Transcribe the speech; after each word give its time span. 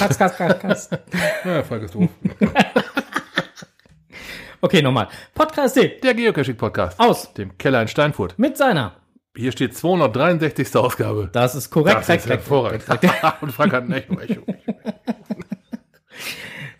Katz, 0.00 0.16
Katz, 0.16 0.36
Katz, 0.38 0.58
Katz. 0.60 0.90
Ja, 1.44 1.62
Falk 1.62 1.82
ist 1.82 1.94
doof. 1.94 2.08
Okay, 4.62 4.80
nochmal. 4.82 5.08
Podcast 5.34 5.76
Der 5.76 6.14
Geocaching-Podcast. 6.14 6.98
aus 7.00 7.32
Dem 7.34 7.56
Keller 7.58 7.82
in 7.82 7.88
Steinfurt. 7.88 8.38
mit 8.38 8.56
seiner. 8.56 8.96
Hier 9.36 9.52
steht 9.52 9.76
263. 9.76 10.74
Ausgabe. 10.76 11.28
Das 11.32 11.54
ist 11.54 11.70
korrekt. 11.70 11.96
Das 11.96 12.08
ist 12.08 12.24
korrekt, 12.24 12.26
hervorragend. 12.28 12.84
Und 13.42 13.52
Frank 13.52 13.72
hat 13.74 13.84
ein 13.84 13.92
Echo. 13.92 14.18
Echo. 14.20 14.42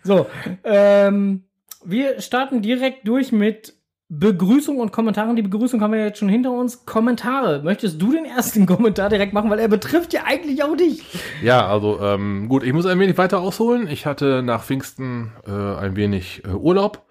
So, 0.03 0.27
ähm, 0.63 1.43
wir 1.85 2.21
starten 2.21 2.61
direkt 2.63 3.07
durch 3.07 3.31
mit 3.31 3.75
Begrüßung 4.13 4.79
und 4.79 4.91
Kommentaren. 4.91 5.37
Die 5.37 5.41
Begrüßung 5.41 5.79
haben 5.79 5.93
wir 5.93 6.03
jetzt 6.03 6.19
schon 6.19 6.27
hinter 6.27 6.51
uns. 6.51 6.85
Kommentare. 6.85 7.61
Möchtest 7.63 8.01
du 8.01 8.11
den 8.11 8.25
ersten 8.25 8.65
Kommentar 8.65 9.07
direkt 9.07 9.31
machen, 9.31 9.49
weil 9.49 9.59
er 9.59 9.69
betrifft 9.69 10.11
ja 10.11 10.23
eigentlich 10.25 10.61
auch 10.63 10.75
dich. 10.75 11.01
Ja, 11.41 11.65
also 11.65 11.97
ähm, 12.01 12.49
gut, 12.49 12.63
ich 12.63 12.73
muss 12.73 12.85
ein 12.85 12.99
wenig 12.99 13.17
weiter 13.17 13.39
ausholen. 13.39 13.87
Ich 13.87 14.05
hatte 14.05 14.43
nach 14.43 14.63
Pfingsten 14.63 15.31
äh, 15.47 15.51
ein 15.51 15.95
wenig 15.95 16.43
äh, 16.43 16.49
Urlaub 16.49 17.03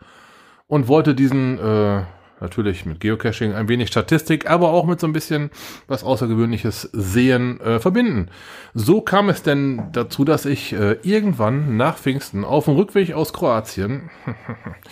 und 0.67 0.89
wollte 0.89 1.15
diesen 1.15 1.59
äh, 1.59 2.03
natürlich 2.39 2.85
mit 2.85 3.01
Geocaching 3.01 3.55
ein 3.55 3.69
wenig 3.69 3.89
Statistik, 3.89 4.51
aber 4.51 4.69
auch 4.69 4.85
mit 4.85 5.01
so 5.01 5.07
ein 5.07 5.15
bisschen 5.15 5.51
was 5.89 6.05
Außergewöhnliches 6.05 6.91
sehen 6.93 7.61
äh, 7.61 7.81
verbinden. 7.81 8.29
So 8.75 9.01
kam 9.01 9.31
es 9.31 9.43
denn 9.43 9.85
dazu, 9.93 10.27
dass 10.27 10.45
ich 10.45 10.75
äh, 10.75 10.99
irgendwann 11.03 11.79
nach 11.79 11.97
Pfingsten 11.97 12.45
auf 12.45 12.67
dem 12.67 12.77
Rückweg 12.77 13.15
aus 13.15 13.33
Kroatien 13.33 14.11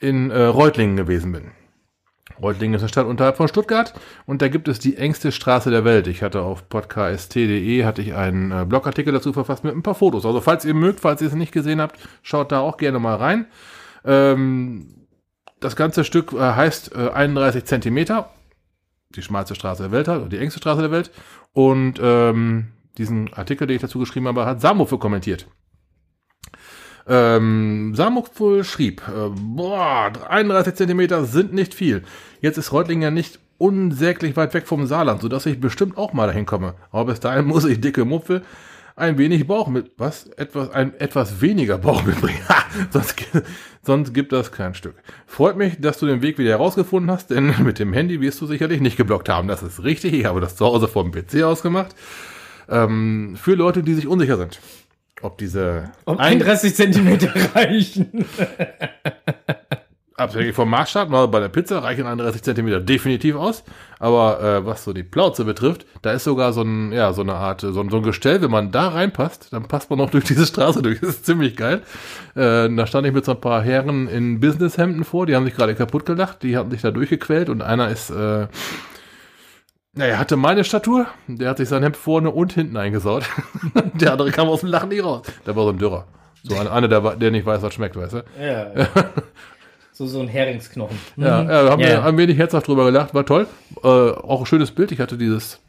in 0.00 0.30
äh, 0.30 0.42
Reutlingen 0.42 0.96
gewesen 0.96 1.32
bin. 1.32 1.52
Reutlingen 2.40 2.74
ist 2.74 2.82
eine 2.82 2.88
Stadt 2.88 3.06
unterhalb 3.06 3.36
von 3.36 3.48
Stuttgart 3.48 3.94
und 4.26 4.42
da 4.42 4.48
gibt 4.48 4.68
es 4.68 4.78
die 4.78 4.96
engste 4.96 5.32
Straße 5.32 5.70
der 5.70 5.84
Welt. 5.84 6.06
Ich 6.06 6.22
hatte 6.22 6.42
auf 6.42 6.68
podcast.de 6.68 7.84
hatte 7.84 8.02
ich 8.02 8.14
einen 8.14 8.52
äh, 8.52 8.64
Blogartikel 8.64 9.12
dazu 9.12 9.32
verfasst 9.32 9.64
mit 9.64 9.74
ein 9.74 9.82
paar 9.82 9.94
Fotos. 9.94 10.24
Also 10.24 10.40
falls 10.40 10.64
ihr 10.64 10.74
mögt, 10.74 11.00
falls 11.00 11.20
ihr 11.20 11.28
es 11.28 11.34
nicht 11.34 11.52
gesehen 11.52 11.80
habt, 11.80 11.98
schaut 12.22 12.52
da 12.52 12.60
auch 12.60 12.76
gerne 12.76 12.98
mal 12.98 13.16
rein. 13.16 13.46
Ähm, 14.04 15.06
das 15.60 15.74
ganze 15.74 16.04
Stück 16.04 16.32
äh, 16.32 16.38
heißt 16.38 16.94
äh, 16.94 17.10
31 17.10 17.64
Zentimeter, 17.64 18.30
die 19.10 19.22
schmalste 19.22 19.54
Straße 19.54 19.82
der 19.82 19.92
Welt 19.92 20.08
oder 20.08 20.28
die 20.28 20.38
engste 20.38 20.60
Straße 20.60 20.82
der 20.82 20.92
Welt. 20.92 21.10
Und 21.52 21.98
ähm, 22.00 22.68
diesen 22.98 23.32
Artikel, 23.34 23.66
den 23.66 23.76
ich 23.76 23.82
dazu 23.82 23.98
geschrieben 23.98 24.28
habe, 24.28 24.46
hat 24.46 24.60
Samufel 24.60 24.98
kommentiert. 24.98 25.46
Ähm, 27.08 27.94
Samukful 27.94 28.64
schrieb, 28.64 29.02
äh, 29.08 29.30
boah, 29.34 30.12
31 30.28 30.74
Zentimeter 30.74 31.24
sind 31.24 31.54
nicht 31.54 31.74
viel. 31.74 32.02
Jetzt 32.40 32.58
ist 32.58 32.72
Reutlingen 32.72 33.02
ja 33.02 33.10
nicht 33.10 33.38
unsäglich 33.56 34.36
weit 34.36 34.54
weg 34.54 34.66
vom 34.66 34.86
Saarland, 34.86 35.22
sodass 35.22 35.46
ich 35.46 35.60
bestimmt 35.60 35.96
auch 35.96 36.12
mal 36.12 36.26
dahin 36.26 36.46
komme. 36.46 36.74
Aber 36.92 37.06
bis 37.06 37.20
dahin 37.20 37.46
muss 37.46 37.64
ich 37.64 37.80
dicke 37.80 38.04
Mupfel 38.04 38.42
ein 38.98 39.16
wenig 39.16 39.46
Bauch 39.46 39.68
mit, 39.68 39.92
was? 39.96 40.26
Etwas, 40.36 40.70
ein, 40.70 40.98
etwas 40.98 41.40
weniger 41.40 41.78
Bauch 41.78 42.04
mitbringen. 42.04 42.40
Ha, 42.48 42.64
sonst, 42.90 43.14
sonst 43.82 44.12
gibt 44.12 44.32
das 44.32 44.52
kein 44.52 44.74
Stück. 44.74 44.96
Freut 45.26 45.56
mich, 45.56 45.80
dass 45.80 45.98
du 45.98 46.06
den 46.06 46.20
Weg 46.20 46.38
wieder 46.38 46.50
herausgefunden 46.50 47.10
hast, 47.10 47.30
denn 47.30 47.54
mit 47.62 47.78
dem 47.78 47.92
Handy 47.92 48.20
wirst 48.20 48.40
du 48.40 48.46
sicherlich 48.46 48.80
nicht 48.80 48.96
geblockt 48.96 49.28
haben. 49.28 49.48
Das 49.48 49.62
ist 49.62 49.84
richtig. 49.84 50.14
Ich 50.14 50.24
habe 50.24 50.40
das 50.40 50.56
zu 50.56 50.66
Hause 50.66 50.88
vom 50.88 51.12
PC 51.12 51.42
ausgemacht. 51.42 51.94
Ähm, 52.68 53.36
für 53.40 53.54
Leute, 53.54 53.82
die 53.82 53.94
sich 53.94 54.06
unsicher 54.06 54.36
sind. 54.36 54.60
Ob 55.22 55.38
diese 55.38 55.90
Ob 56.04 56.18
ein- 56.18 56.34
31 56.42 56.74
Zentimeter 56.74 57.32
reichen. 57.54 58.24
Abhängig 60.16 60.56
vom 60.56 60.68
Maßstab, 60.70 61.10
mal 61.10 61.28
bei 61.28 61.38
der 61.38 61.48
Pizza 61.48 61.78
reichen 61.80 62.04
31 62.04 62.42
Zentimeter 62.42 62.80
definitiv 62.80 63.36
aus. 63.36 63.62
Aber 64.00 64.40
äh, 64.42 64.66
was 64.66 64.82
so 64.82 64.92
die 64.92 65.04
Plauze 65.04 65.44
betrifft, 65.44 65.86
da 66.02 66.10
ist 66.10 66.24
sogar 66.24 66.52
so 66.52 66.62
ein, 66.62 66.90
ja, 66.90 67.12
so 67.12 67.22
eine 67.22 67.34
Art, 67.34 67.60
so 67.60 67.80
ein, 67.80 67.88
so 67.88 67.98
ein 67.98 68.02
Gestell, 68.02 68.42
wenn 68.42 68.50
man 68.50 68.72
da 68.72 68.88
reinpasst, 68.88 69.52
dann 69.52 69.68
passt 69.68 69.90
man 69.90 70.00
auch 70.00 70.10
durch 70.10 70.24
diese 70.24 70.44
Straße 70.44 70.82
durch. 70.82 70.98
Das 71.08 71.10
ist 71.10 71.26
ziemlich 71.26 71.56
geil. 71.56 71.82
Äh, 72.34 72.68
da 72.74 72.86
stand 72.88 73.06
ich 73.06 73.12
mit 73.12 73.24
so 73.24 73.32
ein 73.32 73.40
paar 73.40 73.62
Herren 73.62 74.08
in 74.08 74.40
Businesshemden 74.40 75.04
vor, 75.04 75.24
die 75.26 75.36
haben 75.36 75.44
sich 75.44 75.54
gerade 75.54 75.76
kaputt 75.76 76.04
gelacht, 76.04 76.42
die 76.42 76.56
hatten 76.56 76.72
sich 76.72 76.82
da 76.82 76.90
durchgequält 76.90 77.48
und 77.48 77.62
einer 77.62 77.88
ist, 77.88 78.10
äh, 78.10 78.48
naja, 79.98 80.16
hatte 80.18 80.36
meine 80.36 80.64
Statur, 80.64 81.06
der 81.26 81.50
hat 81.50 81.58
sich 81.58 81.68
sein 81.68 81.82
Hemd 81.82 81.96
vorne 81.96 82.30
und 82.30 82.52
hinten 82.52 82.76
eingesaut. 82.76 83.24
der 83.94 84.12
andere 84.12 84.30
kam 84.30 84.48
aus 84.48 84.60
dem 84.60 84.68
Lachen 84.70 84.88
nicht 84.90 85.04
raus. 85.04 85.22
Der 85.46 85.54
war 85.56 85.64
so 85.64 85.70
ein 85.70 85.78
Dürrer. 85.78 86.06
So 86.44 86.56
ein, 86.56 86.68
einer, 86.68 86.88
der, 86.88 87.00
der 87.16 87.30
nicht 87.32 87.44
weiß, 87.44 87.62
was 87.62 87.74
schmeckt, 87.74 87.96
weißt 87.96 88.12
du? 88.14 88.24
Ja. 88.40 88.70
so, 89.92 90.06
so 90.06 90.20
ein 90.20 90.28
Heringsknochen. 90.28 90.96
Ja, 91.16 91.42
Mhm. 91.42 91.50
ja 91.50 91.70
haben 91.70 91.80
Ja. 91.80 91.88
wir 91.88 92.04
ein 92.04 92.16
wenig 92.16 92.38
herzhaft 92.38 92.68
drüber 92.68 92.84
gelacht, 92.86 93.12
war 93.12 93.26
toll. 93.26 93.46
Äh, 93.82 93.88
auch 93.88 94.40
ein 94.40 94.46
schönes 94.46 94.70
Bild. 94.70 94.92
Ich 94.92 95.00
hatte 95.00 95.18
dieses, 95.18 95.60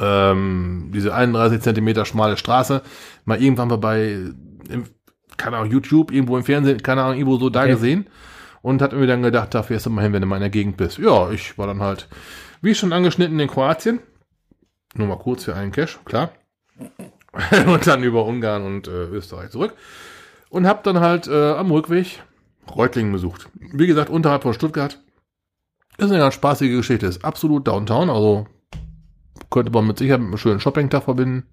ähm, 0.00 0.90
diese 0.94 1.14
31 1.14 1.60
Zentimeter 1.60 2.04
schmale 2.04 2.36
Straße 2.36 2.82
mal 3.24 3.40
irgendwann 3.40 3.68
mal 3.68 3.78
bei, 3.78 4.18
im, 4.70 4.84
keine 5.36 5.58
Ahnung, 5.58 5.70
YouTube, 5.70 6.10
irgendwo 6.10 6.36
im 6.36 6.44
Fernsehen, 6.44 6.82
keine 6.82 7.02
Ahnung, 7.02 7.18
irgendwo 7.18 7.36
so 7.38 7.50
da 7.50 7.60
Okay. 7.62 7.72
gesehen. 7.72 8.06
Und 8.62 8.82
hat 8.82 8.92
mir 8.92 9.06
dann 9.06 9.22
gedacht, 9.22 9.54
da 9.54 9.62
fährst 9.62 9.86
du 9.86 9.90
mal 9.90 10.02
hin, 10.02 10.12
wenn 10.12 10.22
du 10.22 10.26
mal 10.26 10.36
in 10.36 10.40
der 10.40 10.50
Gegend 10.50 10.76
bist. 10.76 10.98
Ja, 10.98 11.30
ich 11.30 11.56
war 11.56 11.66
dann 11.68 11.80
halt, 11.82 12.08
wie 12.66 12.74
schon 12.74 12.92
angeschnitten, 12.92 13.40
in 13.40 13.48
Kroatien. 13.48 14.00
Nur 14.94 15.06
mal 15.08 15.18
kurz 15.18 15.44
für 15.44 15.54
einen 15.54 15.72
Cash, 15.72 15.98
klar. 16.04 16.32
und 17.66 17.86
dann 17.86 18.02
über 18.02 18.24
Ungarn 18.26 18.64
und 18.64 18.88
äh, 18.88 19.04
Österreich 19.06 19.50
zurück. 19.50 19.74
Und 20.50 20.66
hab 20.66 20.84
dann 20.84 21.00
halt 21.00 21.26
äh, 21.26 21.52
am 21.52 21.70
Rückweg 21.70 22.22
Reutlingen 22.74 23.12
besucht. 23.12 23.48
Wie 23.54 23.86
gesagt, 23.86 24.10
unterhalb 24.10 24.42
von 24.42 24.54
Stuttgart. 24.54 25.00
Ist 25.98 26.10
eine 26.10 26.18
ganz 26.18 26.34
spaßige 26.34 26.76
Geschichte. 26.76 27.06
Ist 27.06 27.24
absolut 27.24 27.66
Downtown, 27.66 28.10
also 28.10 28.46
könnte 29.50 29.70
man 29.72 29.86
mit 29.86 29.98
Sicherheit 29.98 30.20
mit 30.20 30.28
einem 30.28 30.38
schönen 30.38 30.60
Shopping-Tag 30.60 31.04
verbinden. 31.04 31.46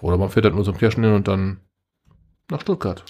Oder 0.00 0.18
man 0.18 0.28
fährt 0.30 0.44
halt 0.44 0.54
nur 0.54 0.64
zum 0.64 0.76
Cashen 0.76 1.04
hin 1.04 1.14
und 1.14 1.28
dann 1.28 1.60
nach 2.50 2.60
Stuttgart. 2.60 3.04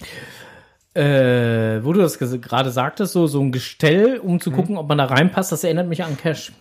Äh, 0.93 1.83
wo 1.83 1.91
du 1.93 1.99
das 1.99 2.19
gerade 2.19 2.69
sagtest, 2.69 3.13
so, 3.13 3.25
so 3.25 3.41
ein 3.41 3.51
Gestell, 3.51 4.19
um 4.19 4.35
Mhm. 4.35 4.39
zu 4.41 4.51
gucken, 4.51 4.77
ob 4.77 4.87
man 4.87 4.99
da 4.99 5.05
reinpasst, 5.05 5.51
das 5.51 5.63
erinnert 5.63 5.87
mich 5.87 6.03
an 6.03 6.17
Cash. 6.17 6.53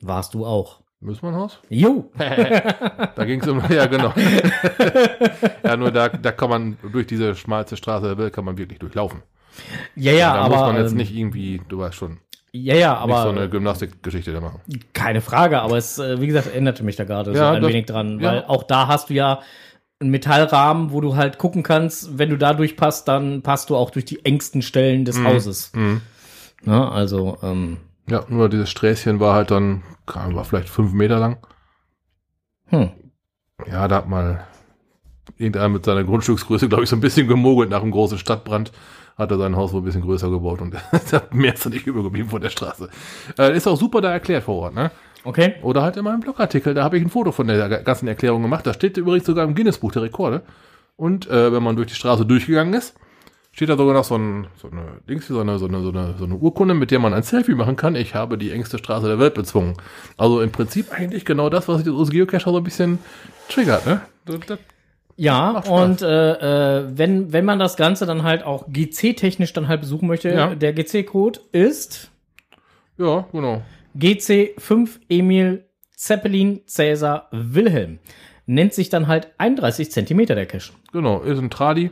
Warst 0.00 0.34
du 0.34 0.44
auch. 0.46 0.80
Müssmannhaus? 1.00 1.58
Jo. 1.68 2.10
Da 2.18 3.24
ging 3.24 3.40
es 3.40 3.48
um, 3.48 3.62
ja 3.70 3.86
genau. 3.86 4.12
ja, 5.64 5.76
nur 5.76 5.90
da, 5.90 6.08
da 6.08 6.32
kann 6.32 6.50
man 6.50 6.76
durch 6.92 7.06
diese 7.06 7.34
schmalste 7.34 7.76
Straße 7.76 8.06
der 8.06 8.18
Welt 8.18 8.32
kann 8.32 8.44
man 8.44 8.58
wirklich 8.58 8.78
durchlaufen. 8.78 9.22
Ja, 9.96 10.12
ja, 10.12 10.34
da 10.34 10.40
aber. 10.42 10.56
muss 10.56 10.66
man 10.66 10.76
jetzt 10.82 10.90
ähm, 10.92 10.96
nicht 10.98 11.14
irgendwie, 11.14 11.60
du 11.68 11.78
weißt 11.78 11.94
schon, 11.96 12.18
Ja, 12.52 12.74
ja, 12.74 12.92
nicht 12.92 13.14
aber. 13.14 13.22
so 13.22 13.28
eine 13.30 13.48
Gymnastikgeschichte 13.48 14.32
da 14.32 14.40
machen. 14.40 14.60
Keine 14.92 15.20
Frage, 15.20 15.60
aber 15.60 15.76
es, 15.76 15.98
äh, 15.98 16.20
wie 16.20 16.26
gesagt, 16.26 16.46
erinnerte 16.48 16.82
mich 16.84 16.96
da 16.96 17.04
gerade 17.04 17.32
so 17.32 17.38
Ja, 17.38 17.52
ein 17.52 17.62
das- 17.62 17.70
wenig 17.70 17.86
dran, 17.86 18.20
ja. 18.20 18.30
weil 18.32 18.44
auch 18.44 18.62
da 18.62 18.86
hast 18.86 19.10
du 19.10 19.14
ja 19.14 19.40
einen 20.00 20.10
Metallrahmen, 20.10 20.92
wo 20.92 21.00
du 21.00 21.16
halt 21.16 21.36
gucken 21.38 21.62
kannst, 21.62 22.18
wenn 22.18 22.30
du 22.30 22.38
da 22.38 22.54
durchpasst, 22.54 23.06
dann 23.08 23.42
passt 23.42 23.68
du 23.70 23.76
auch 23.76 23.90
durch 23.90 24.04
die 24.06 24.24
engsten 24.24 24.62
Stellen 24.62 25.04
des 25.04 25.22
Hauses. 25.22 25.72
Mhm. 25.74 26.00
Ne? 26.64 26.90
Also, 26.90 27.36
ähm, 27.42 27.78
Ja, 28.10 28.24
nur 28.28 28.48
dieses 28.48 28.68
Sträßchen 28.70 29.20
war 29.20 29.34
halt 29.34 29.50
dann, 29.50 29.82
war 30.06 30.44
vielleicht 30.44 30.68
fünf 30.68 30.92
Meter 30.92 31.18
lang. 31.18 31.38
hm. 32.66 32.90
Ja, 33.70 33.86
da 33.88 33.96
hat 33.96 34.08
mal 34.08 34.46
irgendeiner 35.36 35.68
mit 35.68 35.84
seiner 35.84 36.02
Grundstücksgröße, 36.02 36.68
glaube 36.68 36.84
ich, 36.84 36.90
so 36.90 36.96
ein 36.96 37.00
bisschen 37.00 37.28
gemogelt 37.28 37.70
nach 37.70 37.82
einem 37.82 37.90
großen 37.90 38.18
Stadtbrand. 38.18 38.72
Hat 39.16 39.30
er 39.30 39.38
sein 39.38 39.54
Haus 39.54 39.72
wohl 39.72 39.82
ein 39.82 39.84
bisschen 39.84 40.02
größer 40.02 40.30
gebaut 40.30 40.60
und 40.62 40.74
mehr 41.32 41.54
ist 41.54 41.66
da 41.66 41.70
nicht 41.70 41.86
übergeblieben 41.86 42.30
von 42.30 42.40
der 42.40 42.48
Straße. 42.48 42.88
Äh, 43.38 43.54
ist 43.54 43.68
auch 43.68 43.76
super 43.76 44.00
da 44.00 44.10
erklärt 44.10 44.44
vor 44.44 44.56
Ort, 44.56 44.74
ne? 44.74 44.90
Okay. 45.24 45.56
Oder 45.62 45.82
halt 45.82 45.98
in 45.98 46.04
meinem 46.04 46.20
Blogartikel, 46.20 46.72
da 46.72 46.82
habe 46.82 46.96
ich 46.96 47.04
ein 47.04 47.10
Foto 47.10 47.30
von 47.30 47.46
der 47.46 47.82
ganzen 47.82 48.08
Erklärung 48.08 48.40
gemacht. 48.40 48.66
Da 48.66 48.72
steht 48.72 48.96
übrigens 48.96 49.26
sogar 49.26 49.44
im 49.44 49.54
Guinness-Buch 49.54 49.92
der 49.92 50.02
Rekorde. 50.02 50.42
Und 50.96 51.28
äh, 51.28 51.52
wenn 51.52 51.62
man 51.62 51.76
durch 51.76 51.88
die 51.88 51.94
Straße 51.94 52.24
durchgegangen 52.24 52.72
ist, 52.72 52.94
steht 53.52 53.68
da 53.68 53.76
sogar 53.76 53.94
noch 53.94 54.04
so, 54.04 54.16
ein, 54.16 54.46
so 54.56 54.70
eine 54.70 55.00
Dings, 55.08 55.26
so 55.26 55.40
eine, 55.40 55.58
so, 55.58 55.66
eine, 55.66 55.82
so, 55.82 55.90
eine, 55.90 56.14
so 56.18 56.24
eine 56.24 56.36
Urkunde, 56.36 56.74
mit 56.74 56.90
der 56.90 56.98
man 56.98 57.14
ein 57.14 57.22
Selfie 57.22 57.54
machen 57.54 57.76
kann. 57.76 57.94
Ich 57.96 58.14
habe 58.14 58.38
die 58.38 58.50
engste 58.52 58.78
Straße 58.78 59.06
der 59.06 59.18
Welt 59.18 59.34
bezwungen. 59.34 59.74
Also 60.16 60.40
im 60.40 60.50
Prinzip 60.52 60.92
eigentlich 60.92 61.24
genau 61.24 61.50
das, 61.50 61.68
was 61.68 61.86
uns 61.86 62.10
Geocacher 62.10 62.50
so 62.50 62.56
ein 62.58 62.64
bisschen 62.64 62.98
triggert, 63.48 63.86
ne? 63.86 64.00
Das, 64.24 64.36
das, 64.46 64.58
Ja, 65.16 65.58
und 65.58 66.02
äh, 66.02 66.78
äh, 66.78 66.88
wenn, 66.94 67.32
wenn 67.32 67.44
man 67.44 67.58
das 67.58 67.76
Ganze 67.76 68.06
dann 68.06 68.22
halt 68.22 68.44
auch 68.44 68.66
GC-technisch 68.68 69.52
dann 69.52 69.68
halt 69.68 69.80
besuchen 69.80 70.06
möchte, 70.06 70.30
Ja. 70.30 70.54
der 70.54 70.72
GC-Code 70.72 71.40
ist 71.52 72.10
ja, 72.98 73.24
genau. 73.32 73.62
GC5 73.98 74.88
Emil 75.08 75.64
Zeppelin 75.96 76.60
Cäsar 76.66 77.28
Wilhelm. 77.32 77.98
Nennt 78.46 78.74
sich 78.74 78.88
dann 78.90 79.06
halt 79.06 79.28
31 79.38 79.90
Zentimeter 79.90 80.34
der 80.34 80.46
Cache. 80.46 80.72
Genau, 80.92 81.20
ist 81.20 81.38
ein 81.38 81.50
Tradi 81.50 81.90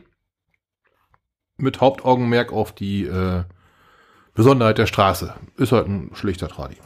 mit 1.58 1.80
Hauptaugenmerk 1.80 2.52
auf 2.52 2.72
die 2.72 3.04
äh, 3.04 3.42
Besonderheit 4.34 4.78
der 4.78 4.86
Straße. 4.86 5.34
Ist 5.56 5.72
halt 5.72 5.88
ein 5.88 6.10
schlichter 6.14 6.48
Tradi. 6.48 6.76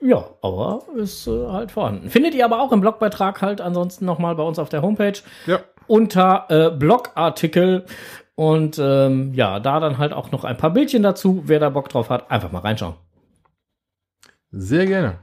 Ja, 0.00 0.24
aber 0.42 0.82
ist 0.96 1.26
äh, 1.26 1.48
halt 1.48 1.70
vorhanden. 1.72 2.10
Findet 2.10 2.34
ihr 2.34 2.44
aber 2.44 2.60
auch 2.60 2.72
im 2.72 2.80
Blogbeitrag 2.80 3.42
halt 3.42 3.60
ansonsten 3.60 4.04
nochmal 4.04 4.34
bei 4.36 4.42
uns 4.42 4.58
auf 4.58 4.68
der 4.68 4.82
Homepage 4.82 5.18
Ja. 5.46 5.60
unter 5.86 6.46
äh, 6.48 6.70
Blogartikel. 6.70 7.86
Und 8.34 8.78
ähm, 8.78 9.32
ja, 9.34 9.60
da 9.60 9.80
dann 9.80 9.98
halt 9.98 10.12
auch 10.12 10.30
noch 10.30 10.44
ein 10.44 10.56
paar 10.58 10.70
Bildchen 10.70 11.02
dazu. 11.02 11.42
Wer 11.46 11.58
da 11.58 11.70
Bock 11.70 11.88
drauf 11.88 12.10
hat, 12.10 12.30
einfach 12.30 12.52
mal 12.52 12.58
reinschauen. 12.60 12.94
Sehr 14.50 14.86
gerne. 14.86 15.18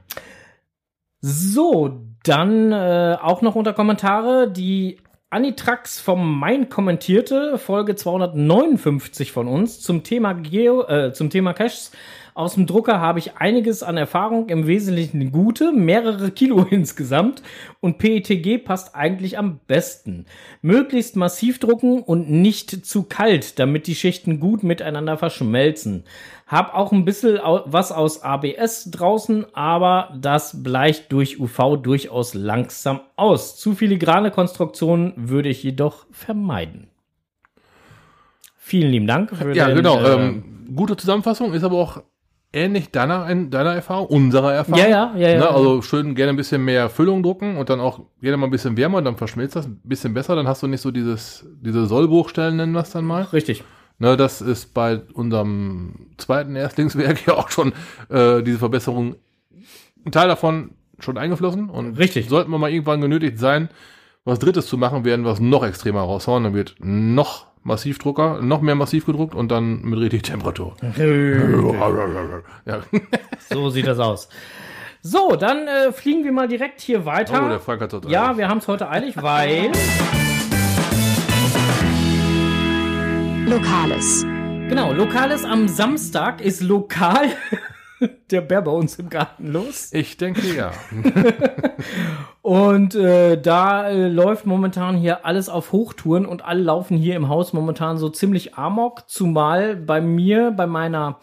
So, 1.21 2.01
Dann 2.23 2.71
äh, 2.71 3.17
auch 3.21 3.41
noch 3.41 3.55
unter 3.55 3.73
Kommentare 3.73 4.49
die 4.49 4.97
Anitrax 5.33 5.99
vom 5.99 6.37
Main 6.39 6.69
kommentierte 6.69 7.57
Folge 7.57 7.95
259 7.95 9.31
von 9.31 9.47
uns 9.47 9.81
zum 9.81 10.03
Thema 10.03 10.33
Geo, 10.33 10.87
äh, 10.87 11.11
zum 11.11 11.31
Thema 11.31 11.53
Caches. 11.53 11.91
Aus 12.35 12.55
dem 12.55 12.65
Drucker 12.65 12.99
habe 12.99 13.19
ich 13.19 13.37
einiges 13.37 13.83
an 13.83 13.95
Erfahrung, 13.95 14.49
im 14.49 14.65
Wesentlichen 14.65 15.31
gute, 15.31 15.71
mehrere 15.71 16.31
Kilo 16.31 16.63
insgesamt 16.69 17.43
und 17.79 17.99
PETG 17.99 18.57
passt 18.57 18.95
eigentlich 18.95 19.37
am 19.37 19.59
besten. 19.67 20.25
Möglichst 20.61 21.15
massiv 21.15 21.59
drucken 21.59 22.01
und 22.01 22.31
nicht 22.31 22.85
zu 22.85 23.03
kalt, 23.03 23.59
damit 23.59 23.85
die 23.85 23.95
Schichten 23.95 24.39
gut 24.39 24.63
miteinander 24.63 25.17
verschmelzen. 25.17 26.05
Hab 26.47 26.73
auch 26.73 26.91
ein 26.91 27.05
bisschen 27.05 27.39
was 27.65 27.91
aus 27.91 28.23
ABS 28.23 28.89
draußen, 28.91 29.45
aber 29.53 30.13
das 30.19 30.63
bleicht 30.63 31.11
durch 31.11 31.39
UV 31.39 31.77
durchaus 31.81 32.33
langsam 32.33 33.01
aus. 33.15 33.57
Zu 33.57 33.75
filigrane 33.75 34.31
Konstruktionen 34.31 35.13
würde 35.15 35.49
ich 35.49 35.61
jedoch 35.63 36.07
vermeiden. 36.11 36.87
Vielen 38.57 38.91
lieben 38.91 39.07
Dank. 39.07 39.31
ja, 39.53 39.67
den, 39.67 39.75
genau. 39.75 39.99
Äh, 39.99 40.13
ähm, 40.15 40.73
gute 40.75 40.95
Zusammenfassung 40.95 41.53
ist 41.53 41.63
aber 41.63 41.77
auch 41.77 42.01
ähnlich 42.53 42.91
deiner, 42.91 43.33
deiner 43.35 43.73
Erfahrung, 43.73 44.07
unserer 44.07 44.53
Erfahrung. 44.53 44.79
Ja, 44.79 44.87
ja, 44.87 45.13
ja, 45.15 45.29
ja. 45.29 45.39
Ne? 45.39 45.49
Also 45.49 45.81
schön 45.81 46.15
gerne 46.15 46.29
ein 46.29 46.35
bisschen 46.35 46.63
mehr 46.63 46.89
Füllung 46.89 47.23
drucken 47.23 47.57
und 47.57 47.69
dann 47.69 47.79
auch 47.79 48.01
gerne 48.21 48.37
mal 48.37 48.47
ein 48.47 48.51
bisschen 48.51 48.77
wärmer, 48.77 49.01
dann 49.01 49.17
verschmilzt 49.17 49.55
das 49.55 49.65
ein 49.65 49.81
bisschen 49.83 50.13
besser, 50.13 50.35
dann 50.35 50.47
hast 50.47 50.63
du 50.63 50.67
nicht 50.67 50.81
so 50.81 50.91
dieses, 50.91 51.45
diese 51.61 51.85
Sollbruchstellen, 51.87 52.55
nennen 52.55 52.73
wir 52.73 52.81
es 52.81 52.91
dann 52.91 53.05
mal. 53.05 53.23
Richtig. 53.23 53.63
Ne, 53.99 54.17
das 54.17 54.41
ist 54.41 54.73
bei 54.73 55.01
unserem 55.13 56.07
zweiten 56.17 56.55
Erstlingswerk 56.55 57.25
ja 57.27 57.33
auch 57.35 57.49
schon 57.49 57.73
äh, 58.09 58.41
diese 58.43 58.59
Verbesserung, 58.59 59.15
ein 60.05 60.11
Teil 60.11 60.27
davon 60.27 60.71
schon 60.99 61.17
eingeflossen 61.17 61.69
und 61.69 61.97
Richtig. 61.97 62.29
sollten 62.29 62.51
wir 62.51 62.57
mal 62.59 62.71
irgendwann 62.71 63.01
genötigt 63.01 63.39
sein, 63.39 63.69
was 64.25 64.39
Drittes 64.39 64.67
zu 64.67 64.77
machen, 64.77 65.05
werden 65.05 65.25
wir 65.25 65.31
es 65.31 65.39
noch 65.39 65.65
extremer 65.65 66.01
raushauen, 66.01 66.43
dann 66.43 66.53
wird 66.53 66.75
noch 66.79 67.47
Massivdrucker, 67.63 68.41
noch 68.41 68.61
mehr 68.61 68.75
massiv 68.75 69.05
gedruckt 69.05 69.35
und 69.35 69.49
dann 69.49 69.81
mit 69.81 69.99
richtig 69.99 70.23
Temperatur. 70.23 70.75
ja. 72.65 72.81
So 73.49 73.69
sieht 73.69 73.87
das 73.87 73.99
aus. 73.99 74.29
So, 75.01 75.35
dann 75.35 75.67
äh, 75.67 75.91
fliegen 75.91 76.23
wir 76.23 76.31
mal 76.31 76.47
direkt 76.47 76.79
hier 76.79 77.05
weiter. 77.05 77.43
Oh, 77.45 77.49
der 77.49 77.59
Frank 77.59 77.81
hat 77.81 78.05
Ja, 78.05 78.37
wir 78.37 78.47
haben 78.47 78.59
es 78.59 78.67
heute 78.67 78.89
eilig, 78.89 79.21
weil. 79.21 79.71
Lokales. 83.45 84.23
Genau, 84.69 84.93
Lokales 84.93 85.43
am 85.43 85.67
Samstag 85.67 86.39
ist 86.41 86.61
lokal 86.61 87.27
der 88.31 88.41
Bär 88.41 88.61
bei 88.61 88.71
uns 88.71 88.97
im 88.97 89.09
Garten 89.09 89.51
los. 89.51 89.91
Ich 89.91 90.17
denke 90.17 90.47
ja. 90.55 90.71
und 92.43 92.93
äh, 92.93 93.41
da 93.41 93.87
äh, 93.87 94.09
läuft 94.09 94.45
momentan 94.45 94.97
hier 94.97 95.25
alles 95.25 95.47
auf 95.47 95.71
Hochtouren 95.71 96.25
und 96.25 96.43
alle 96.43 96.61
laufen 96.61 96.97
hier 96.97 97.15
im 97.15 97.29
Haus 97.29 97.53
momentan 97.53 97.97
so 97.97 98.09
ziemlich 98.09 98.55
amok, 98.55 99.09
zumal 99.09 99.77
bei 99.77 100.01
mir, 100.01 100.51
bei 100.51 100.67
meiner 100.67 101.19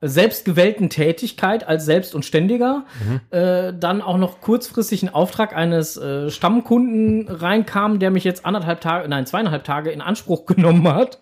selbstgewählten 0.00 0.88
Tätigkeit 0.88 1.66
als 1.66 1.84
Selbst- 1.84 2.14
und 2.14 2.24
Ständiger 2.24 2.84
mhm. 3.04 3.20
äh, 3.36 3.72
dann 3.76 4.00
auch 4.00 4.18
noch 4.18 4.40
kurzfristig 4.40 5.02
ein 5.02 5.12
Auftrag 5.12 5.56
eines 5.56 5.96
äh, 5.96 6.30
Stammkunden 6.30 7.26
reinkam, 7.26 7.98
der 7.98 8.12
mich 8.12 8.22
jetzt 8.22 8.46
anderthalb 8.46 8.80
Tage, 8.80 9.08
nein, 9.08 9.26
zweieinhalb 9.26 9.64
Tage 9.64 9.90
in 9.90 10.00
Anspruch 10.00 10.46
genommen 10.46 10.86
hat. 10.86 11.18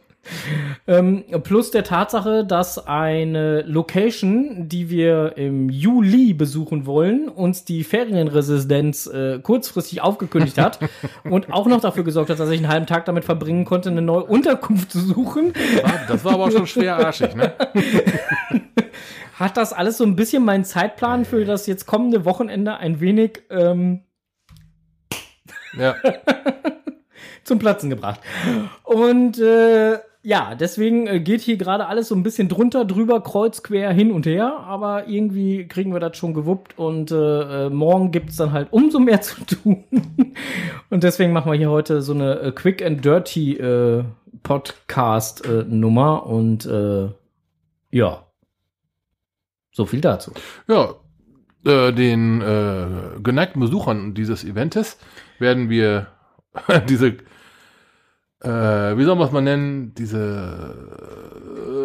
Ähm, 0.86 1.24
plus 1.42 1.70
der 1.70 1.84
Tatsache, 1.84 2.44
dass 2.44 2.86
eine 2.86 3.62
Location, 3.62 4.68
die 4.68 4.90
wir 4.90 5.36
im 5.36 5.68
Juli 5.68 6.34
besuchen 6.34 6.86
wollen, 6.86 7.28
uns 7.28 7.64
die 7.64 7.84
Ferienresidenz 7.84 9.06
äh, 9.06 9.38
kurzfristig 9.40 10.02
aufgekündigt 10.02 10.58
hat 10.58 10.78
und 11.24 11.52
auch 11.52 11.66
noch 11.66 11.80
dafür 11.80 12.04
gesorgt 12.04 12.30
hat, 12.30 12.40
dass 12.40 12.50
ich 12.50 12.58
einen 12.58 12.68
halben 12.68 12.86
Tag 12.86 13.04
damit 13.04 13.24
verbringen 13.24 13.64
konnte, 13.64 13.90
eine 13.90 14.02
neue 14.02 14.24
Unterkunft 14.24 14.92
zu 14.92 15.00
suchen. 15.00 15.52
Das 16.08 16.24
war 16.24 16.34
aber 16.34 16.44
auch 16.44 16.52
schon 16.52 16.66
schwer 16.66 16.96
arschig, 16.96 17.34
ne? 17.34 17.52
hat 19.38 19.56
das 19.56 19.72
alles 19.72 19.98
so 19.98 20.04
ein 20.04 20.16
bisschen 20.16 20.44
meinen 20.44 20.64
Zeitplan 20.64 21.24
für 21.24 21.44
das 21.44 21.66
jetzt 21.66 21.86
kommende 21.86 22.24
Wochenende 22.24 22.76
ein 22.76 23.00
wenig 23.00 23.42
ähm, 23.50 24.04
ja. 25.76 25.96
zum 27.44 27.58
Platzen 27.58 27.90
gebracht. 27.90 28.20
Und 28.84 29.38
äh, 29.38 29.98
ja, 30.26 30.54
deswegen 30.54 31.06
äh, 31.06 31.20
geht 31.20 31.42
hier 31.42 31.58
gerade 31.58 31.86
alles 31.86 32.08
so 32.08 32.14
ein 32.14 32.22
bisschen 32.22 32.48
drunter, 32.48 32.86
drüber, 32.86 33.22
kreuz, 33.22 33.62
quer, 33.62 33.92
hin 33.92 34.10
und 34.10 34.24
her. 34.24 34.58
Aber 34.60 35.06
irgendwie 35.06 35.68
kriegen 35.68 35.92
wir 35.92 36.00
das 36.00 36.16
schon 36.16 36.32
gewuppt 36.32 36.78
und 36.78 37.10
äh, 37.10 37.66
äh 37.66 37.70
morgen 37.70 38.10
gibt's 38.10 38.36
dann 38.36 38.52
halt 38.52 38.68
umso 38.70 38.98
mehr 39.00 39.20
zu 39.20 39.44
tun. 39.44 39.84
und 40.88 41.04
deswegen 41.04 41.34
machen 41.34 41.52
wir 41.52 41.58
hier 41.58 41.70
heute 41.70 42.00
so 42.00 42.14
eine 42.14 42.40
äh, 42.40 42.52
Quick 42.52 42.82
and 42.82 43.04
Dirty 43.04 43.58
äh, 43.58 44.04
Podcast-Nummer. 44.42 46.24
und 46.24 46.64
äh, 46.64 47.10
ja, 47.90 48.26
so 49.72 49.84
viel 49.84 50.00
dazu. 50.00 50.32
Ja, 50.66 50.94
den 51.66 52.40
geneigten 53.22 53.60
Besuchern 53.60 54.12
dieses 54.12 54.44
Eventes 54.44 54.98
werden 55.38 55.70
wir 55.70 56.08
diese 56.88 57.16
äh, 58.44 58.98
wie 58.98 59.04
soll 59.04 59.16
man 59.16 59.26
es 59.26 59.32
mal 59.32 59.40
nennen, 59.40 59.94
diese 59.96 60.74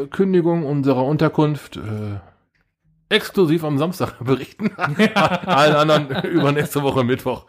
äh, 0.03 0.07
Kündigung 0.07 0.65
unserer 0.65 1.05
Unterkunft 1.05 1.77
äh, 1.77 2.19
exklusiv 3.09 3.63
am 3.63 3.77
Samstag 3.77 4.15
berichten. 4.23 4.71
Allen 4.75 5.75
anderen 5.75 6.23
über 6.31 6.51
nächste 6.51 6.83
Woche 6.83 7.03
Mittwoch. 7.03 7.45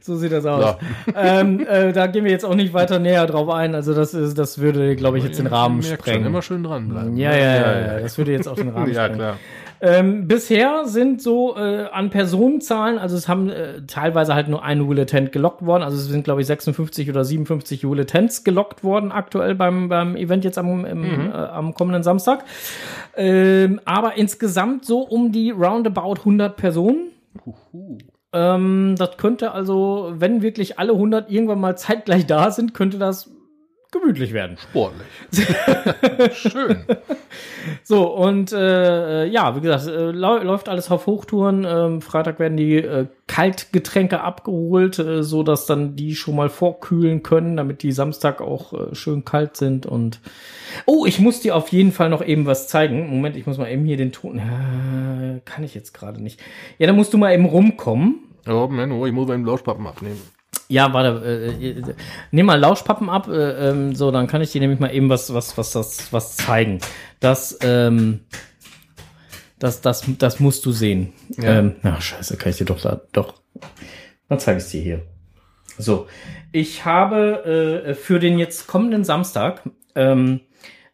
so 0.00 0.16
sieht 0.16 0.32
das 0.32 0.46
aus. 0.46 0.76
Ja. 1.14 1.40
Ähm, 1.40 1.66
äh, 1.66 1.92
da 1.92 2.06
gehen 2.06 2.24
wir 2.24 2.30
jetzt 2.30 2.44
auch 2.44 2.54
nicht 2.54 2.72
weiter 2.72 2.98
näher 2.98 3.26
drauf 3.26 3.50
ein. 3.50 3.74
Also 3.74 3.94
das 3.94 4.14
ist, 4.14 4.38
das 4.38 4.58
würde, 4.58 4.96
glaube 4.96 5.18
ich, 5.18 5.24
jetzt 5.24 5.38
den 5.38 5.46
Rahmen 5.46 5.82
sprengen. 5.82 6.26
Immer 6.26 6.42
schön 6.42 6.62
dranbleiben. 6.62 7.16
Ja, 7.16 7.32
ja, 7.32 7.56
ja, 7.56 7.80
ja, 7.80 8.00
Das 8.00 8.16
würde 8.16 8.32
jetzt 8.32 8.48
auch 8.48 8.56
den 8.56 8.68
Rahmen 8.70 8.92
ja, 8.92 9.04
sprengen. 9.04 9.20
Ja, 9.20 9.26
klar. 9.26 9.36
Ähm, 9.84 10.26
bisher 10.26 10.86
sind 10.86 11.20
so 11.20 11.58
äh, 11.58 11.84
an 11.92 12.08
Personenzahlen, 12.08 12.96
also 12.96 13.18
es 13.18 13.28
haben 13.28 13.50
äh, 13.50 13.82
teilweise 13.86 14.34
halt 14.34 14.48
nur 14.48 14.62
ein 14.62 14.86
Hulatent 14.86 15.30
gelockt 15.30 15.66
worden, 15.66 15.82
also 15.82 15.98
es 15.98 16.06
sind 16.06 16.24
glaube 16.24 16.40
ich 16.40 16.46
56 16.46 17.10
oder 17.10 17.22
57 17.22 17.84
Hulatents 17.84 18.44
gelockt 18.44 18.82
worden 18.82 19.12
aktuell 19.12 19.54
beim, 19.54 19.90
beim 19.90 20.16
Event 20.16 20.42
jetzt 20.42 20.56
am, 20.56 20.86
im, 20.86 21.00
mhm. 21.00 21.30
äh, 21.30 21.34
am 21.34 21.74
kommenden 21.74 22.02
Samstag. 22.02 22.46
Ähm, 23.14 23.78
aber 23.84 24.16
insgesamt 24.16 24.86
so 24.86 25.00
um 25.00 25.32
die 25.32 25.50
roundabout 25.50 26.20
100 26.20 26.56
Personen. 26.56 27.10
Ähm, 28.32 28.94
das 28.96 29.18
könnte 29.18 29.52
also, 29.52 30.14
wenn 30.16 30.40
wirklich 30.40 30.78
alle 30.78 30.92
100 30.92 31.30
irgendwann 31.30 31.60
mal 31.60 31.76
zeitgleich 31.76 32.24
da 32.24 32.50
sind, 32.50 32.72
könnte 32.72 32.96
das 32.96 33.30
gemütlich 33.94 34.32
werden. 34.32 34.56
Sportlich. 34.58 35.06
Schön. 36.34 36.84
So, 37.82 38.14
und 38.14 38.52
äh, 38.52 39.26
ja, 39.26 39.56
wie 39.56 39.60
gesagt, 39.60 39.86
äh, 39.86 40.10
läuft 40.10 40.68
alles 40.68 40.90
auf 40.90 41.06
Hochtouren. 41.06 41.64
Ähm, 41.66 42.02
Freitag 42.02 42.38
werden 42.38 42.56
die 42.56 42.76
äh, 42.76 43.06
Kaltgetränke 43.26 44.20
abgeholt, 44.20 44.98
äh, 44.98 45.22
so 45.22 45.42
dass 45.42 45.66
dann 45.66 45.96
die 45.96 46.14
schon 46.14 46.36
mal 46.36 46.48
vorkühlen 46.48 47.22
können, 47.22 47.56
damit 47.56 47.82
die 47.82 47.92
Samstag 47.92 48.40
auch 48.40 48.72
äh, 48.72 48.94
schön 48.94 49.24
kalt 49.24 49.56
sind. 49.56 49.86
Und 49.86 50.20
oh, 50.86 51.06
ich 51.06 51.18
muss 51.18 51.40
dir 51.40 51.56
auf 51.56 51.68
jeden 51.68 51.92
Fall 51.92 52.10
noch 52.10 52.24
eben 52.24 52.46
was 52.46 52.68
zeigen. 52.68 53.08
Moment, 53.08 53.36
ich 53.36 53.46
muss 53.46 53.58
mal 53.58 53.70
eben 53.70 53.84
hier 53.84 53.96
den 53.96 54.12
Ton. 54.12 54.38
Äh, 54.38 55.40
kann 55.44 55.64
ich 55.64 55.74
jetzt 55.74 55.94
gerade 55.94 56.22
nicht. 56.22 56.40
Ja, 56.78 56.86
da 56.86 56.92
musst 56.92 57.12
du 57.14 57.18
mal 57.18 57.32
eben 57.32 57.46
rumkommen. 57.46 58.20
Ja, 58.46 58.66
Menno, 58.66 59.06
ich 59.06 59.12
muss 59.12 59.26
meinen 59.26 59.46
Lauschpappen 59.46 59.86
abnehmen. 59.86 60.20
Ja, 60.68 60.92
warte, 60.92 61.24
äh, 61.26 61.70
äh, 61.70 61.94
nimm 62.30 62.46
mal 62.46 62.58
Lauschpappen 62.58 63.10
ab, 63.10 63.28
äh, 63.28 63.70
ähm, 63.70 63.94
so, 63.94 64.10
dann 64.10 64.26
kann 64.26 64.40
ich 64.40 64.52
dir 64.52 64.60
nämlich 64.60 64.80
mal 64.80 64.94
eben 64.94 65.08
was, 65.08 65.32
was, 65.34 65.58
was, 65.58 65.72
das, 65.72 66.12
was 66.12 66.36
zeigen. 66.36 66.80
Das, 67.20 67.58
ähm, 67.62 68.20
das, 69.58 69.80
das, 69.82 70.04
das 70.18 70.40
musst 70.40 70.64
du 70.64 70.72
sehen. 70.72 71.12
Ja. 71.36 71.58
Ähm, 71.58 71.76
ach, 71.82 72.00
scheiße, 72.00 72.36
kann 72.36 72.50
ich 72.50 72.58
dir 72.58 72.64
doch 72.64 72.80
da, 72.80 73.02
doch. 73.12 73.34
Dann 74.28 74.38
zeige 74.40 74.58
ich 74.58 74.64
es 74.64 74.70
dir 74.70 74.82
hier. 74.82 75.02
So, 75.76 76.06
ich 76.52 76.84
habe 76.84 77.84
äh, 77.84 77.94
für 77.94 78.18
den 78.18 78.38
jetzt 78.38 78.66
kommenden 78.66 79.04
Samstag 79.04 79.62
ähm, 79.94 80.40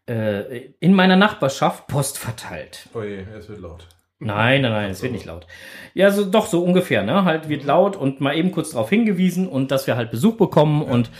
äh, 0.09 0.71
in 0.81 0.95
meiner 0.95 1.17
Nachbarschaft 1.17 1.87
Post 1.87 2.19
verteilt. 2.19 2.89
Oh 2.95 3.03
je, 3.03 3.25
es 3.39 3.49
wird 3.49 3.61
laut. 3.61 3.87
Nein, 4.23 4.61
nein, 4.61 4.73
nein, 4.73 4.91
es 4.91 5.03
wird 5.03 5.13
nicht 5.13 5.25
laut. 5.25 5.47
Ja, 5.95 6.11
so 6.11 6.27
doch 6.27 6.47
so 6.47 6.63
ungefähr, 6.63 7.03
ne? 7.03 7.25
Halt 7.25 7.49
wird 7.49 7.65
laut 7.65 7.97
und 7.97 8.21
mal 8.21 8.37
eben 8.37 8.53
kurz 8.53 8.71
darauf 8.71 8.91
hingewiesen 8.91 9.49
und 9.49 9.71
dass 9.71 9.87
wir 9.87 9.97
halt 9.97 10.11
Besuch 10.11 10.37
bekommen 10.37 10.83
ja. 10.87 10.93
und 10.93 11.11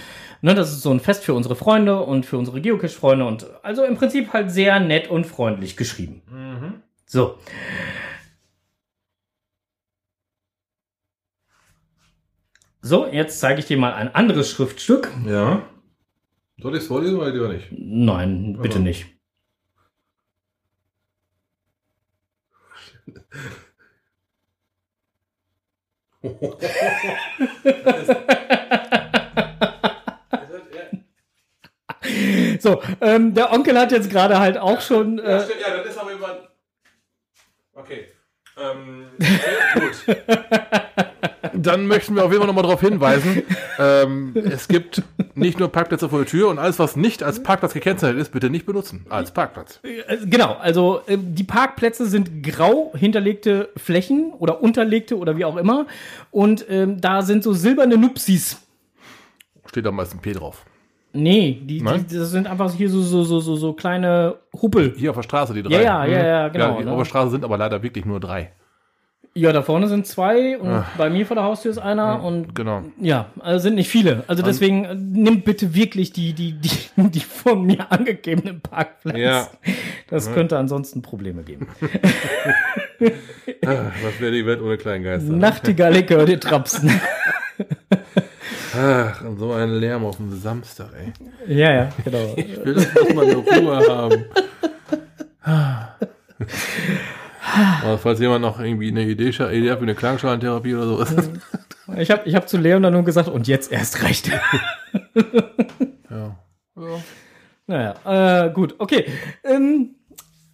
ne, 0.43 0.55
das 0.55 0.71
ist 0.71 0.83
so 0.83 0.91
ein 0.91 1.01
Fest 1.01 1.25
für 1.25 1.33
unsere 1.33 1.57
Freunde 1.57 2.01
und 2.01 2.27
für 2.27 2.37
unsere 2.37 2.61
Geocache-Freunde 2.61 3.25
und 3.25 3.47
also 3.63 3.85
im 3.85 3.97
Prinzip 3.97 4.35
halt 4.35 4.51
sehr 4.51 4.81
nett 4.81 5.09
und 5.09 5.25
freundlich 5.27 5.79
geschrieben. 5.79 6.21
Mhm. 6.31 6.83
So. 7.07 7.39
So, 12.83 13.07
jetzt 13.07 13.41
zeige 13.41 13.61
ich 13.61 13.67
dir 13.67 13.79
mal 13.79 13.95
ein 13.95 14.15
anderes 14.15 14.51
Schriftstück. 14.51 15.11
Ja. 15.27 15.63
Soll 16.59 16.77
ich 16.77 16.83
es 16.83 16.89
vorlesen 16.89 17.19
oder 17.19 17.31
lieber 17.31 17.49
nicht? 17.49 17.69
Nein, 17.71 18.59
bitte 18.61 18.77
Aber. 18.77 18.85
nicht. 18.85 19.07
So, 32.61 32.83
ähm, 33.01 33.35
der 33.35 33.53
Onkel 33.53 33.79
hat 33.79 33.93
jetzt 33.93 34.11
gerade 34.11 34.39
halt 34.39 34.59
auch 34.59 34.81
schon. 34.81 35.19
Äh, 35.19 35.31
ja, 35.31 35.41
stimmt, 35.41 35.61
ja, 35.61 35.77
dann 35.77 35.87
ist 35.87 35.99
aber 35.99 36.13
jemand. 36.13 36.49
Okay. 37.73 38.09
Ähm, 38.59 39.11
okay, 39.19 40.07
gut. 40.07 40.17
Dann 41.55 41.87
möchten 41.87 42.15
wir 42.15 42.25
auf 42.25 42.31
jeden 42.31 42.41
Fall 42.41 42.47
nochmal 42.47 42.65
darauf 42.65 42.81
hinweisen, 42.81 43.43
ähm, 43.79 44.33
es 44.35 44.69
gibt 44.69 45.03
nicht 45.35 45.59
nur 45.59 45.69
Parkplätze 45.69 46.09
vor 46.09 46.21
der 46.21 46.29
Tür 46.29 46.49
und 46.49 46.59
alles, 46.59 46.79
was 46.79 46.97
nicht 46.97 47.23
als 47.23 47.43
Parkplatz 47.43 47.73
gekennzeichnet 47.73 48.21
ist, 48.21 48.33
bitte 48.33 48.51
nicht 48.51 48.67
benutzen 48.67 49.07
als 49.09 49.31
Parkplatz. 49.33 49.81
äh, 49.83 50.19
genau, 50.25 50.57
also 50.61 51.03
äh, 51.07 51.17
die 51.19 51.45
Parkplätze 51.45 52.07
sind 52.07 52.43
grau 52.43 52.93
hinterlegte 52.97 53.71
Flächen 53.77 54.33
oder 54.39 54.63
unterlegte 54.63 55.17
oder 55.17 55.37
wie 55.37 55.45
auch 55.45 55.57
immer. 55.57 55.87
Und 56.31 56.67
ähm, 56.69 57.01
da 57.01 57.23
sind 57.23 57.43
so 57.43 57.53
silberne 57.53 57.97
Nupsis. 57.97 58.61
Steht 59.67 59.87
da 59.87 59.91
meist 59.91 60.15
ein 60.15 60.21
P 60.21 60.33
drauf. 60.33 60.65
Nee, 61.13 61.61
die, 61.65 61.81
Nein? 61.81 62.07
die 62.09 62.17
das 62.17 62.31
sind 62.31 62.47
einfach 62.47 62.73
hier 62.73 62.89
so, 62.89 63.01
so, 63.03 63.25
so, 63.25 63.41
so, 63.41 63.57
so 63.57 63.73
kleine 63.73 64.37
Huppel. 64.61 64.95
Hier 64.97 65.11
auf 65.11 65.17
der 65.17 65.25
Straße, 65.25 65.55
die 65.55 65.63
drei. 65.63 65.83
Ja, 65.83 66.05
ja, 66.05 66.07
ja, 66.07 66.27
ja, 66.27 66.49
genau, 66.49 66.79
die 66.79 66.85
ne? 66.85 66.93
auf 66.93 66.99
der 66.99 67.05
Straße 67.05 67.31
sind 67.31 67.45
aber 67.45 67.59
leider 67.59 67.83
wirklich 67.83 68.05
nur 68.05 68.21
drei. 68.21 68.53
Ja, 69.33 69.53
da 69.53 69.63
vorne 69.63 69.87
sind 69.87 70.09
zwei 70.09 70.59
und 70.59 70.85
bei 70.99 71.09
mir 71.09 71.25
vor 71.25 71.37
der 71.37 71.45
Haustür 71.45 71.71
ist 71.71 71.79
einer 71.79 72.23
und 72.25 72.53
Genau. 72.55 72.83
ja, 73.01 73.27
also 73.39 73.61
sind 73.63 73.77
nicht 73.77 73.89
viele. 73.89 74.25
Also 74.27 74.43
deswegen 74.43 74.85
äh, 74.85 74.95
nimmt 74.97 75.45
bitte 75.45 75.73
wirklich 75.73 76.13
die, 76.13 76.33
die, 76.33 76.53
die, 76.55 76.71
die 76.97 77.21
von 77.21 77.65
mir 77.65 77.93
angegebenen 77.93 78.61
Parkplätze. 78.61 79.19
Ja. 79.21 79.47
Das 80.09 80.33
könnte 80.33 80.59
ansonsten 80.59 81.01
Probleme 81.03 81.45
geben. 81.45 81.69
Ah, 83.65 83.93
Was 84.03 84.19
wäre 84.21 84.33
die 84.33 84.45
Welt 84.45 84.61
ohne 84.63 84.77
Kleingeister? 84.77 85.33
Nachtigalle 85.33 86.05
hört 86.09 86.29
ihr 86.29 86.41
trapsen. 86.41 86.91
Ach, 88.77 89.23
und 89.25 89.39
so 89.39 89.53
ein 89.53 89.71
Lärm 89.71 90.05
auf 90.05 90.17
dem 90.17 90.37
Samstag, 90.41 90.89
ey. 90.99 91.13
ja, 91.57 91.73
ja, 91.73 91.89
genau. 92.05 92.35
Ich 92.37 92.65
will 92.65 92.75
das 92.75 93.15
mal 93.15 93.25
eine 93.25 93.37
Ruhe 93.37 93.89
haben. 93.89 94.25
Aber 97.83 97.99
falls 97.99 98.21
jemand 98.21 98.43
noch 98.43 98.61
irgendwie 98.61 98.89
eine 98.89 99.03
Idee, 99.05 99.29
Idee 99.29 99.71
hat 99.71 99.79
für 99.79 99.85
eine 99.85 99.95
Klangschalentherapie 99.95 100.75
oder 100.75 100.87
sowas. 100.87 101.15
Ich 101.97 102.09
habe 102.13 102.23
ich 102.25 102.37
hab 102.37 102.49
zu 102.49 102.57
Leon 102.57 102.85
dann 102.85 102.93
nur 102.93 103.03
gesagt, 103.03 103.29
und 103.29 103.49
jetzt 103.49 103.73
erst 103.73 104.05
recht. 104.05 104.29
ja. 106.09 106.09
ja. 106.09 106.37
naja, 107.67 108.47
äh, 108.47 108.53
gut, 108.53 108.77
okay. 108.79 109.07
Ähm, 109.43 109.97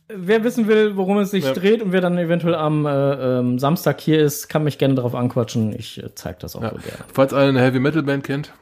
wer 0.08 0.44
wissen 0.44 0.66
will, 0.66 0.96
worum 0.96 1.18
es 1.18 1.32
sich 1.32 1.44
Ja. 1.44 1.52
dreht 1.52 1.82
und 1.82 1.92
wer 1.92 2.00
dann 2.00 2.16
eventuell 2.16 2.54
am 2.54 2.86
äh, 2.86 3.40
ähm, 3.40 3.58
Samstag 3.58 4.00
hier 4.00 4.18
ist, 4.18 4.48
kann 4.48 4.64
mich 4.64 4.78
gerne 4.78 4.94
darauf 4.94 5.14
anquatschen. 5.14 5.78
Ich 5.78 6.02
äh, 6.02 6.14
zeig 6.14 6.38
das 6.40 6.56
auch 6.56 6.62
Ja. 6.62 6.70
so 6.70 6.76
gerne. 6.76 7.04
Falls 7.12 7.34
einer 7.34 7.50
eine 7.50 7.60
Heavy 7.60 7.80
Metal 7.80 8.02
Band 8.02 8.24
kennt. 8.24 8.54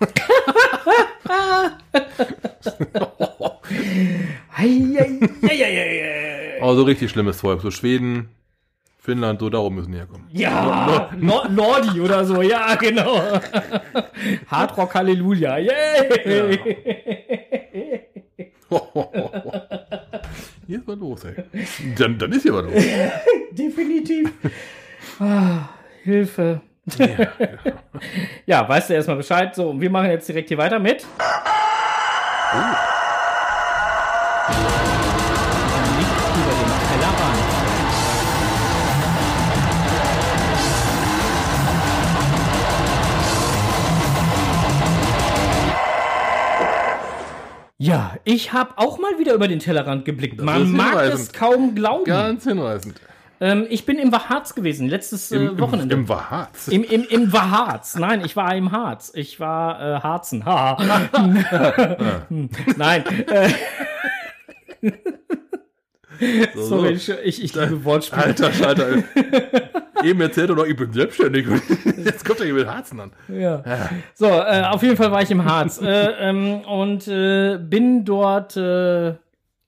Aber 1.28 1.72
so 6.60 6.82
richtig 6.82 7.10
schlimmes 7.10 7.38
Zeug. 7.38 7.60
So 7.60 7.70
Schweden, 7.70 8.28
Finnland, 8.98 9.40
so 9.40 9.50
darum 9.50 9.74
müssen 9.74 9.92
die 9.92 9.98
herkommen. 9.98 10.26
Ja, 10.32 11.10
Nor 11.16 11.48
Nordi 11.48 12.00
oder 12.00 12.24
so, 12.24 12.42
ja, 12.42 12.74
genau. 12.74 13.40
Hardrock 14.48 14.94
Halleluja, 14.94 15.58
yay! 15.58 15.72
Hier 20.66 20.78
ist 20.78 20.88
was 20.88 20.98
los, 20.98 21.24
ey. 21.24 21.34
Dann, 21.96 22.18
dann 22.18 22.32
ist 22.32 22.42
hier 22.42 22.52
was 22.52 22.64
los. 22.64 22.84
Definitiv. 23.52 24.32
Ah, 25.20 25.68
Hilfe. 26.02 26.60
Ja, 28.46 28.68
weißt 28.68 28.90
du 28.90 28.94
erstmal 28.94 29.18
Bescheid. 29.18 29.54
So, 29.54 29.70
und 29.70 29.80
wir 29.80 29.90
machen 29.90 30.10
jetzt 30.10 30.28
direkt 30.28 30.48
hier 30.48 30.58
weiter 30.58 30.80
mit. 30.80 31.06
Blick 34.48 34.85
Ja, 47.86 48.16
ich 48.24 48.52
habe 48.52 48.72
auch 48.76 48.98
mal 48.98 49.16
wieder 49.20 49.32
über 49.32 49.46
den 49.46 49.60
Tellerrand 49.60 50.04
geblickt. 50.04 50.42
Man 50.42 50.72
mag 50.72 50.96
es 51.04 51.32
kaum 51.32 51.76
glauben. 51.76 52.04
Ganz 52.04 52.42
hinreißend. 52.42 53.00
Ähm, 53.40 53.66
ich 53.68 53.86
bin 53.86 53.98
im 53.98 54.10
Waharz 54.10 54.56
gewesen, 54.56 54.88
letztes 54.88 55.30
äh, 55.30 55.36
Im, 55.36 55.60
Wochenende. 55.60 55.94
Im, 55.94 56.00
im 56.00 56.08
Waharz. 56.08 56.66
Im, 56.66 56.82
im, 56.82 57.04
im 57.04 57.32
Waharz. 57.32 57.94
Nein, 57.94 58.24
ich 58.24 58.34
war 58.34 58.56
im 58.56 58.72
Harz. 58.72 59.12
Ich 59.14 59.38
war 59.38 59.80
äh, 59.80 60.00
Harzen. 60.00 60.44
Ha. 60.44 60.78
Nein. 62.76 63.04
Äh, 63.28 63.50
So, 66.54 66.62
sorry, 66.62 66.96
so. 66.96 67.12
ich, 67.12 67.40
ich, 67.40 67.44
ich 67.44 67.54
liebe 67.54 67.84
Wortspiele. 67.84 68.24
Alter 68.24 68.52
Schalter. 68.52 68.88
Eben 70.06 70.20
erzählt 70.20 70.50
er 70.50 70.56
noch, 70.56 70.64
ich 70.64 70.76
bin 70.76 70.92
selbstständig. 70.92 71.48
Und 71.48 71.62
Jetzt 72.04 72.24
kommt 72.24 72.40
er 72.40 72.46
hier 72.46 72.54
mit 72.54 72.66
Harzen 72.66 73.00
an. 73.00 73.12
Ja. 73.28 73.62
So, 74.14 74.26
äh, 74.26 74.64
auf 74.70 74.82
jeden 74.82 74.96
Fall 74.96 75.10
war 75.10 75.22
ich 75.22 75.30
im 75.30 75.44
Harz 75.44 75.80
äh, 75.80 76.10
ähm, 76.20 76.60
und 76.60 77.08
äh, 77.08 77.58
bin 77.58 78.04
dort 78.04 78.56
äh, 78.56 79.14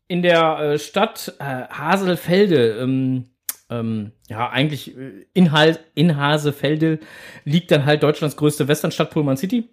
in 0.06 0.22
der 0.22 0.58
äh, 0.58 0.78
Stadt 0.78 1.34
äh, 1.38 1.44
Haselfelde. 1.44 2.78
Ähm, 2.80 3.26
ähm, 3.70 4.12
ja, 4.28 4.48
eigentlich 4.48 4.96
in, 5.34 5.52
Hal 5.52 5.78
in 5.94 6.16
Hasefelde 6.16 7.00
liegt 7.44 7.70
dann 7.70 7.84
halt 7.84 8.02
Deutschlands 8.02 8.36
größte 8.36 8.66
Westernstadt 8.66 9.10
Pullman 9.10 9.36
City. 9.36 9.68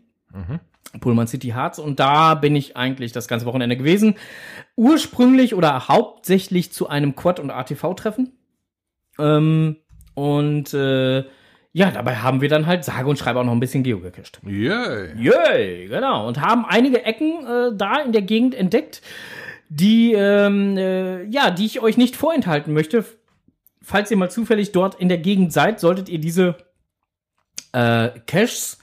Pullman 0.99 1.27
City 1.27 1.49
Harz 1.49 1.79
und 1.79 1.99
da 1.99 2.35
bin 2.35 2.55
ich 2.55 2.75
eigentlich 2.75 3.11
das 3.11 3.27
ganze 3.27 3.45
Wochenende 3.45 3.77
gewesen. 3.77 4.15
Ursprünglich 4.75 5.55
oder 5.55 5.87
hauptsächlich 5.87 6.71
zu 6.71 6.89
einem 6.89 7.15
Quad- 7.15 7.39
und 7.39 7.51
ATV-Treffen. 7.51 8.33
Ähm, 9.17 9.77
und 10.15 10.73
äh, 10.73 11.23
ja, 11.73 11.91
dabei 11.91 12.15
haben 12.15 12.39
wir 12.39 12.47
dann 12.47 12.65
halt 12.65 12.85
sage 12.85 13.09
und 13.09 13.19
schreibe 13.19 13.41
auch 13.41 13.43
noch 13.43 13.51
ein 13.51 13.59
bisschen 13.59 13.83
Geo 13.83 13.99
gecached. 13.99 14.39
Yay. 14.45 15.09
Yay, 15.17 15.87
genau. 15.87 16.25
Und 16.25 16.39
haben 16.39 16.65
einige 16.65 17.03
Ecken 17.03 17.45
äh, 17.45 17.75
da 17.75 17.99
in 17.99 18.13
der 18.13 18.21
Gegend 18.21 18.55
entdeckt, 18.55 19.01
die, 19.67 20.13
ähm, 20.13 20.77
äh, 20.77 21.25
ja, 21.25 21.51
die 21.51 21.65
ich 21.65 21.81
euch 21.81 21.97
nicht 21.97 22.15
vorenthalten 22.15 22.73
möchte. 22.73 23.03
Falls 23.81 24.09
ihr 24.09 24.15
mal 24.15 24.31
zufällig 24.31 24.71
dort 24.71 24.95
in 24.95 25.09
der 25.09 25.17
Gegend 25.17 25.51
seid, 25.51 25.81
solltet 25.81 26.07
ihr 26.07 26.19
diese 26.19 26.55
äh, 27.73 28.09
Caches 28.25 28.79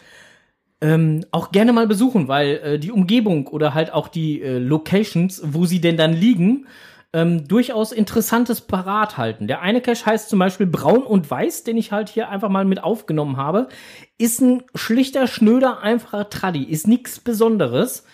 ähm, 0.82 1.24
auch 1.30 1.50
gerne 1.50 1.72
mal 1.72 1.86
besuchen, 1.86 2.28
weil 2.28 2.60
äh, 2.62 2.78
die 2.78 2.92
Umgebung 2.92 3.46
oder 3.46 3.72
halt 3.72 3.92
auch 3.92 4.08
die 4.08 4.42
äh, 4.42 4.58
Locations, 4.58 5.40
wo 5.44 5.64
sie 5.64 5.80
denn 5.80 5.96
dann 5.96 6.12
liegen, 6.12 6.66
ähm, 7.12 7.46
durchaus 7.46 7.92
interessantes 7.92 8.62
parat 8.62 9.18
halten. 9.18 9.46
Der 9.46 9.60
eine 9.60 9.80
Cache 9.80 10.06
heißt 10.06 10.30
zum 10.30 10.38
Beispiel 10.38 10.66
Braun 10.66 11.02
und 11.02 11.30
Weiß, 11.30 11.64
den 11.64 11.76
ich 11.76 11.92
halt 11.92 12.08
hier 12.08 12.28
einfach 12.28 12.48
mal 12.48 12.64
mit 12.64 12.82
aufgenommen 12.82 13.36
habe. 13.36 13.68
Ist 14.18 14.40
ein 14.40 14.62
schlichter, 14.74 15.26
schnöder, 15.26 15.80
einfacher 15.80 16.30
Traddy. 16.30 16.64
Ist 16.64 16.88
nichts 16.88 17.20
Besonderes. 17.20 18.04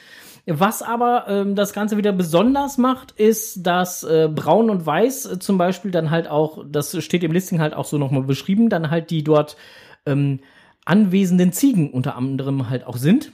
Was 0.50 0.80
aber 0.80 1.26
ähm, 1.28 1.54
das 1.54 1.74
Ganze 1.74 1.98
wieder 1.98 2.12
besonders 2.12 2.78
macht, 2.78 3.12
ist, 3.12 3.66
dass 3.66 4.02
äh, 4.02 4.30
Braun 4.34 4.70
und 4.70 4.86
Weiß 4.86 5.26
äh, 5.26 5.38
zum 5.38 5.58
Beispiel 5.58 5.90
dann 5.90 6.10
halt 6.10 6.26
auch, 6.26 6.64
das 6.66 6.96
steht 7.04 7.22
im 7.22 7.32
Listing 7.32 7.60
halt 7.60 7.74
auch 7.74 7.84
so 7.84 7.98
nochmal 7.98 8.22
beschrieben, 8.22 8.70
dann 8.70 8.90
halt 8.90 9.10
die 9.10 9.22
dort 9.22 9.58
ähm, 10.06 10.40
anwesenden 10.86 11.52
Ziegen 11.52 11.90
unter 11.92 12.16
anderem 12.16 12.70
halt 12.70 12.86
auch 12.86 12.96
sind. 12.96 13.32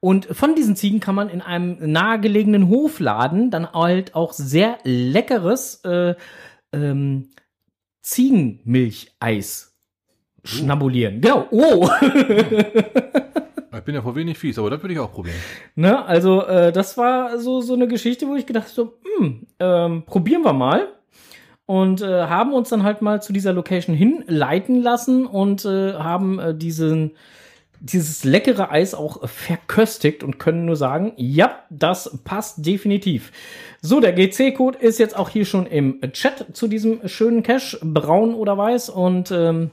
Und 0.00 0.26
von 0.26 0.54
diesen 0.54 0.76
Ziegen 0.76 1.00
kann 1.00 1.14
man 1.14 1.28
in 1.28 1.42
einem 1.42 1.92
nahegelegenen 1.92 2.68
Hofladen 2.68 3.50
dann 3.50 3.72
halt 3.72 4.14
auch 4.14 4.32
sehr 4.32 4.78
leckeres 4.84 5.84
äh, 5.84 6.14
ähm, 6.72 7.30
Ziegenmilcheis 8.02 9.76
schnabulieren. 10.44 11.20
Genau. 11.20 11.46
Oh. 11.50 11.88
Ich 13.76 13.84
bin 13.84 13.94
ja 13.94 14.02
vor 14.02 14.16
wenig 14.16 14.38
fies, 14.38 14.58
aber 14.58 14.70
das 14.70 14.82
würde 14.82 14.94
ich 14.94 15.00
auch 15.00 15.12
probieren. 15.12 15.36
Ne, 15.74 16.04
also 16.04 16.44
äh, 16.46 16.72
das 16.72 16.96
war 16.96 17.38
so 17.38 17.60
so 17.60 17.74
eine 17.74 17.86
Geschichte, 17.86 18.26
wo 18.26 18.34
ich 18.34 18.46
gedacht 18.46 18.68
so, 18.68 18.94
hm, 19.18 19.46
ähm, 19.60 20.02
probieren 20.06 20.42
wir 20.42 20.52
mal 20.52 20.88
und 21.66 22.00
äh, 22.00 22.22
haben 22.26 22.52
uns 22.52 22.70
dann 22.70 22.84
halt 22.84 23.02
mal 23.02 23.20
zu 23.20 23.32
dieser 23.32 23.52
Location 23.52 23.94
hinleiten 23.94 24.80
lassen 24.82 25.26
und 25.26 25.64
äh, 25.64 25.94
haben 25.94 26.38
äh, 26.38 26.54
diesen 26.54 27.12
dieses 27.80 28.24
leckere 28.24 28.70
Eis 28.70 28.94
auch 28.94 29.28
verköstigt 29.28 30.22
und 30.22 30.38
können 30.38 30.64
nur 30.64 30.76
sagen, 30.76 31.12
ja, 31.16 31.64
das 31.70 32.18
passt 32.24 32.64
definitiv. 32.64 33.32
So, 33.80 34.00
der 34.00 34.12
GC-Code 34.12 34.78
ist 34.78 34.98
jetzt 34.98 35.16
auch 35.16 35.28
hier 35.28 35.44
schon 35.44 35.66
im 35.66 36.00
Chat 36.12 36.56
zu 36.56 36.68
diesem 36.68 37.06
schönen 37.08 37.42
Cache, 37.42 37.78
braun 37.82 38.34
oder 38.34 38.56
weiß 38.56 38.88
und 38.88 39.30
ähm, 39.30 39.70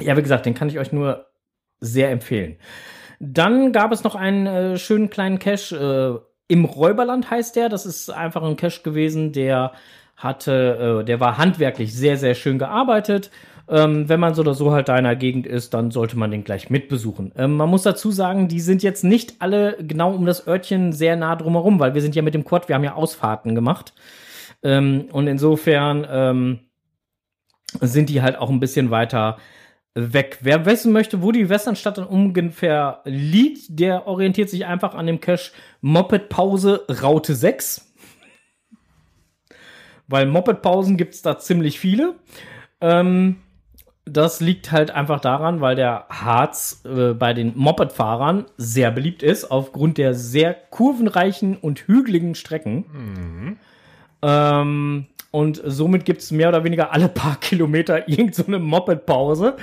ja, 0.00 0.16
wie 0.16 0.22
gesagt, 0.22 0.46
den 0.46 0.54
kann 0.54 0.68
ich 0.68 0.78
euch 0.78 0.92
nur 0.92 1.26
sehr 1.80 2.10
empfehlen. 2.10 2.56
Dann 3.18 3.72
gab 3.72 3.92
es 3.92 4.04
noch 4.04 4.14
einen 4.14 4.46
äh, 4.46 4.78
schönen 4.78 5.10
kleinen 5.10 5.38
Cache 5.38 6.22
äh, 6.22 6.26
im 6.48 6.64
Räuberland 6.64 7.30
heißt 7.30 7.56
der. 7.56 7.68
Das 7.68 7.86
ist 7.86 8.10
einfach 8.10 8.42
ein 8.42 8.56
Cache 8.56 8.82
gewesen, 8.82 9.32
der 9.32 9.72
hatte, 10.16 11.00
äh, 11.00 11.04
der 11.04 11.20
war 11.20 11.38
handwerklich 11.38 11.94
sehr, 11.94 12.16
sehr 12.16 12.34
schön 12.34 12.58
gearbeitet. 12.58 13.30
Ähm, 13.68 14.08
wenn 14.08 14.20
man 14.20 14.34
so 14.34 14.42
oder 14.42 14.54
so 14.54 14.70
halt 14.70 14.88
da 14.88 14.96
in 14.96 15.04
der 15.04 15.16
Gegend 15.16 15.46
ist, 15.46 15.74
dann 15.74 15.90
sollte 15.90 16.16
man 16.16 16.30
den 16.30 16.44
gleich 16.44 16.70
mitbesuchen. 16.70 17.32
Ähm, 17.36 17.56
man 17.56 17.68
muss 17.68 17.82
dazu 17.82 18.12
sagen, 18.12 18.46
die 18.46 18.60
sind 18.60 18.82
jetzt 18.82 19.02
nicht 19.02 19.36
alle 19.40 19.76
genau 19.80 20.14
um 20.14 20.24
das 20.24 20.46
Örtchen 20.46 20.92
sehr 20.92 21.16
nah 21.16 21.34
drumherum, 21.34 21.80
weil 21.80 21.94
wir 21.94 22.02
sind 22.02 22.14
ja 22.14 22.22
mit 22.22 22.34
dem 22.34 22.44
Quad, 22.44 22.68
wir 22.68 22.76
haben 22.76 22.84
ja 22.84 22.94
Ausfahrten 22.94 23.56
gemacht. 23.56 23.92
Ähm, 24.62 25.06
und 25.10 25.26
insofern 25.26 26.06
ähm, 26.08 26.60
sind 27.80 28.08
die 28.08 28.22
halt 28.22 28.36
auch 28.36 28.50
ein 28.50 28.60
bisschen 28.60 28.90
weiter 28.90 29.36
weg. 29.94 30.38
Wer 30.42 30.66
wissen 30.66 30.92
möchte, 30.92 31.22
wo 31.22 31.32
die 31.32 31.48
Westernstadt 31.48 31.98
dann 31.98 32.06
ungefähr 32.06 33.00
liegt, 33.04 33.80
der 33.80 34.06
orientiert 34.06 34.50
sich 34.50 34.66
einfach 34.66 34.94
an 34.94 35.06
dem 35.06 35.20
Cache 35.20 35.52
Moped 35.80 36.28
Pause 36.28 36.84
Raute 37.02 37.34
6. 37.34 37.82
Weil 40.06 40.26
Moped 40.26 40.62
Pausen 40.62 40.96
gibt 40.96 41.14
es 41.14 41.22
da 41.22 41.38
ziemlich 41.38 41.80
viele. 41.80 42.14
Ähm, 42.80 43.36
das 44.06 44.40
liegt 44.40 44.70
halt 44.70 44.92
einfach 44.92 45.20
daran, 45.20 45.60
weil 45.60 45.74
der 45.74 46.06
Harz 46.08 46.82
äh, 46.84 47.12
bei 47.12 47.34
den 47.34 47.52
Moped-Fahrern 47.56 48.46
sehr 48.56 48.92
beliebt 48.92 49.22
ist, 49.22 49.50
aufgrund 49.50 49.98
der 49.98 50.14
sehr 50.14 50.54
kurvenreichen 50.54 51.56
und 51.56 51.80
hügeligen 51.80 52.36
Strecken. 52.36 53.58
Ähm, 54.22 55.06
und 55.32 55.60
somit 55.64 56.04
gibt 56.04 56.22
es 56.22 56.30
mehr 56.30 56.48
oder 56.48 56.62
weniger 56.62 56.92
alle 56.92 57.08
paar 57.08 57.36
Kilometer 57.40 58.08
irgendeine 58.08 58.58
so 58.58 58.64
Moped-Pause. 58.64 59.56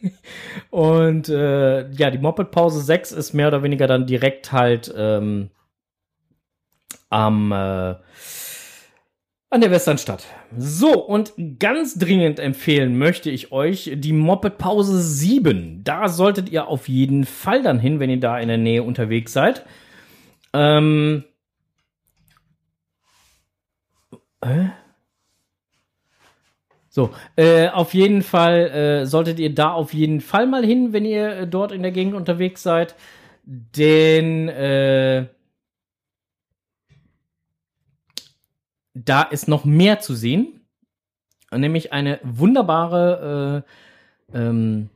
und 0.70 1.28
äh, 1.28 1.88
ja, 1.92 2.10
die 2.10 2.18
Moped-Pause 2.18 2.80
6 2.80 3.12
ist 3.12 3.32
mehr 3.32 3.46
oder 3.46 3.62
weniger 3.62 3.86
dann 3.86 4.06
direkt 4.06 4.50
halt 4.50 4.92
ähm, 4.96 5.50
am 7.10 7.52
äh, 7.52 7.94
an 9.50 9.60
der 9.60 9.70
Westernstadt. 9.70 10.26
So, 10.56 11.04
und 11.04 11.32
ganz 11.58 11.98
dringend 11.98 12.38
empfehlen 12.38 12.98
möchte 12.98 13.30
ich 13.30 13.50
euch 13.50 13.90
die 13.94 14.12
Moped 14.12 14.58
Pause 14.58 15.00
7. 15.00 15.82
Da 15.84 16.08
solltet 16.08 16.50
ihr 16.50 16.68
auf 16.68 16.88
jeden 16.88 17.24
Fall 17.24 17.62
dann 17.62 17.78
hin, 17.78 17.98
wenn 17.98 18.10
ihr 18.10 18.20
da 18.20 18.38
in 18.38 18.48
der 18.48 18.58
Nähe 18.58 18.82
unterwegs 18.82 19.32
seid. 19.32 19.64
Ähm. 20.52 21.24
Äh? 24.40 24.66
So, 26.90 27.10
äh, 27.36 27.68
auf 27.68 27.94
jeden 27.94 28.22
Fall 28.22 28.70
äh, 28.70 29.06
solltet 29.06 29.38
ihr 29.38 29.54
da 29.54 29.72
auf 29.72 29.94
jeden 29.94 30.20
Fall 30.20 30.46
mal 30.46 30.64
hin, 30.64 30.92
wenn 30.92 31.04
ihr 31.04 31.28
äh, 31.28 31.46
dort 31.46 31.72
in 31.72 31.82
der 31.82 31.92
Gegend 31.92 32.14
unterwegs 32.14 32.62
seid. 32.62 32.96
Denn 33.44 34.48
da 39.04 39.22
ist 39.22 39.48
noch 39.48 39.64
mehr 39.64 40.00
zu 40.00 40.14
sehen. 40.14 40.60
Nämlich 41.54 41.92
eine 41.92 42.20
wunderbare 42.22 43.64
äh, 44.32 44.38
ähm, 44.38 44.90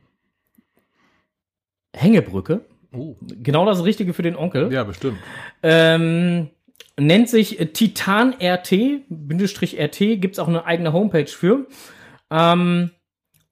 Hängebrücke. 1.95 2.61
Oh. 2.91 3.15
Genau 3.21 3.65
das 3.65 3.83
Richtige 3.83 4.13
für 4.13 4.21
den 4.21 4.35
Onkel. 4.35 4.71
Ja, 4.71 4.83
bestimmt. 4.83 5.17
Ähm, 5.63 6.49
nennt 6.99 7.29
sich 7.29 7.57
Titan 7.73 8.35
RT, 8.39 9.05
Bindestrich 9.09 9.79
RT, 9.79 10.21
gibt 10.21 10.33
es 10.33 10.39
auch 10.39 10.47
eine 10.47 10.65
eigene 10.65 10.93
Homepage 10.93 11.25
für. 11.25 11.65
Ähm, 12.29 12.91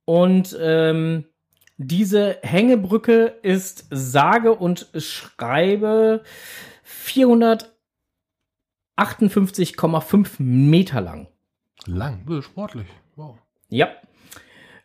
und 0.05 0.55
ähm, 0.61 1.25
diese 1.77 2.37
Hängebrücke 2.43 3.37
ist 3.41 3.87
sage 3.89 4.53
und 4.53 4.87
schreibe 4.95 6.21
458,5 9.01 10.39
Meter 10.39 11.01
lang. 11.01 11.27
Lang, 11.85 12.41
sportlich. 12.41 12.87
Wow. 13.15 13.37
Ja. 13.69 13.89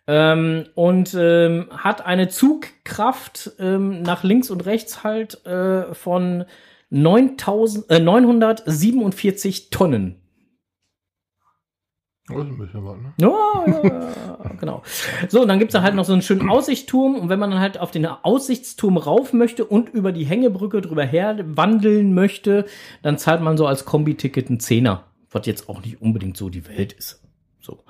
Ähm, 0.07 0.67
und 0.75 1.15
ähm, 1.19 1.69
hat 1.71 2.07
eine 2.07 2.29
Zugkraft 2.29 3.53
ähm, 3.59 4.03
nach 4.03 4.23
links 4.23 4.51
und 4.51 4.65
rechts 4.65 5.03
halt 5.03 5.45
äh, 5.45 5.93
von 5.95 6.45
9000, 6.91 7.91
äh, 7.91 7.99
947 7.99 9.71
Tonnen. 9.71 10.23
Das 12.29 12.39
ist 12.39 12.45
ein 12.45 12.59
bisschen 12.59 12.85
was, 12.85 12.97
ne? 12.97 13.13
Ja, 13.21 13.83
ja, 13.85 14.51
genau. 14.61 14.83
So, 15.29 15.43
und 15.43 15.49
dann 15.49 15.61
gibt's 15.61 15.75
da 15.75 15.83
halt 15.83 15.95
noch 15.95 16.05
so 16.05 16.13
einen 16.13 16.23
schönen 16.23 16.49
Aussichtsturm. 16.49 17.15
Und 17.15 17.29
wenn 17.29 17.39
man 17.39 17.53
dann 17.53 17.61
halt 17.61 17.79
auf 17.79 17.93
den 17.93 18.05
Aussichtsturm 18.05 18.97
rauf 18.97 19.33
möchte 19.33 19.65
und 19.65 19.91
über 19.91 20.11
die 20.11 20.25
Hängebrücke 20.25 20.81
drüber 20.81 21.05
her 21.05 21.39
wandeln 21.45 22.15
möchte, 22.15 22.67
dann 23.03 23.17
zahlt 23.19 23.43
man 23.43 23.57
so 23.57 23.67
als 23.67 23.85
Kombi-Ticket 23.85 24.49
einen 24.49 24.59
Zehner. 24.59 25.05
Was 25.31 25.47
jetzt 25.47 25.69
auch 25.69 25.83
nicht 25.83 26.03
unbedingt 26.03 26.37
so 26.37 26.49
die 26.49 26.67
Welt 26.67 26.93
ist. 26.93 27.23
So. 27.61 27.85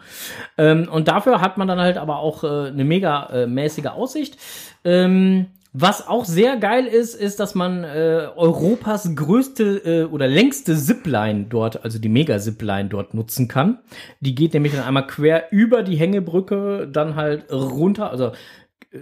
Ähm, 0.59 0.89
und 0.91 1.09
dafür 1.09 1.41
hat 1.41 1.57
man 1.59 1.69
dann 1.69 1.79
halt 1.79 1.97
aber 1.97 2.19
auch 2.19 2.45
äh, 2.45 2.69
eine 2.69 2.85
mega 2.85 3.27
äh, 3.31 3.47
mäßige 3.47 3.87
Aussicht. 3.87 4.37
Ähm, 4.85 5.47
was 5.79 6.07
auch 6.07 6.25
sehr 6.25 6.57
geil 6.57 6.87
ist, 6.87 7.15
ist, 7.15 7.39
dass 7.39 7.55
man 7.55 7.85
äh, 7.85 8.29
Europas 8.35 9.15
größte 9.15 9.65
äh, 9.85 10.05
oder 10.05 10.27
längste 10.27 10.75
Zipline 10.75 11.47
dort, 11.51 11.85
also 11.85 11.99
die 11.99 12.09
Mega-Zipline 12.09 12.89
dort 12.89 13.13
nutzen 13.13 13.47
kann. 13.47 13.79
Die 14.21 14.35
geht 14.35 14.55
nämlich 14.55 14.73
dann 14.73 14.85
einmal 14.85 15.07
quer 15.07 15.53
über 15.53 15.83
die 15.83 15.97
Hängebrücke, 15.97 16.89
dann 16.91 17.15
halt 17.15 17.53
runter, 17.53 18.11
also 18.11 18.33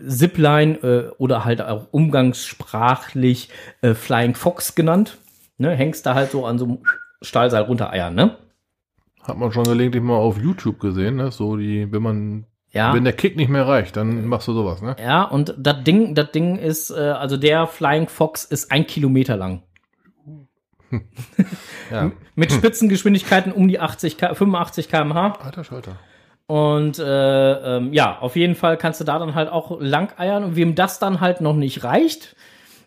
Zipline 0.09 0.75
äh, 0.83 1.11
oder 1.19 1.45
halt 1.45 1.63
auch 1.63 1.87
umgangssprachlich 1.93 3.51
äh, 3.83 3.95
Flying 3.95 4.35
Fox 4.35 4.75
genannt. 4.75 5.19
Ne, 5.57 5.71
hängst 5.71 6.05
da 6.05 6.15
halt 6.15 6.33
so 6.33 6.45
an 6.45 6.59
so 6.59 6.65
einem 6.65 6.79
Stahlseil 7.23 7.63
runtereiern, 7.63 8.17
ne? 8.17 8.37
Hat 9.23 9.39
man 9.39 9.53
schon 9.53 9.63
gelegentlich 9.63 10.03
mal 10.03 10.17
auf 10.17 10.37
YouTube 10.37 10.81
gesehen, 10.81 11.17
ne? 11.17 11.31
So 11.31 11.57
die, 11.57 11.93
wenn 11.93 12.03
man, 12.03 12.47
Ja. 12.75 12.93
wenn 12.93 13.05
der 13.05 13.13
Kick 13.13 13.37
nicht 13.37 13.49
mehr 13.49 13.67
reicht, 13.67 13.97
dann 13.97 14.27
machst 14.27 14.49
du 14.49 14.53
sowas, 14.53 14.83
ne? 14.83 14.97
Ja, 15.01 15.23
und 15.23 15.55
das 15.57 15.85
Ding, 15.85 16.15
das 16.15 16.33
Ding 16.33 16.57
ist, 16.57 16.91
äh, 16.91 16.95
also 16.95 17.37
der 17.37 17.67
Flying 17.67 18.09
Fox 18.09 18.45
ist 18.45 18.71
ein 18.73 18.87
Kilometer 18.87 19.37
lang. 19.37 19.63
Ja. 21.91 22.11
Mit 22.35 22.51
Spitzengeschwindigkeiten 22.53 23.53
um 23.53 23.69
die 23.69 23.79
80, 23.79 24.17
K 24.17 24.35
85 24.35 24.89
km/h. 24.89 25.39
Alter 25.45 25.65
Schalter. 25.65 25.97
Und 26.47 26.99
äh, 26.99 27.77
ähm, 27.77 27.93
ja, 27.93 28.19
auf 28.19 28.37
jeden 28.37 28.55
Fall 28.55 28.77
kannst 28.77 29.01
du 29.01 29.05
da 29.05 29.19
dann 29.19 29.35
halt 29.35 29.49
auch 29.51 29.81
lang 29.81 30.13
eiern. 30.19 30.45
Und 30.45 30.57
wem 30.57 30.75
das 30.75 30.99
dann 30.99 31.21
halt 31.21 31.41
noch 31.41 31.55
nicht 31.55 31.85
reicht, 31.85 32.37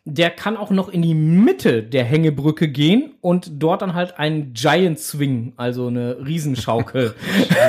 der 0.05 0.29
kann 0.29 0.55
auch 0.55 0.69
noch 0.69 0.89
in 0.89 1.01
die 1.01 1.15
Mitte 1.15 1.83
der 1.83 2.03
Hängebrücke 2.05 2.69
gehen 2.69 3.15
und 3.19 3.61
dort 3.61 3.81
dann 3.81 3.93
halt 3.93 4.19
einen 4.19 4.53
Giant 4.53 4.99
Swing, 4.99 5.53
also 5.57 5.87
eine 5.87 6.17
Riesenschaukel. 6.25 7.13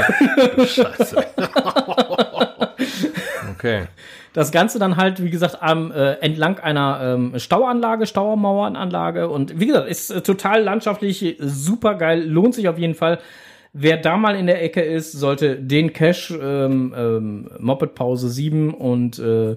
Scheiße. 0.67 1.25
Okay. 3.59 3.85
Das 4.33 4.53
Ganze 4.53 4.79
dann 4.79 4.97
halt, 4.97 5.23
wie 5.23 5.31
gesagt, 5.31 5.59
am, 5.61 5.91
äh, 5.91 6.13
entlang 6.21 6.59
einer 6.61 7.01
ähm, 7.03 7.39
Stauanlage, 7.39 8.07
Stauermauernanlage. 8.07 9.29
Und 9.29 9.59
wie 9.59 9.67
gesagt, 9.67 9.89
ist 9.89 10.11
äh, 10.11 10.21
total 10.23 10.63
landschaftlich 10.63 11.37
super 11.41 11.95
geil. 11.97 12.23
Lohnt 12.25 12.55
sich 12.55 12.69
auf 12.69 12.79
jeden 12.79 12.95
Fall. 12.95 13.19
Wer 13.73 13.99
da 13.99 14.17
mal 14.17 14.35
in 14.35 14.47
der 14.47 14.63
Ecke 14.63 14.81
ist, 14.81 15.13
sollte 15.13 15.57
den 15.57 15.93
Cache 15.93 16.35
ähm, 16.35 16.95
ähm, 16.97 17.51
Moped 17.59 17.95
Pause 17.95 18.31
7 18.31 18.73
und 18.73 19.19
äh, 19.19 19.57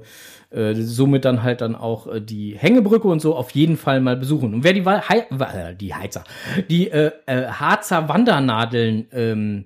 äh, 0.50 0.74
somit 0.76 1.24
dann 1.24 1.44
halt 1.44 1.62
dann 1.62 1.76
auch 1.76 2.08
äh, 2.08 2.20
die 2.20 2.56
Hängebrücke 2.58 3.08
und 3.08 3.22
so 3.22 3.36
auf 3.36 3.52
jeden 3.52 3.78
Fall 3.78 4.02
mal 4.02 4.18
besuchen. 4.18 4.54
Und 4.54 4.64
wer 4.66 4.74
die, 4.74 4.86
Wa- 4.86 5.08
Hei 5.08 5.20
äh, 5.30 5.76
die 5.76 5.94
Heizer, 5.96 6.24
die 6.70 6.90
äh, 6.92 7.12
äh, 7.26 7.46
Harzer 7.48 8.10
Wandernadeln 8.10 9.08
ähm, 9.14 9.66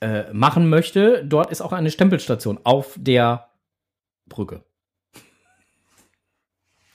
äh, 0.00 0.24
machen 0.32 0.70
möchte, 0.70 1.22
dort 1.24 1.50
ist 1.50 1.60
auch 1.60 1.72
eine 1.72 1.90
Stempelstation 1.90 2.60
auf 2.64 2.96
der 2.98 3.48
Brücke. 4.28 4.62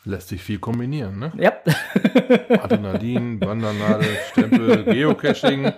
Lässt 0.07 0.29
sich 0.29 0.41
viel 0.41 0.57
kombinieren, 0.59 1.19
ne? 1.19 1.33
Ja, 1.37 1.51
Adrenalin, 2.63 3.41
Wandernadel, 3.41 4.07
Stempel, 4.31 4.85
Geocaching, 4.85 5.69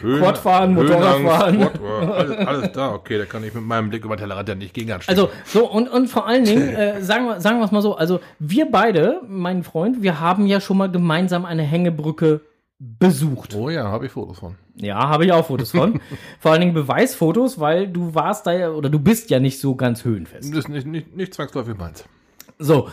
Höhen, 0.00 0.22
Quadfahren, 0.22 0.74
Motorradfahren. 0.74 1.60
Quad, 1.60 1.80
oh, 1.80 2.12
alles, 2.12 2.46
alles 2.46 2.72
da. 2.72 2.92
Okay, 2.92 3.16
da 3.16 3.24
kann 3.24 3.42
ich 3.42 3.54
mit 3.54 3.64
meinem 3.64 3.88
Blick 3.88 4.04
über 4.04 4.16
den 4.16 4.20
Tellerrand 4.20 4.50
ja 4.50 4.54
nicht 4.54 4.74
gegen 4.74 4.92
anstehen. 4.92 5.18
also 5.18 5.30
so 5.46 5.70
und, 5.70 5.88
und 5.88 6.08
vor 6.08 6.26
allen 6.26 6.44
Dingen, 6.44 6.74
äh, 6.74 7.00
sagen 7.02 7.24
wir 7.24 7.40
sagen 7.40 7.58
wir 7.58 7.64
es 7.64 7.70
mal 7.70 7.80
so, 7.80 7.96
also 7.96 8.20
wir 8.38 8.70
beide, 8.70 9.22
mein 9.26 9.62
Freund, 9.62 10.02
wir 10.02 10.20
haben 10.20 10.46
ja 10.46 10.60
schon 10.60 10.76
mal 10.76 10.90
gemeinsam 10.90 11.46
eine 11.46 11.62
Hängebrücke 11.62 12.42
besucht. 12.78 13.54
oh 13.54 13.70
ja, 13.70 13.84
habe 13.84 14.06
ich 14.06 14.12
Fotos 14.12 14.38
von. 14.38 14.56
Ja, 14.76 15.08
habe 15.08 15.24
ich 15.24 15.32
auch 15.32 15.46
Fotos 15.46 15.70
von. 15.70 16.00
vor 16.40 16.52
allen 16.52 16.60
Dingen 16.60 16.74
Beweisfotos, 16.74 17.58
weil 17.60 17.88
du 17.88 18.14
warst 18.14 18.46
da 18.46 18.52
ja, 18.52 18.70
oder 18.70 18.90
du 18.90 18.98
bist 18.98 19.30
ja 19.30 19.40
nicht 19.40 19.58
so 19.60 19.74
ganz 19.74 20.04
höhenfest. 20.04 20.50
Das 20.50 20.60
ist 20.60 20.68
nicht, 20.68 20.86
nicht, 20.86 21.16
nicht 21.16 21.34
zwangsläufig 21.34 21.76
meins. 21.76 22.04
So, 22.58 22.88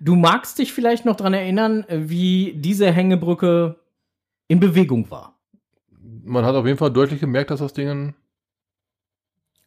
du 0.00 0.16
magst 0.16 0.58
dich 0.58 0.72
vielleicht 0.72 1.04
noch 1.04 1.16
dran 1.16 1.34
erinnern, 1.34 1.84
wie 1.88 2.54
diese 2.56 2.90
Hängebrücke 2.90 3.76
in 4.48 4.60
Bewegung 4.60 5.10
war. 5.10 5.38
Man 6.24 6.44
hat 6.44 6.54
auf 6.54 6.66
jeden 6.66 6.78
Fall 6.78 6.90
deutlich 6.90 7.20
gemerkt, 7.20 7.50
dass 7.50 7.60
das 7.60 7.72
Ding 7.72 7.88
ein 7.88 8.14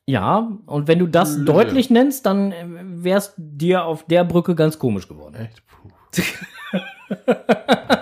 Ja, 0.06 0.52
und 0.65 0.88
wenn 0.88 0.99
du 0.99 1.08
das 1.08 1.38
Nö. 1.38 1.45
deutlich 1.45 1.89
nennst, 1.89 2.26
dann 2.26 2.52
äh, 2.52 2.65
wär's 2.67 3.34
dir 3.38 3.86
auf 3.86 4.06
der 4.06 4.23
Brücke 4.23 4.56
ganz 4.56 4.78
komisch 4.78 5.08
geworden. 5.08 5.36
echt. 5.36 5.63
Puh. 5.67 5.89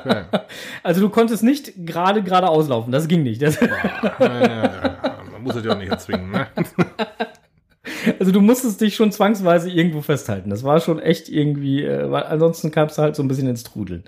Okay. 0.04 0.24
Also 0.84 1.02
du 1.02 1.10
konntest 1.10 1.44
nicht 1.44 1.74
gerade 1.86 2.24
geradeaus 2.24 2.68
laufen, 2.68 2.92
das 2.92 3.08
ging 3.08 3.24
nicht. 3.24 3.42
Das, 3.42 3.60
ja. 3.60 4.98
Man 5.32 5.44
muss 5.44 5.56
es 5.56 5.66
ja 5.66 5.74
auch 5.74 5.78
nicht 5.78 5.92
erzwingen, 5.92 6.32
ne? 6.32 6.48
Also 8.20 8.32
du 8.32 8.42
musstest 8.42 8.80
dich 8.80 8.96
schon 8.96 9.12
zwangsweise 9.12 9.70
irgendwo 9.70 10.02
festhalten. 10.02 10.50
Das 10.50 10.64
war 10.64 10.80
schon 10.80 11.00
echt 11.00 11.30
irgendwie, 11.30 11.84
äh, 11.84 12.10
weil 12.12 12.24
ansonsten 12.24 12.72
kamst 12.72 12.98
du 12.98 13.02
halt 13.02 13.16
so 13.16 13.24
ein 13.24 13.28
bisschen 13.28 13.48
ins 13.48 13.64
Trudeln. 13.64 14.04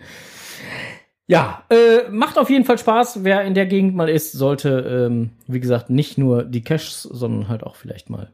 Ja, 1.28 1.64
äh, 1.70 2.10
macht 2.10 2.38
auf 2.38 2.50
jeden 2.50 2.66
Fall 2.66 2.78
Spaß. 2.78 3.24
Wer 3.24 3.44
in 3.44 3.54
der 3.54 3.66
Gegend 3.66 3.96
mal 3.96 4.10
ist, 4.10 4.34
sollte, 4.34 5.10
ähm, 5.10 5.32
wie 5.48 5.60
gesagt, 5.60 5.90
nicht 5.90 6.18
nur 6.18 6.44
die 6.44 6.64
Caches, 6.64 7.04
sondern 7.04 7.48
halt 7.48 7.64
auch 7.64 7.76
vielleicht 7.76 8.10
mal 8.10 8.34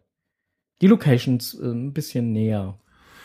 die 0.81 0.87
Locations 0.87 1.53
äh, 1.53 1.65
ein 1.67 1.93
bisschen 1.93 2.31
näher 2.31 2.79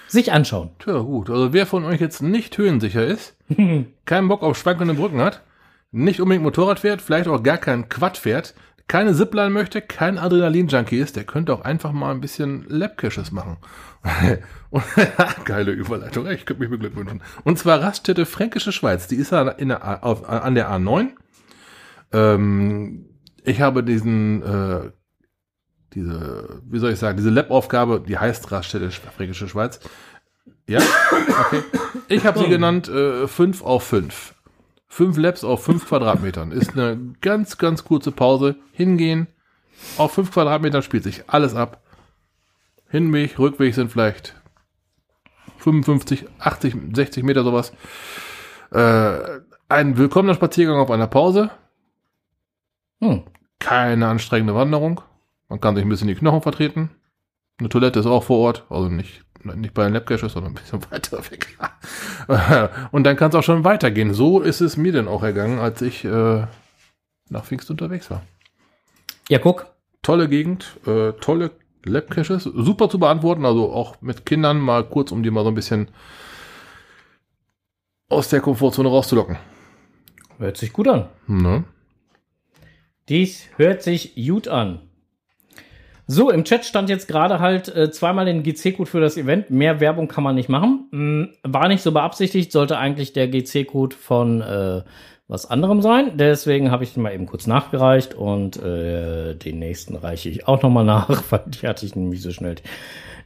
sich 0.07 0.33
anschauen. 0.33 0.71
Tja, 0.79 0.99
gut. 0.99 1.31
Also 1.31 1.53
wer 1.53 1.67
von 1.67 1.85
euch 1.85 2.01
jetzt 2.01 2.23
nicht 2.23 2.57
höhensicher 2.59 3.05
ist, 3.05 3.37
keinen 4.05 4.29
Bock 4.29 4.43
auf 4.43 4.59
schwankende 4.59 4.95
Brücken 4.95 5.21
hat, 5.21 5.43
nicht 5.93 6.21
unbedingt 6.21 6.45
Motorrad 6.45 6.81
fährt, 6.81 7.03
vielleicht 7.03 7.29
auch 7.29 7.43
gar 7.43 7.59
kein 7.59 7.89
Quad 7.89 8.17
fährt, 8.17 8.55
keine 8.87 9.15
Zipline 9.15 9.51
möchte, 9.51 9.81
kein 9.81 10.19
Adrenalin-Junkie 10.19 10.99
ist, 10.99 11.17
der 11.17 11.25
könnte 11.25 11.55
auch 11.55 11.63
einfach 11.63 11.93
mal 11.93 12.11
ein 12.11 12.21
bisschen 12.21 12.65
Lab-Caches 12.69 13.33
machen. 13.33 13.57
Geile 15.45 15.71
Überleitung, 15.71 16.29
ich 16.29 16.45
könnte 16.45 16.63
mich 16.63 16.71
beglückwünschen. 16.71 17.23
Und 17.45 17.59
zwar 17.59 17.81
Raststätte 17.81 18.27
Fränkische 18.27 18.73
Schweiz, 18.73 19.07
die 19.07 19.17
ist 19.17 19.33
ja 19.33 19.49
in 19.49 19.69
der, 19.69 20.05
auf, 20.05 20.29
an 20.29 20.55
der 20.55 20.71
A9. 20.71 21.09
Ähm, 22.13 23.07
ich 23.45 23.61
habe 23.61 23.85
diesen, 23.85 24.43
äh, 24.43 24.91
diese, 25.95 26.61
wie 26.69 26.79
soll 26.79 26.93
ich 26.93 26.99
sagen, 26.99 27.17
diese 27.17 27.31
Lab-Aufgabe, 27.31 28.03
die 28.07 28.19
heißt 28.19 28.51
Raststätte 28.51 28.91
Fränkische 28.91 29.49
Schweiz. 29.49 29.81
Ja, 30.67 30.81
okay. 31.11 31.63
Ich 32.09 32.25
habe 32.25 32.39
sie 32.39 32.49
genannt 32.49 32.89
äh, 32.89 33.29
5 33.29 33.63
auf 33.63 33.85
5. 33.85 34.35
5 34.89 35.17
Labs 35.19 35.45
auf 35.45 35.65
5 35.65 35.87
Quadratmetern. 35.89 36.53
Ist 36.53 36.73
eine 36.73 36.99
ganz, 37.21 37.59
ganz 37.59 37.85
kurze 37.85 38.13
Pause. 38.13 38.57
Hingehen. 38.73 39.27
Auf 39.99 40.13
5 40.13 40.33
Quadratmetern 40.33 40.83
spielt 40.83 41.05
sich 41.05 41.25
alles 41.29 41.55
ab. 41.55 41.83
Hinweg, 42.89 43.39
Rückweg 43.39 43.75
sind 43.75 43.91
vielleicht 43.91 44.35
55, 45.59 46.27
80, 46.39 46.77
60 46.95 47.25
Meter 47.25 47.43
sowas. 47.43 47.73
Äh, 48.71 49.41
ein 49.69 49.97
willkommener 49.97 50.35
Spaziergang 50.35 50.79
auf 50.79 50.91
einer 50.91 51.07
Pause. 51.07 51.51
Hm. 53.01 53.25
Keine 53.59 54.07
anstrengende 54.09 54.55
Wanderung. 54.55 55.01
Man 55.49 55.61
kann 55.61 55.77
sich 55.77 55.85
ein 55.85 55.89
bisschen 55.89 56.09
die 56.09 56.15
Knochen 56.15 56.43
vertreten. 56.43 56.91
Eine 57.59 57.69
Toilette 57.69 58.01
ist 58.01 58.07
auch 58.07 58.25
vor 58.25 58.39
Ort, 58.39 58.65
also 58.69 58.89
nicht, 58.89 59.25
nicht 59.43 59.75
bei 59.75 59.85
den 59.85 59.93
Labcaches, 59.93 60.33
sondern 60.33 60.53
ein 60.53 60.55
bisschen 60.55 60.81
weiter 60.91 61.19
weg. 61.31 61.57
Und 62.91 63.05
dann 63.05 63.17
kann 63.17 63.29
es 63.29 63.35
auch 63.35 63.43
schon 63.43 63.65
weitergehen. 63.65 64.15
So 64.15 64.41
ist 64.41 64.61
es 64.61 64.77
mir 64.77 64.93
denn 64.93 65.09
auch 65.09 65.23
ergangen, 65.23 65.59
als 65.59 65.83
ich 65.83 66.05
äh, 66.05 66.47
nach 67.29 67.45
Pfingst 67.45 67.71
unterwegs 67.71 68.11
war. 68.11 68.23
Ja, 69.29 69.39
guck. 69.39 69.67
Tolle 70.03 70.29
Gegend, 70.29 70.79
äh, 70.87 71.13
tolle 71.13 71.53
Lab-Caches, 71.85 72.45
super 72.45 72.91
zu 72.91 72.99
beantworten, 72.99 73.47
also 73.47 73.73
auch 73.73 74.01
mit 74.03 74.27
Kindern 74.27 74.59
mal 74.59 74.85
kurz, 74.85 75.13
um 75.13 75.23
die 75.23 75.31
mal 75.31 75.45
so 75.45 75.49
ein 75.49 75.55
bisschen 75.55 75.89
aus 78.09 78.29
der 78.29 78.41
Komfortzone 78.41 78.89
rauszulocken. 78.89 79.39
Hört 80.39 80.57
sich 80.57 80.73
gut 80.73 80.89
an. 80.89 81.09
Ne? 81.27 81.65
Dies 83.09 83.49
hört 83.57 83.83
sich 83.83 84.15
gut 84.15 84.49
an. 84.49 84.84
So, 86.07 86.31
im 86.31 86.45
Chat 86.45 86.67
stand 86.67 86.91
jetzt 86.91 87.09
gerade 87.09 87.41
halt 87.41 87.75
äh, 87.75 87.91
zweimal 87.91 88.27
den 88.27 88.43
GC-Code 88.43 88.91
für 88.91 89.01
das 89.01 89.17
Event. 89.17 89.51
Mehr 89.51 89.81
Werbung 89.81 90.07
kann 90.07 90.23
man 90.23 90.35
nicht 90.35 90.51
machen. 90.51 90.87
Hm, 90.91 91.29
war 91.43 91.69
nicht 91.69 91.83
so 91.83 91.93
beabsichtigt, 91.93 92.53
sollte 92.53 92.77
eigentlich 92.77 93.15
der 93.15 93.29
GC-Code 93.29 93.97
von 93.97 94.43
äh, 94.43 94.83
was 95.29 95.51
anderem 95.51 95.81
sein. 95.81 96.19
Deswegen 96.19 96.71
habe 96.71 96.85
ich 96.85 96.93
den 96.93 97.03
mal 97.03 97.15
eben 97.15 97.25
kurz 97.25 97.47
nachgereicht 97.47 98.15
und 98.15 98.63
äh, 98.63 99.35
den 99.35 99.59
nächsten 99.59 99.97
reiche 99.97 100.29
ich 100.29 100.47
auch 100.47 100.63
nochmal 100.63 100.85
nach, 100.85 101.23
weil 101.31 101.43
die 101.47 101.67
hatte 101.67 101.87
ich 101.87 101.97
nämlich 101.97 102.21
so 102.21 102.31
schnell 102.31 102.57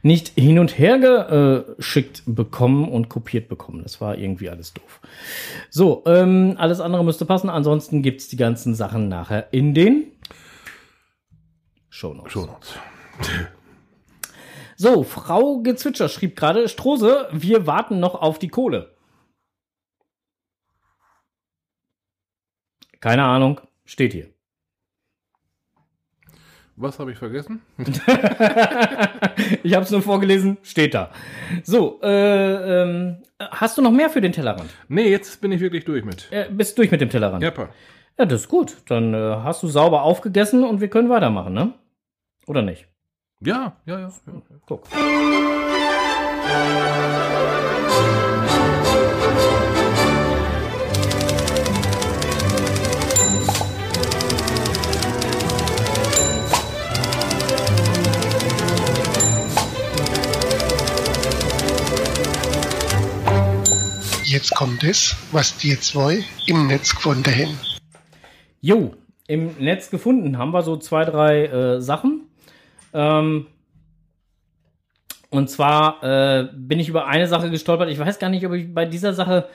nicht 0.01 0.31
hin 0.39 0.59
und 0.59 0.79
her 0.79 1.75
geschickt 1.75 2.23
bekommen 2.25 2.87
und 2.87 3.09
kopiert 3.09 3.49
bekommen. 3.49 3.83
Das 3.83 3.99
war 3.99 4.17
irgendwie 4.17 4.49
alles 4.49 4.73
doof. 4.73 5.01
So, 5.69 6.03
ähm, 6.05 6.55
alles 6.57 6.79
andere 6.79 7.03
müsste 7.03 7.25
passen. 7.25 7.49
Ansonsten 7.49 8.01
gibt's 8.01 8.29
die 8.29 8.37
ganzen 8.37 8.75
Sachen 8.75 9.09
nachher 9.09 9.47
in 9.51 9.73
den 9.73 10.05
Shownotes. 11.89 12.31
Shownotes. 12.31 12.79
So, 14.75 15.03
Frau 15.03 15.59
Gezwitscher 15.61 16.07
schrieb 16.07 16.37
gerade, 16.37 16.69
Strose, 16.69 17.27
wir 17.33 17.67
warten 17.67 17.99
noch 17.99 18.15
auf 18.15 18.39
die 18.39 18.47
Kohle. 18.47 18.95
Keine 23.01 23.23
Ahnung, 23.23 23.59
steht 23.85 24.13
hier. 24.13 24.29
Was 26.77 26.97
habe 26.97 27.11
ich 27.11 27.17
vergessen? 27.17 27.61
ich 29.63 29.73
habe 29.73 29.83
es 29.83 29.91
nur 29.91 30.01
vorgelesen, 30.01 30.57
steht 30.63 30.93
da. 30.93 31.11
So, 31.63 31.99
äh, 32.01 32.83
ähm, 32.83 33.17
hast 33.37 33.77
du 33.77 33.81
noch 33.81 33.91
mehr 33.91 34.09
für 34.09 34.21
den 34.21 34.31
Tellerrand? 34.31 34.69
Nee, 34.87 35.09
jetzt 35.09 35.41
bin 35.41 35.51
ich 35.51 35.59
wirklich 35.59 35.83
durch 35.83 36.05
mit. 36.05 36.31
Äh, 36.31 36.47
bist 36.49 36.77
durch 36.77 36.89
mit 36.89 37.01
dem 37.01 37.09
Tellerrand? 37.09 37.43
Ja, 37.43 37.51
pa. 37.51 37.69
Ja, 38.19 38.25
das 38.25 38.41
ist 38.41 38.49
gut. 38.49 38.75
Dann 38.87 39.13
äh, 39.13 39.17
hast 39.43 39.63
du 39.63 39.69
sauber 39.69 40.03
aufgegessen 40.03 40.65
und 40.65 40.81
wir 40.81 40.89
können 40.89 41.09
weitermachen, 41.09 41.53
ne? 41.53 41.73
Oder 42.47 42.61
nicht? 42.61 42.85
Ja, 43.39 43.77
ja, 43.85 43.99
ja. 43.99 44.07
ja. 44.07 44.11
Guck. 44.65 44.83
Jetzt 64.25 64.53
kommt 64.55 64.83
es, 64.83 65.15
was 65.31 65.55
die 65.57 65.79
zwei 65.79 66.25
im 66.47 66.67
Netz 66.67 66.93
gefunden 66.93 67.33
haben. 67.33 67.68
Jo, 68.61 68.93
im 69.27 69.55
Netz 69.59 69.89
gefunden 69.89 70.37
haben 70.37 70.51
wir 70.51 70.63
so 70.63 70.77
zwei, 70.77 71.05
drei 71.05 71.45
äh, 71.45 71.81
Sachen. 71.81 72.23
Ähm, 72.93 73.47
und 75.29 75.49
zwar 75.49 76.03
äh, 76.03 76.49
bin 76.53 76.79
ich 76.79 76.89
über 76.89 77.05
eine 77.05 77.27
Sache 77.27 77.51
gestolpert. 77.51 77.89
Ich 77.89 77.99
weiß 77.99 78.19
gar 78.19 78.29
nicht, 78.29 78.45
ob 78.45 78.53
ich 78.53 78.73
bei 78.73 78.85
dieser 78.85 79.13
Sache, 79.13 79.47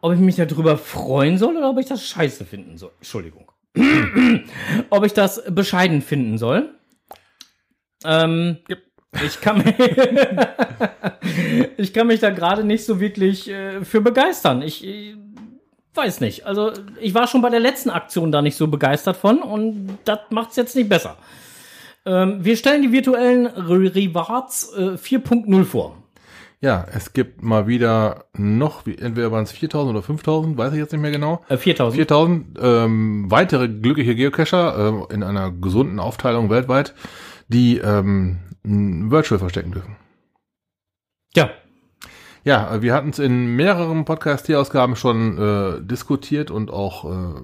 ob 0.00 0.14
ich 0.14 0.18
mich 0.18 0.36
darüber 0.36 0.78
freuen 0.78 1.36
soll 1.36 1.56
oder 1.56 1.70
ob 1.70 1.78
ich 1.78 1.86
das 1.86 2.06
scheiße 2.06 2.46
finden 2.46 2.78
soll. 2.78 2.92
Entschuldigung. 2.98 3.52
ob 4.90 5.04
ich 5.04 5.12
das 5.12 5.42
bescheiden 5.50 6.00
finden 6.00 6.38
soll. 6.38 6.74
Ähm, 8.04 8.58
yep. 8.70 8.82
Ich 9.24 9.40
kann, 9.40 9.58
mich, 9.58 9.74
ich 11.78 11.94
kann 11.94 12.06
mich 12.06 12.20
da 12.20 12.30
gerade 12.30 12.62
nicht 12.62 12.84
so 12.84 13.00
wirklich 13.00 13.48
äh, 13.48 13.82
für 13.82 14.02
begeistern. 14.02 14.62
Ich, 14.62 14.86
ich, 14.86 15.16
weiß 15.94 16.20
nicht. 16.20 16.46
Also 16.46 16.72
ich 17.00 17.14
war 17.14 17.26
schon 17.26 17.42
bei 17.42 17.50
der 17.50 17.60
letzten 17.60 17.90
Aktion 17.90 18.32
da 18.32 18.42
nicht 18.42 18.56
so 18.56 18.68
begeistert 18.68 19.16
von 19.16 19.42
und 19.42 19.98
das 20.04 20.20
macht 20.30 20.50
es 20.50 20.56
jetzt 20.56 20.76
nicht 20.76 20.88
besser. 20.88 21.16
Ähm, 22.06 22.44
wir 22.44 22.56
stellen 22.56 22.82
die 22.82 22.92
virtuellen 22.92 23.46
Rewards 23.46 24.72
äh, 24.76 24.94
4.0 24.94 25.64
vor. 25.64 25.96
Ja, 26.60 26.86
es 26.92 27.12
gibt 27.12 27.42
mal 27.42 27.68
wieder 27.68 28.24
noch, 28.36 28.84
entweder 28.86 29.30
waren 29.30 29.44
es 29.44 29.52
4000 29.52 29.94
oder 29.94 30.02
5000, 30.02 30.58
weiß 30.58 30.72
ich 30.72 30.78
jetzt 30.78 30.92
nicht 30.92 31.00
mehr 31.00 31.12
genau. 31.12 31.44
Äh, 31.48 31.56
4000. 31.56 31.96
4000 31.96 32.58
ähm, 32.60 33.30
weitere 33.30 33.68
glückliche 33.68 34.16
Geocacher 34.16 35.06
äh, 35.10 35.14
in 35.14 35.22
einer 35.22 35.52
gesunden 35.52 36.00
Aufteilung 36.00 36.50
weltweit, 36.50 36.94
die 37.46 37.78
ähm, 37.78 38.40
Virtual 38.64 39.38
verstecken 39.38 39.72
dürfen. 39.72 39.96
Ja. 41.34 41.50
Ja, 42.44 42.82
wir 42.82 42.94
hatten 42.94 43.10
es 43.10 43.18
in 43.18 43.56
mehreren 43.56 44.04
Podcast-Ausgaben 44.04 44.96
schon 44.96 45.38
äh, 45.38 45.82
diskutiert 45.82 46.50
und 46.50 46.70
auch 46.70 47.04
äh, 47.04 47.40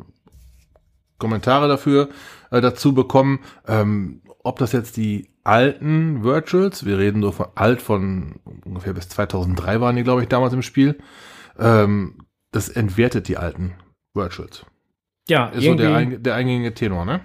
Kommentare 1.18 1.68
dafür 1.68 2.08
äh, 2.50 2.60
dazu 2.60 2.94
bekommen, 2.94 3.40
ähm, 3.66 4.22
ob 4.42 4.58
das 4.58 4.72
jetzt 4.72 4.96
die 4.96 5.30
alten 5.42 6.22
Virtuals, 6.22 6.84
wir 6.84 6.98
reden 6.98 7.22
so 7.22 7.32
von 7.32 7.46
alt 7.54 7.82
von 7.82 8.40
ungefähr 8.64 8.92
bis 8.92 9.08
2003 9.08 9.80
waren 9.80 9.96
die, 9.96 10.02
glaube 10.02 10.22
ich, 10.22 10.28
damals 10.28 10.52
im 10.52 10.62
Spiel, 10.62 10.98
ähm, 11.58 12.18
das 12.52 12.68
entwertet 12.68 13.28
die 13.28 13.36
alten 13.36 13.74
Virtuals. 14.14 14.64
Ja, 15.28 15.48
ist 15.48 15.64
so 15.64 15.74
der, 15.74 16.04
der 16.04 16.34
eingängige 16.34 16.74
Tenor, 16.74 17.04
ne? 17.04 17.20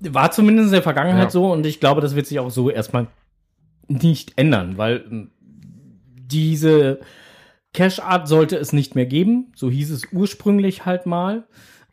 War 0.00 0.32
zumindest 0.32 0.66
in 0.66 0.72
der 0.72 0.82
Vergangenheit 0.82 1.24
ja. 1.24 1.30
so 1.30 1.52
und 1.52 1.64
ich 1.64 1.78
glaube, 1.78 2.00
das 2.00 2.16
wird 2.16 2.26
sich 2.26 2.40
auch 2.40 2.50
so 2.50 2.70
erstmal 2.70 3.06
nicht 3.88 4.32
ändern, 4.36 4.76
weil 4.78 5.30
diese 6.32 7.00
Cache-Art 7.74 8.28
sollte 8.28 8.56
es 8.56 8.72
nicht 8.72 8.94
mehr 8.94 9.06
geben. 9.06 9.52
So 9.54 9.70
hieß 9.70 9.90
es 9.90 10.08
ursprünglich 10.12 10.84
halt 10.84 11.06
mal. 11.06 11.44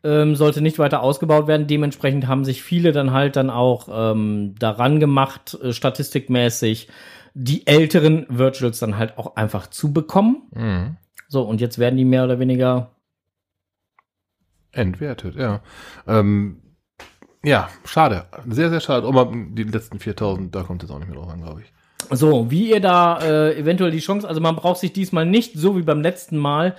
Ähm, 0.02 0.34
sollte 0.34 0.62
nicht 0.62 0.78
weiter 0.78 1.02
ausgebaut 1.02 1.46
werden. 1.46 1.66
Dementsprechend 1.66 2.26
haben 2.26 2.44
sich 2.44 2.62
viele 2.62 2.92
dann 2.92 3.12
halt 3.12 3.36
dann 3.36 3.50
auch 3.50 3.88
ähm, 3.92 4.54
daran 4.58 4.98
gemacht, 4.98 5.58
äh, 5.62 5.72
statistikmäßig 5.72 6.88
die 7.34 7.66
älteren 7.66 8.26
Virtuals 8.28 8.78
dann 8.78 8.96
halt 8.96 9.18
auch 9.18 9.36
einfach 9.36 9.68
zu 9.68 9.92
bekommen. 9.92 10.42
Mhm. 10.54 10.96
So, 11.28 11.42
und 11.42 11.60
jetzt 11.60 11.78
werden 11.78 11.96
die 11.96 12.04
mehr 12.04 12.24
oder 12.24 12.38
weniger 12.38 12.90
entwertet, 14.72 15.36
ja. 15.36 15.60
Ähm, 16.06 16.62
Ja, 17.42 17.70
schade. 17.84 18.26
Sehr, 18.48 18.70
sehr 18.70 18.80
schade. 18.80 19.06
Aber 19.06 19.32
die 19.32 19.64
letzten 19.64 19.98
4000, 19.98 20.54
da 20.54 20.62
kommt 20.62 20.82
es 20.82 20.90
auch 20.90 20.98
nicht 20.98 21.08
mehr 21.08 21.16
drauf 21.18 21.30
an, 21.30 21.40
glaube 21.40 21.62
ich. 21.62 21.72
So, 22.10 22.50
wie 22.50 22.70
ihr 22.70 22.80
da 22.80 23.18
äh, 23.20 23.58
eventuell 23.58 23.90
die 23.90 24.00
Chance, 24.00 24.28
also 24.28 24.40
man 24.40 24.56
braucht 24.56 24.80
sich 24.80 24.92
diesmal 24.92 25.26
nicht 25.26 25.52
so 25.54 25.76
wie 25.76 25.82
beim 25.82 26.00
letzten 26.00 26.36
Mal 26.38 26.74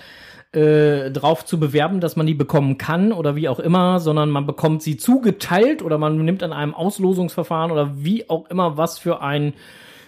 äh, 0.51 1.11
drauf 1.11 1.45
zu 1.45 1.59
bewerben, 1.59 2.01
dass 2.01 2.15
man 2.15 2.27
die 2.27 2.33
bekommen 2.33 2.77
kann 2.77 3.13
oder 3.13 3.35
wie 3.35 3.47
auch 3.47 3.59
immer, 3.59 3.99
sondern 3.99 4.29
man 4.29 4.45
bekommt 4.45 4.83
sie 4.83 4.97
zugeteilt 4.97 5.81
oder 5.81 5.97
man 5.97 6.17
nimmt 6.23 6.43
an 6.43 6.51
einem 6.51 6.73
Auslosungsverfahren 6.73 7.71
oder 7.71 8.03
wie 8.03 8.29
auch 8.29 8.49
immer 8.49 8.77
was 8.77 8.99
für 8.99 9.21
ein 9.21 9.53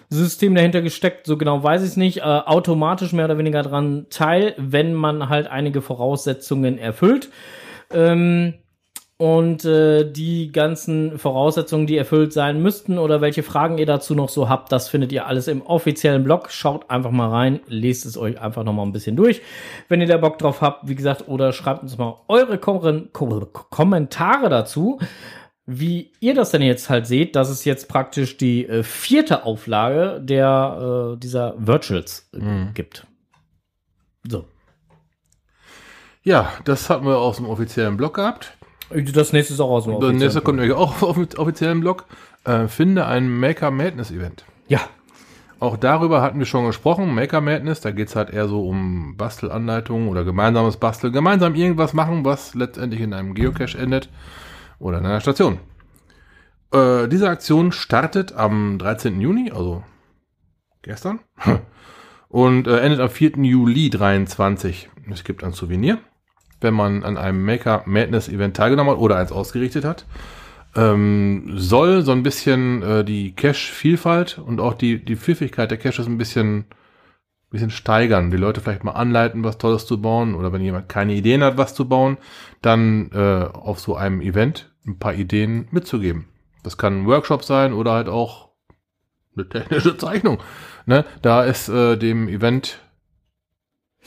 System 0.09 0.53
dahinter 0.53 0.81
gesteckt, 0.81 1.25
so 1.25 1.37
genau 1.37 1.63
weiß 1.63 1.81
ich 1.81 1.89
es 1.89 1.97
nicht, 1.97 2.17
äh, 2.17 2.21
automatisch 2.21 3.13
mehr 3.13 3.25
oder 3.25 3.37
weniger 3.37 3.63
dran 3.63 4.07
teil, 4.09 4.53
wenn 4.57 4.93
man 4.93 5.29
halt 5.29 5.47
einige 5.47 5.81
Voraussetzungen 5.81 6.77
erfüllt. 6.77 7.29
Ähm, 7.91 8.55
und 9.23 9.63
äh, 9.63 10.03
die 10.03 10.51
ganzen 10.51 11.17
Voraussetzungen, 11.17 11.87
die 11.87 11.95
erfüllt 11.95 12.33
sein 12.33 12.61
müssten 12.61 12.97
oder 12.97 13.21
welche 13.21 13.41
Fragen 13.41 13.77
ihr 13.77 13.85
dazu 13.85 14.15
noch 14.15 14.27
so 14.27 14.49
habt, 14.49 14.69
das 14.73 14.89
findet 14.89 15.13
ihr 15.13 15.27
alles 15.27 15.47
im 15.47 15.61
offiziellen 15.61 16.25
Blog. 16.25 16.51
Schaut 16.51 16.89
einfach 16.89 17.11
mal 17.11 17.29
rein, 17.29 17.61
lest 17.67 18.05
es 18.05 18.17
euch 18.17 18.41
einfach 18.41 18.65
noch 18.65 18.73
mal 18.73 18.83
ein 18.83 18.91
bisschen 18.91 19.15
durch, 19.15 19.41
wenn 19.87 20.01
ihr 20.01 20.07
da 20.07 20.17
Bock 20.17 20.39
drauf 20.39 20.59
habt, 20.59 20.89
wie 20.89 20.95
gesagt, 20.95 21.29
oder 21.29 21.53
schreibt 21.53 21.83
uns 21.83 21.97
mal 21.97 22.17
eure 22.27 22.57
Kom 22.57 23.07
Kom 23.13 23.47
Kommentare 23.53 24.49
dazu, 24.49 24.99
wie 25.65 26.11
ihr 26.19 26.33
das 26.33 26.51
denn 26.51 26.61
jetzt 26.61 26.89
halt 26.89 27.07
seht, 27.07 27.37
dass 27.37 27.47
es 27.47 27.63
jetzt 27.63 27.87
praktisch 27.87 28.35
die 28.35 28.67
äh, 28.67 28.83
vierte 28.83 29.45
Auflage 29.45 30.19
der 30.21 31.13
äh, 31.13 31.17
dieser 31.17 31.53
Virtuals 31.55 32.29
äh, 32.33 32.73
gibt. 32.73 33.07
So. 34.27 34.43
Ja, 36.23 36.51
das 36.65 36.89
hatten 36.89 37.05
wir 37.05 37.19
aus 37.19 37.37
dem 37.37 37.45
offiziellen 37.45 37.95
Blog 37.95 38.15
gehabt. 38.15 38.57
Das 38.89 39.33
nächste 39.33 39.53
ist 39.53 39.59
auch 39.59 39.69
aus 39.69 39.85
dem 39.85 39.99
Das 39.99 40.13
nächste 40.13 40.41
kommt 40.41 40.59
nämlich 40.59 40.75
auch 40.75 41.01
auf 41.01 41.15
dem 41.15 41.27
offiziellen 41.37 41.79
Blog. 41.79 42.05
Äh, 42.43 42.67
finde 42.67 43.05
ein 43.05 43.29
Maker 43.39 43.71
Madness 43.71 44.11
Event. 44.11 44.45
Ja, 44.67 44.81
Auch 45.59 45.77
darüber 45.77 46.21
hatten 46.21 46.39
wir 46.39 46.45
schon 46.45 46.65
gesprochen. 46.65 47.15
Maker 47.15 47.39
Madness, 47.39 47.79
da 47.79 47.91
geht's 47.91 48.17
halt 48.17 48.29
eher 48.29 48.49
so 48.49 48.67
um 48.67 49.15
Bastelanleitungen 49.15 50.09
oder 50.09 50.25
gemeinsames 50.25 50.75
Basteln. 50.75 51.13
Gemeinsam 51.13 51.55
irgendwas 51.55 51.93
machen, 51.93 52.25
was 52.25 52.53
letztendlich 52.53 52.99
in 52.99 53.13
einem 53.13 53.33
Geocache 53.33 53.77
endet 53.77 54.09
oder 54.79 54.97
in 54.97 55.05
einer 55.05 55.21
Station. 55.21 55.59
Äh, 56.73 57.07
diese 57.07 57.29
Aktion 57.29 57.71
startet 57.71 58.33
am 58.33 58.77
13. 58.77 59.21
Juni, 59.21 59.51
also 59.51 59.83
gestern, 60.81 61.21
und 62.27 62.67
äh, 62.67 62.79
endet 62.79 62.99
am 62.99 63.09
4. 63.09 63.37
Juli 63.37 63.89
23. 63.89 64.89
Es 65.11 65.23
gibt 65.23 65.45
ein 65.45 65.53
Souvenir, 65.53 65.99
wenn 66.63 66.73
man 66.73 67.03
an 67.03 67.17
einem 67.17 67.43
Maker 67.45 67.83
Madness 67.85 68.29
Event 68.29 68.55
teilgenommen 68.57 68.93
hat 68.93 68.99
oder 68.99 69.17
eins 69.17 69.31
ausgerichtet 69.31 69.85
hat 69.85 70.05
ähm, 70.75 71.53
soll 71.55 72.01
so 72.03 72.11
ein 72.11 72.23
bisschen 72.23 72.81
äh, 72.81 73.05
die 73.05 73.35
Cache-Vielfalt 73.35 74.39
und 74.39 74.59
auch 74.59 74.73
die, 74.73 75.03
die 75.03 75.15
Pfiffigkeit 75.15 75.69
der 75.69 75.77
Caches 75.77 76.07
ein 76.07 76.17
bisschen, 76.17 76.65
bisschen 77.51 77.69
steigern. 77.69 78.31
Die 78.31 78.37
Leute 78.37 78.61
vielleicht 78.61 78.83
mal 78.83 78.91
anleiten, 78.91 79.43
was 79.43 79.57
Tolles 79.57 79.85
zu 79.85 80.01
bauen 80.01 80.33
oder 80.35 80.51
wenn 80.51 80.61
jemand 80.61 80.89
keine 80.89 81.13
Ideen 81.13 81.43
hat, 81.43 81.57
was 81.57 81.75
zu 81.75 81.87
bauen, 81.87 82.17
dann 82.61 83.11
äh, 83.11 83.45
auf 83.53 83.79
so 83.79 83.95
einem 83.95 84.21
Event 84.21 84.71
ein 84.85 84.97
paar 84.97 85.13
Ideen 85.13 85.67
mitzugeben. 85.71 86.27
Das 86.63 86.77
kann 86.77 87.01
ein 87.01 87.07
Workshop 87.07 87.43
sein 87.43 87.73
oder 87.73 87.91
halt 87.91 88.09
auch 88.09 88.49
eine 89.35 89.47
technische 89.47 89.97
Zeichnung. 89.97 90.39
Ne? 90.85 91.05
Da 91.21 91.43
ist 91.43 91.69
äh, 91.69 91.97
dem 91.97 92.27
Event 92.27 92.79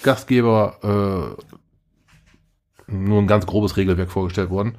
Gastgeber 0.02 1.36
äh, 1.38 1.42
nur 2.87 3.20
ein 3.20 3.27
ganz 3.27 3.46
grobes 3.46 3.77
Regelwerk 3.77 4.11
vorgestellt 4.11 4.51
worden. 4.51 4.77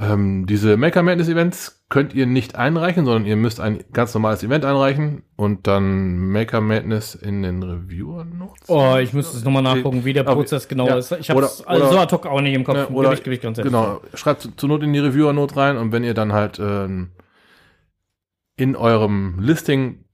Ähm, 0.00 0.46
diese 0.46 0.76
Maker 0.76 1.02
Madness 1.02 1.28
Events 1.28 1.84
könnt 1.88 2.14
ihr 2.14 2.26
nicht 2.26 2.54
einreichen, 2.54 3.04
sondern 3.04 3.26
ihr 3.26 3.34
müsst 3.34 3.58
ein 3.58 3.82
ganz 3.92 4.14
normales 4.14 4.44
Event 4.44 4.64
einreichen 4.64 5.22
und 5.34 5.66
dann 5.66 6.30
Maker 6.30 6.60
Madness 6.60 7.16
in 7.16 7.42
den 7.42 7.62
Reviewer 7.64 8.24
Notes. 8.24 8.68
Oh, 8.68 8.96
ich 8.96 9.12
müsste 9.12 9.36
es 9.36 9.44
nochmal 9.44 9.62
nachgucken, 9.62 10.04
wie 10.04 10.12
der 10.12 10.22
Prozess 10.22 10.68
genau 10.68 10.86
ja. 10.86 10.98
ist. 10.98 11.10
Ich 11.12 11.30
habe 11.30 11.42
es 11.42 11.66
also 11.66 11.90
so 11.90 11.98
ad 11.98 12.14
hoc 12.14 12.26
auch 12.26 12.40
nicht 12.40 12.54
im 12.54 12.62
Kopf. 12.62 12.76
Ja, 12.76 12.88
oder, 12.90 13.12
ich, 13.12 13.24
gebe 13.24 13.34
ich 13.34 13.40
ganz 13.40 13.58
ehrlich 13.58 13.72
genau, 13.72 14.00
schreibt 14.14 14.42
zu- 14.42 14.54
zur 14.54 14.68
Not 14.68 14.84
in 14.84 14.92
die 14.92 15.00
Reviewer 15.00 15.32
Note 15.32 15.56
rein 15.56 15.76
und 15.76 15.90
wenn 15.90 16.04
ihr 16.04 16.14
dann 16.14 16.32
halt 16.32 16.60
ähm, 16.60 17.10
in 18.54 18.76
eurem 18.76 19.40
Listing 19.40 20.04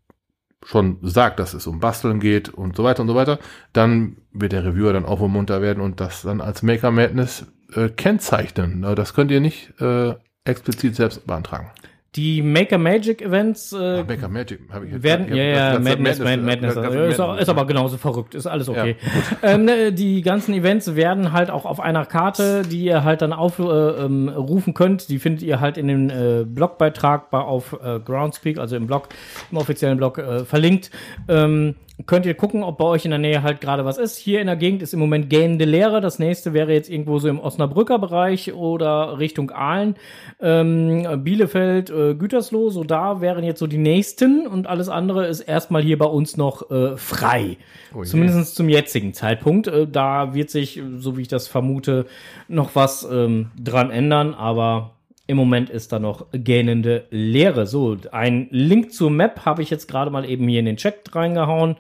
schon 0.65 0.99
sagt, 1.03 1.39
dass 1.39 1.55
es 1.55 1.67
um 1.67 1.81
Basteln 1.81 2.21
geht 2.21 2.49
und 2.49 2.77
so 2.77 2.85
weiter 2.85 3.03
und 3.03 3.09
so 3.09 3.15
weiter, 3.15 3.39
dann 3.73 4.17
wird 4.33 4.53
der 4.53 4.65
Reviewer 4.65 4.93
dann 4.93 5.05
auch 5.05 5.21
munter 5.29 5.63
werden 5.63 5.81
und 5.83 6.01
das 6.01 6.23
dann 6.23 6.41
als 6.41 6.63
Maker 6.63 6.91
Madness 6.91 7.47
äh, 7.75 7.89
kennzeichnen. 7.89 8.83
Das 8.97 9.15
könnt 9.15 9.31
ihr 9.31 9.41
nicht 9.41 9.81
äh, 9.81 10.15
explizit 10.45 10.97
selbst 10.97 11.27
beantragen. 11.27 11.71
Die 12.17 12.43
Maker 12.43 12.79
Magic 12.79 13.21
Events 13.23 13.73
äh, 13.73 14.05
Maker 14.05 14.29
Magic 14.29 14.61
habe 14.73 14.87
ich 14.87 14.93
jetzt 14.93 15.03
werden, 15.03 15.27
ich 15.29 15.35
ja, 15.35 15.43
ja, 15.43 15.55
das- 15.55 15.75
das- 15.75 15.85
Madness, 15.85 16.19
Madness, 16.21 16.45
Madness, 16.47 16.77
also 16.77 16.99
ist, 17.01 17.21
auch- 17.21 17.27
Madness, 17.29 17.43
ist 17.43 17.49
aber 17.49 17.67
genauso 17.67 17.97
verrückt, 17.97 18.35
ist 18.37 18.47
alles 18.47 18.69
okay. 18.69 18.97
Ja, 19.43 19.49
ähm, 19.55 19.65
ne, 19.65 19.93
die 19.93 20.23
ganzen 20.23 20.55
Events 20.55 20.95
werden 20.95 21.33
halt 21.33 21.51
auch 21.51 21.65
auf 21.65 21.81
einer 21.81 22.05
Karte, 22.07 22.63
die 22.63 22.85
ihr 22.85 23.03
halt 23.03 23.21
dann 23.23 23.33
aufrufen 23.33 24.29
äh, 24.69 24.69
ähm, 24.69 24.75
könnt, 24.75 25.09
die 25.09 25.19
findet 25.19 25.43
ihr 25.43 25.59
halt 25.61 25.77
in 25.77 25.89
dem 25.89 26.09
äh, 26.11 26.45
Blogbeitrag 26.45 27.31
bei, 27.31 27.39
auf 27.39 27.77
äh, 27.85 27.99
Groundspeak, 27.99 28.59
also 28.59 28.77
im 28.77 28.87
Blog, 28.87 29.09
im 29.51 29.59
offiziellen 29.59 29.97
Blog 29.97 30.19
äh, 30.19 30.45
verlinkt. 30.45 30.91
Ähm, 31.29 31.75
könnt 32.07 32.27
ihr 32.27 32.35
gucken, 32.35 32.65
ob 32.65 32.79
bei 32.79 32.85
euch 32.85 33.05
in 33.05 33.13
der 33.13 33.21
Nähe 33.21 33.43
halt 33.43 33.61
gerade 33.61 33.85
was 33.85 33.99
ist. 33.99 34.19
Hier 34.19 34.41
in 34.41 34.49
der 34.49 34.57
Gegend 34.57 34.83
ist 34.83 34.95
im 34.95 35.01
Moment 35.01 35.31
gähnende 35.31 35.65
Leere. 35.65 36.01
Das 36.01 36.19
nächste 36.19 36.53
wäre 36.53 36.73
jetzt 36.73 36.91
irgendwo 36.91 37.21
so 37.21 37.29
im 37.29 37.39
Osnabrücker 37.39 38.01
Bereich 38.01 38.53
oder 38.53 39.19
Richtung 39.19 39.51
Aalen, 39.53 39.95
ähm, 40.41 41.23
Bielefeld, 41.23 41.91
äh, 41.91 42.15
Gütersloh. 42.15 42.71
So 42.71 42.83
da 42.83 43.21
wären 43.21 43.45
jetzt 43.45 43.61
so 43.61 43.69
die 43.69 43.79
nächsten 43.79 44.47
und 44.47 44.67
alles 44.67 44.89
andere 44.89 45.27
ist 45.27 45.41
erstmal 45.41 45.83
hier 45.83 45.97
bei 45.97 46.07
uns 46.07 46.37
noch 46.37 46.69
äh, 46.71 46.97
frei. 46.97 47.59
Oh 47.95 48.03
je. 48.03 48.11
Zumindest 48.11 48.57
zum 48.57 48.69
jetzigen 48.69 49.15
Zeitpunkt. 49.15 49.69
Äh, 49.69 49.87
da 49.87 50.35
wird 50.35 50.51
sich, 50.51 50.83
so 50.99 51.17
wie 51.17 51.23
ich 51.23 51.29
das 51.29 51.47
vermute, 51.47 52.07
noch 52.49 52.75
was 52.75 53.07
ähm, 53.09 53.53
dran 53.57 53.91
ändern, 53.91 54.35
aber 54.35 54.95
im 55.27 55.37
Moment 55.37 55.71
ist 55.71 55.93
da 55.93 55.99
noch 55.99 56.27
gähnende 56.33 57.07
Leere. 57.11 57.67
So, 57.67 57.97
ein 58.13 58.49
Link 58.51 58.93
zur 58.93 59.11
Map 59.11 59.45
habe 59.45 59.63
ich 59.63 59.71
jetzt 59.71 59.89
gerade 59.89 60.11
mal 60.11 60.29
eben 60.29 60.47
hier 60.49 60.61
in 60.61 60.67
den 60.67 60.77
Chat 60.77 61.15
reingehauen 61.15 61.77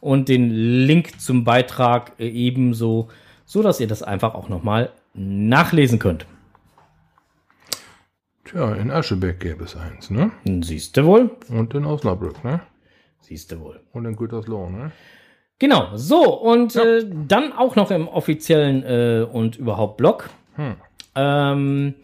und 0.00 0.28
den 0.28 0.50
Link 0.50 1.20
zum 1.20 1.44
Beitrag 1.44 2.12
ebenso, 2.18 3.08
so 3.44 3.62
dass 3.62 3.80
ihr 3.80 3.86
das 3.86 4.02
einfach 4.02 4.34
auch 4.34 4.48
noch 4.48 4.62
mal 4.62 4.90
nachlesen 5.14 5.98
könnt. 5.98 6.26
Tja, 8.44 8.74
in 8.74 8.90
Aschebeck 8.90 9.40
gäbe 9.40 9.64
es 9.64 9.76
eins, 9.76 10.10
ne? 10.10 10.30
Siehst 10.62 10.96
du 10.96 11.04
wohl? 11.04 11.30
Und 11.48 11.72
in 11.74 11.86
Osnabrück, 11.86 12.44
ne? 12.44 12.60
Siehst 13.20 13.52
du 13.52 13.60
wohl. 13.60 13.80
Und 13.92 14.04
in 14.04 14.16
Gütersloh, 14.16 14.68
ne? 14.68 14.92
Genau, 15.58 15.90
so, 15.94 16.40
und 16.40 16.74
äh, 16.74 17.06
dann 17.28 17.52
auch 17.52 17.76
noch 17.76 17.90
im 17.92 18.08
offiziellen 18.08 18.82
äh, 18.82 19.24
und 19.24 19.56
überhaupt 19.56 19.96
Blog. 19.96 20.28
Ähm, 21.14 21.94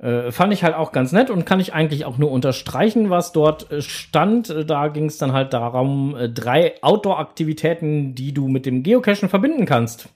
äh, 0.00 0.32
fand 0.32 0.52
ich 0.52 0.64
halt 0.64 0.74
auch 0.74 0.92
ganz 0.92 1.12
nett 1.12 1.28
und 1.28 1.44
kann 1.44 1.60
ich 1.60 1.74
eigentlich 1.74 2.06
auch 2.06 2.16
nur 2.16 2.30
unterstreichen, 2.30 3.10
was 3.10 3.32
dort 3.32 3.70
äh, 3.70 3.82
stand. 3.82 4.48
Äh, 4.48 4.64
Da 4.64 4.88
ging 4.88 5.06
es 5.06 5.18
dann 5.18 5.32
halt 5.32 5.52
darum, 5.52 6.16
äh, 6.16 6.28
drei 6.28 6.74
Outdoor-Aktivitäten, 6.82 8.14
die 8.14 8.32
du 8.32 8.48
mit 8.48 8.64
dem 8.64 8.82
Geocachen 8.82 9.28
verbinden 9.28 9.66
kannst. 9.66 10.08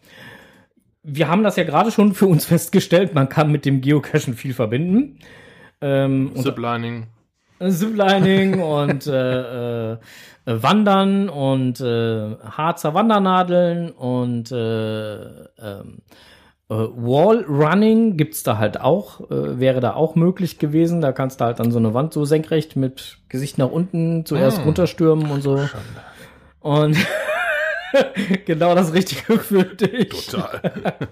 Wir 1.02 1.28
haben 1.28 1.42
das 1.42 1.56
ja 1.56 1.64
gerade 1.64 1.90
schon 1.90 2.14
für 2.14 2.26
uns 2.26 2.44
festgestellt, 2.46 3.14
man 3.14 3.28
kann 3.28 3.52
mit 3.52 3.66
dem 3.66 3.82
Geocachen 3.82 4.34
viel 4.34 4.54
verbinden. 4.54 5.18
Ähm, 5.82 6.32
und 6.34 6.42
Ziplining. 6.42 7.06
Ziplining 7.68 8.62
und 8.62 9.06
äh, 9.06 9.92
äh, 9.92 9.98
Wandern 10.46 11.28
und 11.28 11.80
äh, 11.80 12.36
Harzer 12.42 12.94
Wandernadeln 12.94 13.90
und 13.90 14.50
äh, 14.50 15.14
ähm, 15.14 15.98
äh, 16.74 16.88
Wallrunning 16.96 18.16
gibt's 18.16 18.42
da 18.42 18.58
halt 18.58 18.80
auch, 18.80 19.20
äh, 19.30 19.58
wäre 19.60 19.80
da 19.80 19.94
auch 19.94 20.14
möglich 20.14 20.58
gewesen. 20.58 21.00
Da 21.00 21.12
kannst 21.12 21.40
du 21.40 21.44
halt 21.44 21.58
dann 21.60 21.70
so 21.70 21.78
eine 21.78 21.94
Wand 21.94 22.12
so 22.12 22.24
senkrecht 22.24 22.76
mit 22.76 23.18
Gesicht 23.28 23.58
nach 23.58 23.70
unten 23.70 24.24
zuerst 24.26 24.60
Ah. 24.60 24.62
runterstürmen 24.64 25.30
und 25.30 25.42
so. 25.42 25.60
Und 26.60 26.96
genau 28.46 28.74
das 28.74 28.92
Richtige 28.92 29.38
für 29.38 29.64
dich. 29.64 30.26
Total. 30.26 30.60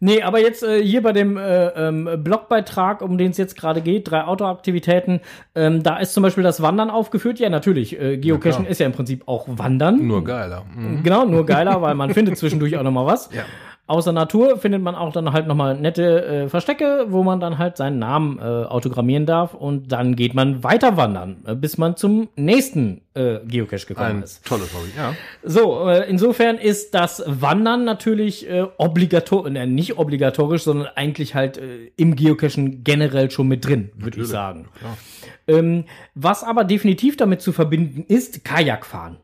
Nee, 0.00 0.20
aber 0.20 0.38
jetzt 0.38 0.62
äh, 0.62 0.82
hier 0.84 1.02
bei 1.02 1.12
dem 1.12 1.38
äh, 1.38 1.68
ähm, 1.68 2.22
Blogbeitrag, 2.22 3.00
um 3.00 3.16
den 3.16 3.30
es 3.30 3.38
jetzt 3.38 3.56
gerade 3.56 3.80
geht, 3.80 4.10
drei 4.10 4.24
Outdoor-Aktivitäten, 4.24 5.20
ähm, 5.54 5.82
da 5.82 5.96
ist 5.96 6.12
zum 6.12 6.22
Beispiel 6.22 6.44
das 6.44 6.60
Wandern 6.60 6.90
aufgeführt. 6.90 7.38
Ja, 7.38 7.48
natürlich, 7.48 7.98
äh, 7.98 8.18
Geocachen 8.18 8.64
klar. 8.64 8.70
ist 8.70 8.80
ja 8.80 8.86
im 8.86 8.92
Prinzip 8.92 9.22
auch 9.26 9.46
Wandern. 9.48 10.06
Nur 10.06 10.22
geiler. 10.22 10.64
Mhm. 10.76 11.02
Genau, 11.04 11.24
nur 11.24 11.46
geiler, 11.46 11.80
weil 11.82 11.94
man 11.94 12.10
findet 12.12 12.36
zwischendurch 12.36 12.76
auch 12.76 12.82
noch 12.82 12.90
mal 12.90 13.06
was. 13.06 13.30
Ja. 13.32 13.44
Außer 13.86 14.12
Natur 14.12 14.56
findet 14.58 14.80
man 14.80 14.94
auch 14.94 15.12
dann 15.12 15.32
halt 15.34 15.46
nochmal 15.46 15.78
nette 15.78 16.24
äh, 16.24 16.48
Verstecke, 16.48 17.06
wo 17.10 17.22
man 17.22 17.38
dann 17.38 17.58
halt 17.58 17.76
seinen 17.76 17.98
Namen 17.98 18.38
äh, 18.38 18.42
autogrammieren 18.42 19.26
darf 19.26 19.52
und 19.52 19.92
dann 19.92 20.16
geht 20.16 20.32
man 20.32 20.64
weiter 20.64 20.96
wandern, 20.96 21.42
äh, 21.46 21.54
bis 21.54 21.76
man 21.76 21.94
zum 21.94 22.28
nächsten 22.34 23.02
äh, 23.12 23.40
Geocache 23.44 23.86
gekommen 23.86 24.18
Ein 24.18 24.22
ist. 24.22 24.42
tolles 24.46 24.72
Hobby, 24.72 24.88
ja. 24.96 25.14
So, 25.42 25.86
äh, 25.86 26.08
insofern 26.08 26.56
ist 26.56 26.94
das 26.94 27.22
Wandern 27.26 27.84
natürlich 27.84 28.48
äh, 28.48 28.64
obligatorisch, 28.78 29.54
äh, 29.54 29.66
nicht 29.66 29.98
obligatorisch, 29.98 30.62
sondern 30.62 30.88
eigentlich 30.94 31.34
halt 31.34 31.58
äh, 31.58 31.90
im 31.96 32.16
Geocachen 32.16 32.84
generell 32.84 33.30
schon 33.30 33.48
mit 33.48 33.66
drin, 33.66 33.90
würde 33.96 34.18
ich 34.18 34.28
sagen. 34.28 34.68
klar. 34.78 34.96
Ähm, 35.46 35.84
was 36.14 36.42
aber 36.42 36.64
definitiv 36.64 37.18
damit 37.18 37.42
zu 37.42 37.52
verbinden 37.52 38.04
ist, 38.08 38.44
Kajakfahren. 38.44 39.18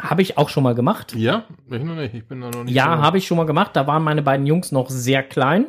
Habe 0.00 0.22
ich 0.22 0.38
auch 0.38 0.48
schon 0.48 0.64
mal 0.64 0.74
gemacht. 0.74 1.14
Ja, 1.14 1.44
ich 1.70 1.82
noch 1.84 1.94
nicht. 1.94 2.14
Ich 2.14 2.26
bin 2.26 2.40
da 2.40 2.50
noch 2.50 2.64
nicht. 2.64 2.74
Ja, 2.74 2.96
so- 2.96 3.02
habe 3.02 3.18
ich 3.18 3.26
schon 3.28 3.36
mal 3.36 3.46
gemacht. 3.46 3.70
Da 3.74 3.86
waren 3.86 4.02
meine 4.02 4.22
beiden 4.22 4.44
Jungs 4.44 4.72
noch 4.72 4.90
sehr 4.90 5.22
klein. 5.22 5.66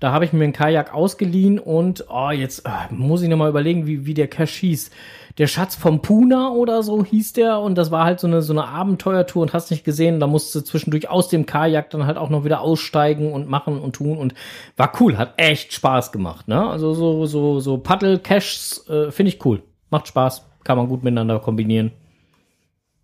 Da 0.00 0.12
habe 0.12 0.24
ich 0.24 0.32
mir 0.32 0.44
einen 0.44 0.54
Kajak 0.54 0.94
ausgeliehen 0.94 1.58
und 1.58 2.06
oh, 2.08 2.30
jetzt 2.30 2.64
äh, 2.64 2.70
muss 2.90 3.20
ich 3.20 3.28
noch 3.28 3.36
mal 3.36 3.50
überlegen, 3.50 3.86
wie, 3.86 4.06
wie 4.06 4.14
der 4.14 4.28
Cache 4.28 4.60
hieß. 4.60 4.90
Der 5.36 5.46
Schatz 5.46 5.76
vom 5.76 6.00
Puna 6.00 6.50
oder 6.52 6.82
so 6.82 7.04
hieß 7.04 7.34
der 7.34 7.60
und 7.60 7.76
das 7.76 7.90
war 7.90 8.04
halt 8.04 8.18
so 8.18 8.26
eine 8.26 8.40
so 8.42 8.52
eine 8.54 8.66
Abenteuertour 8.66 9.42
und 9.42 9.52
hast 9.52 9.70
nicht 9.70 9.84
gesehen, 9.84 10.20
da 10.20 10.26
musste 10.26 10.64
zwischendurch 10.64 11.08
aus 11.10 11.28
dem 11.28 11.44
Kajak 11.46 11.90
dann 11.90 12.04
halt 12.06 12.16
auch 12.18 12.30
noch 12.30 12.44
wieder 12.44 12.62
aussteigen 12.62 13.32
und 13.32 13.48
machen 13.48 13.78
und 13.78 13.94
tun 13.94 14.16
und 14.18 14.34
war 14.76 14.90
cool, 15.00 15.18
hat 15.18 15.34
echt 15.36 15.72
Spaß 15.72 16.12
gemacht, 16.12 16.48
ne? 16.48 16.66
Also 16.68 16.94
so 16.94 17.26
so 17.26 17.60
so 17.60 17.78
Paddle 17.78 18.18
Caches 18.18 18.86
äh, 18.88 19.10
finde 19.12 19.30
ich 19.32 19.44
cool. 19.44 19.62
Macht 19.90 20.08
Spaß, 20.08 20.46
kann 20.64 20.76
man 20.78 20.88
gut 20.88 21.04
miteinander 21.04 21.38
kombinieren. 21.38 21.92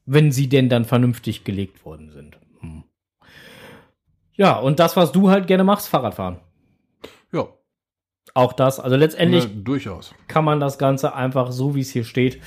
Wenn 0.06 0.30
sie 0.32 0.48
denn 0.48 0.68
dann 0.68 0.84
vernünftig 0.84 1.44
gelegt 1.44 1.84
worden 1.84 2.10
sind. 2.10 2.38
Hm. 2.60 2.84
Ja, 4.34 4.58
und 4.58 4.78
das, 4.78 4.96
was 4.96 5.12
du 5.12 5.30
halt 5.30 5.46
gerne 5.46 5.64
machst, 5.64 5.88
Fahrradfahren. 5.88 6.38
Ja, 7.32 7.48
Auch 8.34 8.52
das. 8.52 8.78
Also 8.78 8.96
letztendlich 8.96 9.48
ne, 9.48 9.62
durchaus. 9.62 10.14
kann 10.28 10.44
man 10.44 10.60
das 10.60 10.78
Ganze 10.78 11.14
einfach 11.14 11.50
so, 11.52 11.74
wie 11.74 11.80
es 11.80 11.90
hier 11.90 12.04
steht, 12.04 12.40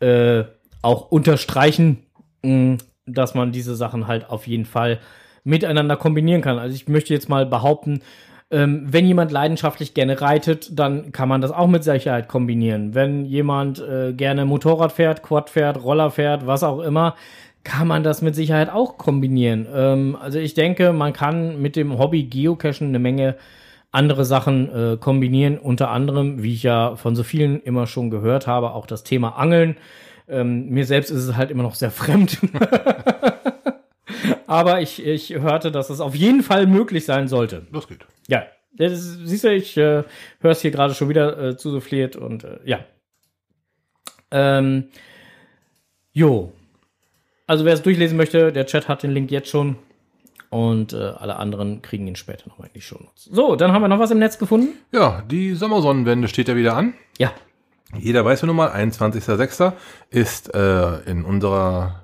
äh, 0.00 0.44
auch 0.82 1.10
unterstreichen, 1.10 2.06
mh, 2.42 2.78
dass 3.06 3.34
man 3.34 3.52
diese 3.52 3.74
Sachen 3.74 4.06
halt 4.06 4.30
auf 4.30 4.46
jeden 4.46 4.66
Fall 4.66 5.00
miteinander 5.44 5.96
kombinieren 5.96 6.42
kann. 6.42 6.58
Also 6.58 6.74
ich 6.74 6.88
möchte 6.88 7.12
jetzt 7.12 7.28
mal 7.28 7.46
behaupten, 7.46 8.02
ähm, 8.54 8.84
wenn 8.86 9.04
jemand 9.04 9.32
leidenschaftlich 9.32 9.94
gerne 9.94 10.20
reitet, 10.20 10.78
dann 10.78 11.10
kann 11.10 11.28
man 11.28 11.40
das 11.40 11.50
auch 11.50 11.66
mit 11.66 11.82
Sicherheit 11.82 12.28
kombinieren. 12.28 12.94
Wenn 12.94 13.24
jemand 13.24 13.80
äh, 13.80 14.12
gerne 14.12 14.44
Motorrad 14.44 14.92
fährt, 14.92 15.24
Quad 15.24 15.50
fährt, 15.50 15.82
Roller 15.82 16.12
fährt, 16.12 16.46
was 16.46 16.62
auch 16.62 16.80
immer, 16.80 17.16
kann 17.64 17.88
man 17.88 18.04
das 18.04 18.22
mit 18.22 18.36
Sicherheit 18.36 18.70
auch 18.70 18.96
kombinieren. 18.96 19.66
Ähm, 19.74 20.16
also 20.20 20.38
ich 20.38 20.54
denke, 20.54 20.92
man 20.92 21.12
kann 21.12 21.60
mit 21.60 21.74
dem 21.74 21.98
Hobby 21.98 22.24
Geocachen 22.24 22.88
eine 22.88 23.00
Menge 23.00 23.34
andere 23.90 24.24
Sachen 24.24 24.72
äh, 24.72 24.96
kombinieren, 24.98 25.58
unter 25.58 25.90
anderem, 25.90 26.42
wie 26.42 26.54
ich 26.54 26.62
ja 26.62 26.94
von 26.94 27.16
so 27.16 27.24
vielen 27.24 27.60
immer 27.60 27.88
schon 27.88 28.10
gehört 28.10 28.46
habe, 28.46 28.72
auch 28.72 28.86
das 28.86 29.02
Thema 29.02 29.30
Angeln. 29.30 29.76
Ähm, 30.28 30.68
mir 30.68 30.86
selbst 30.86 31.10
ist 31.10 31.24
es 31.24 31.36
halt 31.36 31.50
immer 31.50 31.64
noch 31.64 31.74
sehr 31.74 31.90
fremd. 31.90 32.38
Aber 34.46 34.80
ich, 34.80 35.04
ich 35.04 35.34
hörte, 35.34 35.72
dass 35.72 35.90
es 35.90 36.00
auf 36.00 36.14
jeden 36.14 36.42
Fall 36.42 36.66
möglich 36.66 37.04
sein 37.04 37.26
sollte. 37.26 37.66
Das 37.72 37.88
geht. 37.88 38.06
Ja, 38.28 38.46
das 38.72 38.92
ist, 38.92 39.26
siehst 39.26 39.44
du, 39.44 39.54
ich 39.54 39.76
äh, 39.76 40.04
höre 40.40 40.50
es 40.50 40.60
hier 40.60 40.70
gerade 40.70 40.94
schon 40.94 41.08
wieder 41.08 41.38
äh, 41.38 41.56
zusouffliert 41.56 42.16
und 42.16 42.44
äh, 42.44 42.58
ja. 42.64 42.80
Ähm, 44.30 44.88
jo. 46.12 46.52
Also 47.46 47.64
wer 47.64 47.74
es 47.74 47.82
durchlesen 47.82 48.16
möchte, 48.16 48.52
der 48.52 48.66
Chat 48.66 48.88
hat 48.88 49.02
den 49.02 49.12
Link 49.12 49.30
jetzt 49.30 49.48
schon. 49.48 49.76
Und 50.50 50.92
äh, 50.92 50.96
alle 50.96 51.36
anderen 51.36 51.82
kriegen 51.82 52.06
ihn 52.06 52.14
später 52.14 52.44
die 52.76 52.80
Show 52.80 52.98
Notes. 53.00 53.24
So, 53.24 53.56
dann 53.56 53.72
haben 53.72 53.82
wir 53.82 53.88
noch 53.88 53.98
was 53.98 54.12
im 54.12 54.20
Netz 54.20 54.38
gefunden. 54.38 54.68
Ja, 54.92 55.22
die 55.22 55.54
Sommersonnenwende 55.54 56.28
steht 56.28 56.46
ja 56.46 56.54
wieder 56.54 56.76
an. 56.76 56.94
Ja. 57.18 57.32
Jeder 57.98 58.24
weiß 58.24 58.42
ja 58.42 58.46
nun 58.46 58.56
mal, 58.56 58.70
21.06. 58.70 59.72
ist 60.10 60.54
äh, 60.54 61.10
in 61.10 61.24
unserer 61.24 62.03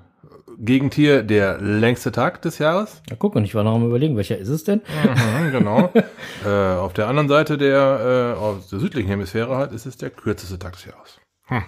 Gegend 0.63 0.93
hier 0.93 1.23
der 1.23 1.59
längste 1.59 2.11
Tag 2.11 2.43
des 2.43 2.59
Jahres. 2.59 3.01
Ja, 3.09 3.15
guck 3.17 3.33
mal, 3.33 3.43
ich 3.43 3.55
war 3.55 3.63
noch 3.63 3.73
am 3.73 3.87
überlegen, 3.87 4.15
welcher 4.15 4.37
ist 4.37 4.49
es 4.49 4.63
denn? 4.63 4.81
Mhm, 5.03 5.51
genau. 5.51 5.91
äh, 6.45 6.75
auf 6.75 6.93
der 6.93 7.07
anderen 7.07 7.27
Seite 7.27 7.57
der, 7.57 8.35
äh, 8.37 8.39
aus 8.39 8.69
der 8.69 8.79
südlichen 8.79 9.07
Hemisphäre 9.07 9.55
halt, 9.55 9.71
ist 9.71 9.87
es 9.87 9.97
der 9.97 10.11
kürzeste 10.11 10.59
Tag 10.59 10.73
des 10.73 10.85
Jahres. 10.85 11.19
Hm. 11.45 11.63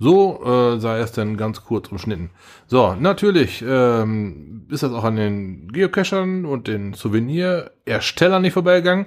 So 0.00 0.42
äh, 0.44 0.80
sei 0.80 0.98
es 0.98 1.12
denn 1.12 1.36
ganz 1.36 1.62
kurz 1.62 1.88
umschnitten. 1.92 2.30
So, 2.66 2.94
natürlich 2.94 3.64
ähm, 3.64 4.66
ist 4.70 4.82
das 4.82 4.92
auch 4.92 5.04
an 5.04 5.14
den 5.14 5.68
Geocachern 5.68 6.44
und 6.44 6.66
den 6.66 6.94
Souvenirerstellern 6.94 8.42
nicht 8.42 8.54
vorbeigegangen. 8.54 9.06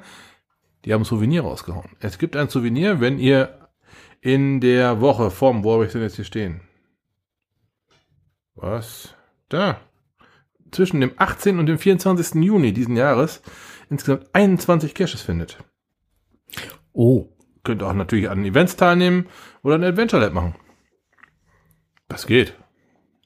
Die 0.86 0.94
haben 0.94 1.04
Souvenir 1.04 1.42
rausgehauen. 1.42 1.90
Es 2.00 2.20
gibt 2.20 2.38
ein 2.38 2.48
Souvenir, 2.48 3.02
wenn 3.02 3.20
ihr 3.20 3.68
in 4.22 4.62
der 4.62 5.02
Woche 5.02 5.30
vom, 5.30 5.66
wo 5.66 5.74
habe 5.74 5.86
ich 5.86 5.92
denn 5.92 6.02
jetzt 6.02 6.16
hier 6.16 6.26
stehen? 6.26 6.62
Was? 8.56 9.15
Da. 9.50 9.80
Zwischen 10.72 11.00
dem 11.02 11.14
18. 11.18 11.60
und 11.60 11.68
dem 11.68 11.78
24. 11.78 12.44
Juni 12.44 12.74
diesen 12.74 12.96
Jahres 12.98 13.42
insgesamt 13.90 14.28
21 14.34 14.94
Caches 14.94 15.22
findet. 15.22 15.58
Oh. 16.94 17.30
Könnt 17.66 17.82
auch 17.82 17.94
natürlich 17.94 18.30
an 18.30 18.46
Events 18.46 18.76
teilnehmen 18.76 19.28
oder 19.64 19.76
ein 19.76 19.84
Adventure 19.84 20.22
Lab 20.22 20.34
machen. 20.34 20.56
Das 22.08 22.28
geht. 22.28 22.54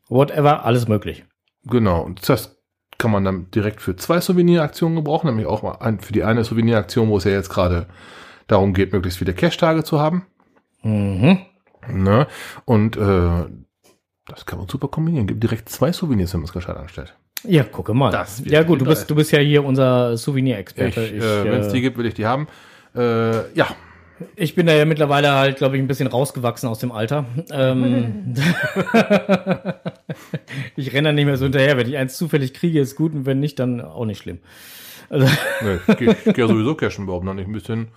Whatever, 0.07 0.63
alles 0.63 0.87
möglich. 0.87 1.25
Genau. 1.65 2.01
Und 2.01 2.27
das 2.27 2.57
kann 2.97 3.11
man 3.11 3.25
dann 3.25 3.51
direkt 3.51 3.81
für 3.81 3.97
zwei 3.97 4.21
Souveniraktionen 4.21 4.95
gebrauchen, 4.95 5.27
nämlich 5.27 5.45
auch 5.45 5.61
mal 5.61 5.97
für 5.99 6.13
die 6.13 6.23
eine 6.23 6.43
Souveniraktion, 6.45 7.09
wo 7.09 7.17
es 7.17 7.25
ja 7.25 7.31
jetzt 7.31 7.49
gerade 7.49 7.87
darum 8.47 8.73
geht, 8.73 8.93
möglichst 8.93 9.19
viele 9.19 9.33
Cache-Tage 9.33 9.83
zu 9.83 9.99
haben. 9.99 10.25
Mhm. 10.83 11.39
Ne? 11.91 12.27
Und 12.65 12.95
äh, 12.95 13.45
das 14.29 14.45
kann 14.45 14.59
man 14.59 14.67
super 14.67 14.87
kombinieren. 14.87 15.27
Gibt 15.27 15.43
direkt 15.43 15.69
zwei 15.69 15.91
Souvenirs, 15.91 16.33
wenn 16.33 16.41
man 16.41 16.47
es 16.47 16.53
gescheit 16.53 16.77
anstellt. 16.77 17.15
Ja, 17.43 17.63
gucke 17.63 17.93
mal. 17.93 18.11
Ja 18.45 18.63
gut, 18.63 18.81
du 18.81 18.85
bist, 18.85 19.09
du 19.09 19.15
bist 19.15 19.31
ja 19.31 19.39
hier 19.39 19.63
unser 19.63 20.17
Souvenir-Experte. 20.17 21.01
Äh, 21.07 21.43
wenn 21.45 21.61
es 21.61 21.67
äh, 21.67 21.73
die 21.73 21.81
gibt, 21.81 21.97
will 21.97 22.05
ich 22.05 22.13
die 22.13 22.25
haben. 22.25 22.47
Äh, 22.95 23.53
ja, 23.53 23.67
Ich 24.35 24.55
bin 24.55 24.65
da 24.65 24.73
ja 24.73 24.85
mittlerweile 24.85 25.31
halt, 25.33 25.57
glaube 25.57 25.77
ich, 25.77 25.81
ein 25.81 25.87
bisschen 25.87 26.07
rausgewachsen 26.07 26.67
aus 26.67 26.79
dem 26.79 26.91
Alter. 26.91 27.25
Ähm, 27.51 28.33
ich 30.75 30.93
renne 30.93 31.09
da 31.09 31.13
nicht 31.13 31.25
mehr 31.25 31.37
so 31.37 31.45
hinterher. 31.45 31.77
Wenn 31.77 31.87
ich 31.87 31.97
eins 31.97 32.17
zufällig 32.17 32.53
kriege, 32.53 32.79
ist 32.79 32.95
gut 32.95 33.13
und 33.13 33.25
wenn 33.25 33.39
nicht, 33.39 33.59
dann 33.59 33.81
auch 33.81 34.05
nicht 34.05 34.21
schlimm. 34.21 34.39
Also, 35.09 35.25
ne, 35.61 35.79
ich 35.87 35.97
gehe 35.97 36.15
geh 36.33 36.47
sowieso 36.47 36.75
cashen, 36.75 37.07
warum 37.07 37.25
dann 37.25 37.37
nicht 37.37 37.47
ein 37.47 37.53
bisschen 37.53 37.87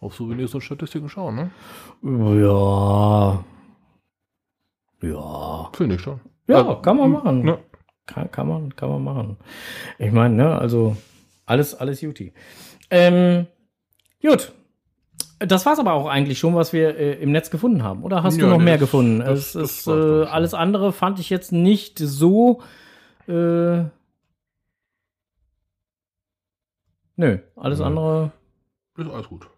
auf 0.00 0.14
Souvenirs 0.14 0.54
und 0.54 0.62
Statistiken 0.62 1.08
schauen, 1.08 1.36
ne? 1.36 2.40
ja. 2.42 3.44
Ja. 5.02 5.70
Finde 5.74 5.96
ich 5.96 6.00
schon. 6.00 6.20
Ja, 6.48 6.74
kann 6.76 6.96
man 6.96 7.10
machen. 7.10 7.42
Ne? 7.42 7.58
Kann, 8.06 8.30
kann 8.30 8.48
man, 8.48 8.74
kann 8.76 8.88
man 8.88 9.02
machen. 9.04 9.36
Ich 9.98 10.12
meine, 10.12 10.34
ne, 10.34 10.58
also 10.58 10.96
alles, 11.46 11.74
alles 11.74 12.00
Juti. 12.00 12.32
Ähm, 12.90 13.46
gut. 14.20 14.52
Das 15.38 15.66
war's 15.66 15.78
aber 15.80 15.92
auch 15.94 16.06
eigentlich 16.06 16.38
schon, 16.38 16.54
was 16.54 16.72
wir 16.72 16.96
äh, 16.96 17.14
im 17.14 17.32
Netz 17.32 17.50
gefunden 17.50 17.82
haben. 17.82 18.04
Oder 18.04 18.22
hast 18.22 18.36
du 18.38 18.42
Ja, 18.44 18.48
noch 18.50 18.58
nee, 18.58 18.64
mehr 18.64 18.74
das- 18.74 18.80
gefunden? 18.82 19.18
das- 19.20 19.38
es 19.38 19.52
das 19.54 19.70
ist 19.72 19.86
äh, 19.88 20.24
alles 20.24 20.54
andere 20.54 20.92
fand 20.92 21.18
ich 21.18 21.30
jetzt 21.30 21.50
nicht 21.52 21.98
so. 21.98 22.60
Äh, 23.26 23.32
nö, 27.16 27.38
alles 27.56 27.78
Nö. 27.78 27.84
andere 27.84 28.32
Ist 28.96 29.10
alles 29.10 29.28
gut. 29.28 29.48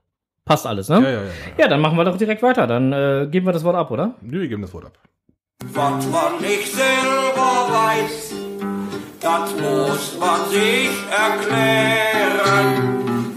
passt 0.44 0.66
alles, 0.66 0.88
ne? 0.88 0.96
Ja, 1.02 1.02
ja, 1.02 1.10
ja. 1.10 1.22
ja. 1.22 1.30
Ja, 1.58 1.68
dann 1.68 1.80
machen 1.80 1.96
wir 1.98 2.04
doch 2.04 2.16
direkt 2.16 2.42
weiter. 2.42 2.66
Dann 2.66 2.92
äh, 2.92 3.28
geben 3.30 3.46
wir 3.46 3.52
das 3.52 3.64
Wort 3.64 3.76
ab, 3.76 3.90
oder? 3.90 4.14
Wir 4.20 4.46
geben 4.48 4.62
das 4.62 4.72
Wort 4.74 4.86
ab. 4.86 4.98
Was 5.76 6.06
man 6.06 6.40
nicht 6.40 6.72
selber 6.72 7.66
weiß, 7.68 8.32
das 9.18 9.50
muss 9.54 10.16
man 10.20 10.48
sich 10.48 10.90
erklären. 11.10 12.68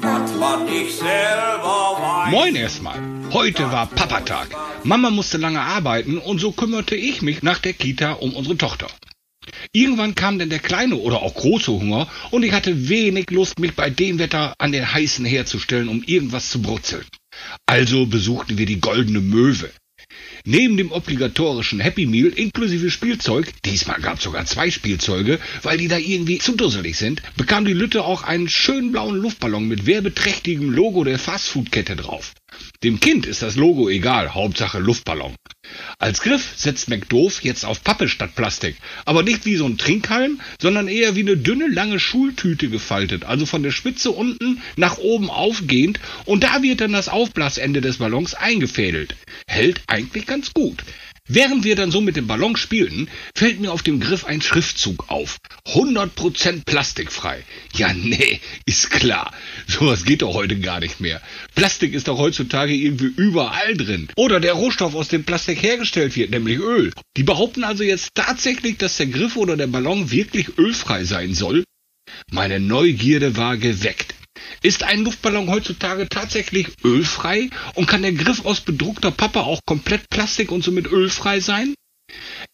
Was 0.01 0.35
man 0.35 0.65
nicht 0.65 0.95
selber 0.95 1.97
weiß. 1.99 2.31
Moin 2.31 2.55
erstmal. 2.55 2.99
Heute 3.33 3.71
war 3.71 3.87
Papatag. 3.87 4.49
Mama 4.83 5.09
musste 5.09 5.39
lange 5.39 5.61
arbeiten 5.61 6.19
und 6.19 6.37
so 6.37 6.51
kümmerte 6.51 6.95
ich 6.95 7.23
mich 7.23 7.41
nach 7.41 7.57
der 7.57 7.73
Kita 7.73 8.11
um 8.13 8.35
unsere 8.35 8.55
Tochter. 8.55 8.85
Irgendwann 9.71 10.13
kam 10.13 10.37
dann 10.37 10.51
der 10.51 10.59
kleine 10.59 10.97
oder 10.97 11.23
auch 11.23 11.33
große 11.33 11.71
Hunger 11.71 12.07
und 12.29 12.43
ich 12.43 12.51
hatte 12.51 12.87
wenig 12.87 13.31
Lust, 13.31 13.57
mich 13.57 13.73
bei 13.73 13.89
dem 13.89 14.19
Wetter 14.19 14.53
an 14.59 14.71
den 14.71 14.93
heißen 14.93 15.25
herzustellen, 15.25 15.89
um 15.89 16.03
irgendwas 16.03 16.51
zu 16.51 16.61
brutzeln. 16.61 17.05
Also 17.65 18.05
besuchten 18.05 18.59
wir 18.59 18.67
die 18.67 18.79
Goldene 18.79 19.21
Möwe. 19.21 19.71
Neben 20.45 20.77
dem 20.77 20.91
obligatorischen 20.91 21.79
Happy 21.79 22.05
Meal 22.05 22.27
inklusive 22.27 22.89
Spielzeug, 22.89 23.51
diesmal 23.65 23.99
gab 23.99 24.17
es 24.17 24.23
sogar 24.23 24.45
zwei 24.45 24.71
Spielzeuge, 24.71 25.39
weil 25.61 25.77
die 25.77 25.87
da 25.87 25.97
irgendwie 25.97 26.37
zu 26.37 26.55
dusselig 26.55 26.97
sind, 26.97 27.21
bekam 27.35 27.65
die 27.65 27.73
Lütte 27.73 28.03
auch 28.03 28.23
einen 28.23 28.47
schönen 28.47 28.91
blauen 28.91 29.17
Luftballon 29.17 29.67
mit 29.67 29.85
werbeträchtigem 29.85 30.71
Logo 30.71 31.03
der 31.03 31.19
Fastfood-Kette 31.19 31.95
drauf. 31.95 32.33
Dem 32.83 32.99
Kind 32.99 33.25
ist 33.25 33.41
das 33.41 33.55
Logo 33.55 33.89
egal, 33.89 34.33
Hauptsache 34.33 34.79
Luftballon. 34.79 35.35
Als 35.99 36.21
Griff 36.21 36.53
setzt 36.55 36.89
McDoof 36.89 37.43
jetzt 37.43 37.65
auf 37.65 37.83
Pappe 37.83 38.07
statt 38.07 38.35
Plastik, 38.35 38.77
aber 39.05 39.23
nicht 39.23 39.45
wie 39.45 39.55
so 39.55 39.65
ein 39.65 39.77
Trinkhalm, 39.77 40.39
sondern 40.61 40.87
eher 40.87 41.15
wie 41.15 41.21
eine 41.21 41.37
dünne, 41.37 41.67
lange 41.67 41.99
Schultüte 41.99 42.69
gefaltet, 42.69 43.25
also 43.25 43.45
von 43.45 43.63
der 43.63 43.71
Spitze 43.71 44.11
unten 44.11 44.61
nach 44.75 44.97
oben 44.97 45.29
aufgehend 45.29 45.99
und 46.25 46.43
da 46.43 46.61
wird 46.61 46.81
dann 46.81 46.93
das 46.93 47.09
Aufblasende 47.09 47.81
des 47.81 47.97
Ballons 47.97 48.33
eingefädelt. 48.33 49.15
Hält 49.47 49.81
eigentlich 49.87 50.25
ganz 50.25 50.53
gut. 50.53 50.83
Während 51.27 51.63
wir 51.65 51.75
dann 51.75 51.91
so 51.91 51.99
mit 51.99 52.15
dem 52.15 52.27
Ballon 52.27 52.55
spielten, 52.55 53.09
fällt 53.35 53.59
mir 53.59 53.71
auf 53.71 53.83
dem 53.83 53.99
Griff 53.99 54.25
ein 54.25 54.41
Schriftzug 54.41 55.09
auf. 55.09 55.37
100% 55.65 56.63
plastikfrei. 56.65 57.43
Ja, 57.75 57.93
nee, 57.93 58.39
ist 58.65 58.89
klar. 58.91 59.33
Sowas 59.67 60.05
geht 60.05 60.21
doch 60.21 60.33
heute 60.33 60.59
gar 60.59 60.79
nicht 60.79 61.01
mehr. 61.01 61.21
Plastik 61.55 61.93
ist 61.93 62.07
doch 62.07 62.17
heutzutage 62.17 62.73
irgendwie 62.73 63.11
überall 63.21 63.75
drin. 63.75 64.07
Oder 64.15 64.39
der 64.39 64.53
Rohstoff, 64.53 64.95
aus 64.95 65.09
dem 65.09 65.25
Plastik 65.25 65.61
hergestellt 65.61 66.15
wird, 66.15 66.31
nämlich 66.31 66.59
Öl. 66.59 66.93
Die 67.17 67.23
behaupten 67.23 67.63
also 67.63 67.83
jetzt 67.83 68.11
tatsächlich, 68.15 68.77
dass 68.77 68.97
der 68.97 69.07
Griff 69.07 69.35
oder 69.35 69.57
der 69.57 69.67
Ballon 69.67 70.11
wirklich 70.11 70.57
ölfrei 70.57 71.03
sein 71.03 71.33
soll? 71.33 71.63
Meine 72.31 72.59
Neugierde 72.59 73.35
war 73.35 73.57
geweckt. 73.57 74.15
Ist 74.61 74.83
ein 74.83 75.03
Luftballon 75.03 75.49
heutzutage 75.49 76.07
tatsächlich 76.09 76.67
ölfrei 76.83 77.49
und 77.75 77.87
kann 77.87 78.01
der 78.01 78.13
Griff 78.13 78.45
aus 78.45 78.61
bedruckter 78.61 79.11
Pappe 79.11 79.41
auch 79.41 79.61
komplett 79.65 80.09
Plastik 80.09 80.51
und 80.51 80.63
somit 80.63 80.87
ölfrei 80.87 81.39
sein? 81.39 81.73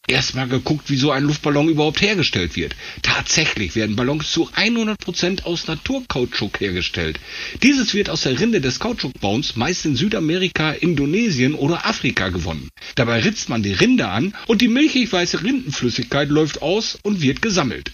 Erstmal 0.06 0.48
geguckt, 0.48 0.90
wie 0.90 0.96
so 0.96 1.12
ein 1.12 1.22
Luftballon 1.24 1.68
überhaupt 1.68 2.02
hergestellt 2.02 2.56
wird. 2.56 2.74
Tatsächlich 3.02 3.74
werden 3.74 3.96
Ballons 3.96 4.30
zu 4.32 4.50
100% 4.50 5.44
aus 5.44 5.66
Naturkautschuk 5.66 6.60
hergestellt. 6.60 7.20
Dieses 7.62 7.94
wird 7.94 8.10
aus 8.10 8.22
der 8.22 8.38
Rinde 8.38 8.60
des 8.60 8.80
Kautschukbaums 8.80 9.56
meist 9.56 9.86
in 9.86 9.96
Südamerika, 9.96 10.72
Indonesien 10.72 11.54
oder 11.54 11.86
Afrika 11.86 12.28
gewonnen. 12.28 12.68
Dabei 12.96 13.20
ritzt 13.20 13.48
man 13.48 13.62
die 13.62 13.72
Rinde 13.72 14.08
an 14.08 14.34
und 14.46 14.60
die 14.60 14.68
milchig 14.68 15.12
weiße 15.12 15.42
Rindenflüssigkeit 15.42 16.28
läuft 16.28 16.60
aus 16.60 16.98
und 17.02 17.22
wird 17.22 17.40
gesammelt. 17.40 17.92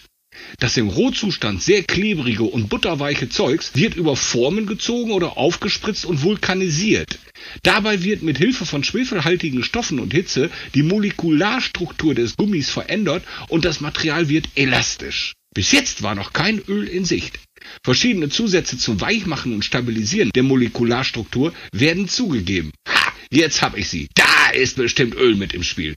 Das 0.59 0.76
im 0.76 0.88
Rohzustand 0.88 1.62
sehr 1.62 1.82
klebrige 1.82 2.45
und 2.45 2.68
butterweiche 2.68 3.28
Zeugs 3.28 3.72
wird 3.74 3.95
über 3.95 4.16
Formen 4.16 4.66
gezogen 4.66 5.12
oder 5.12 5.36
aufgespritzt 5.36 6.05
und 6.05 6.22
vulkanisiert. 6.22 7.18
Dabei 7.62 8.03
wird 8.03 8.22
mit 8.22 8.38
Hilfe 8.38 8.66
von 8.66 8.84
schwefelhaltigen 8.84 9.62
Stoffen 9.64 9.99
und 9.99 10.12
Hitze 10.12 10.51
die 10.74 10.82
Molekularstruktur 10.82 12.14
des 12.14 12.36
Gummis 12.36 12.70
verändert 12.70 13.24
und 13.49 13.64
das 13.64 13.80
Material 13.80 14.28
wird 14.28 14.49
elastisch. 14.55 15.34
Bis 15.55 15.72
jetzt 15.72 16.03
war 16.03 16.14
noch 16.14 16.32
kein 16.32 16.61
Öl 16.68 16.86
in 16.86 17.05
Sicht. 17.05 17.38
Verschiedene 17.82 18.28
Zusätze 18.28 18.78
zum 18.78 19.01
Weichmachen 19.01 19.53
und 19.53 19.64
Stabilisieren 19.64 20.30
der 20.34 20.43
Molekularstruktur 20.43 21.53
werden 21.72 22.09
zugegeben. 22.09 22.70
Ha, 22.88 23.12
jetzt 23.30 23.62
hab 23.62 23.76
ich 23.76 23.88
sie. 23.88 24.09
Da 24.14 24.51
ist 24.55 24.76
bestimmt 24.76 25.14
Öl 25.14 25.34
mit 25.34 25.53
im 25.53 25.62
Spiel. 25.62 25.95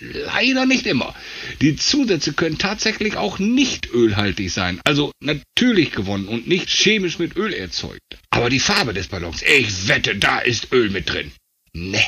Leider 0.00 0.64
nicht 0.66 0.86
immer. 0.86 1.14
Die 1.60 1.76
Zusätze 1.76 2.32
können 2.32 2.58
tatsächlich 2.58 3.16
auch 3.16 3.38
nicht 3.38 3.90
ölhaltig 3.92 4.50
sein, 4.50 4.80
also 4.84 5.12
natürlich 5.20 5.92
gewonnen 5.92 6.26
und 6.26 6.48
nicht 6.48 6.70
chemisch 6.70 7.18
mit 7.18 7.36
Öl 7.36 7.52
erzeugt. 7.52 8.18
Aber 8.30 8.48
die 8.48 8.60
Farbe 8.60 8.94
des 8.94 9.08
Ballons, 9.08 9.42
ich 9.42 9.88
wette, 9.88 10.16
da 10.16 10.38
ist 10.38 10.72
Öl 10.72 10.90
mit 10.90 11.10
drin. 11.10 11.32
Ne. 11.74 12.02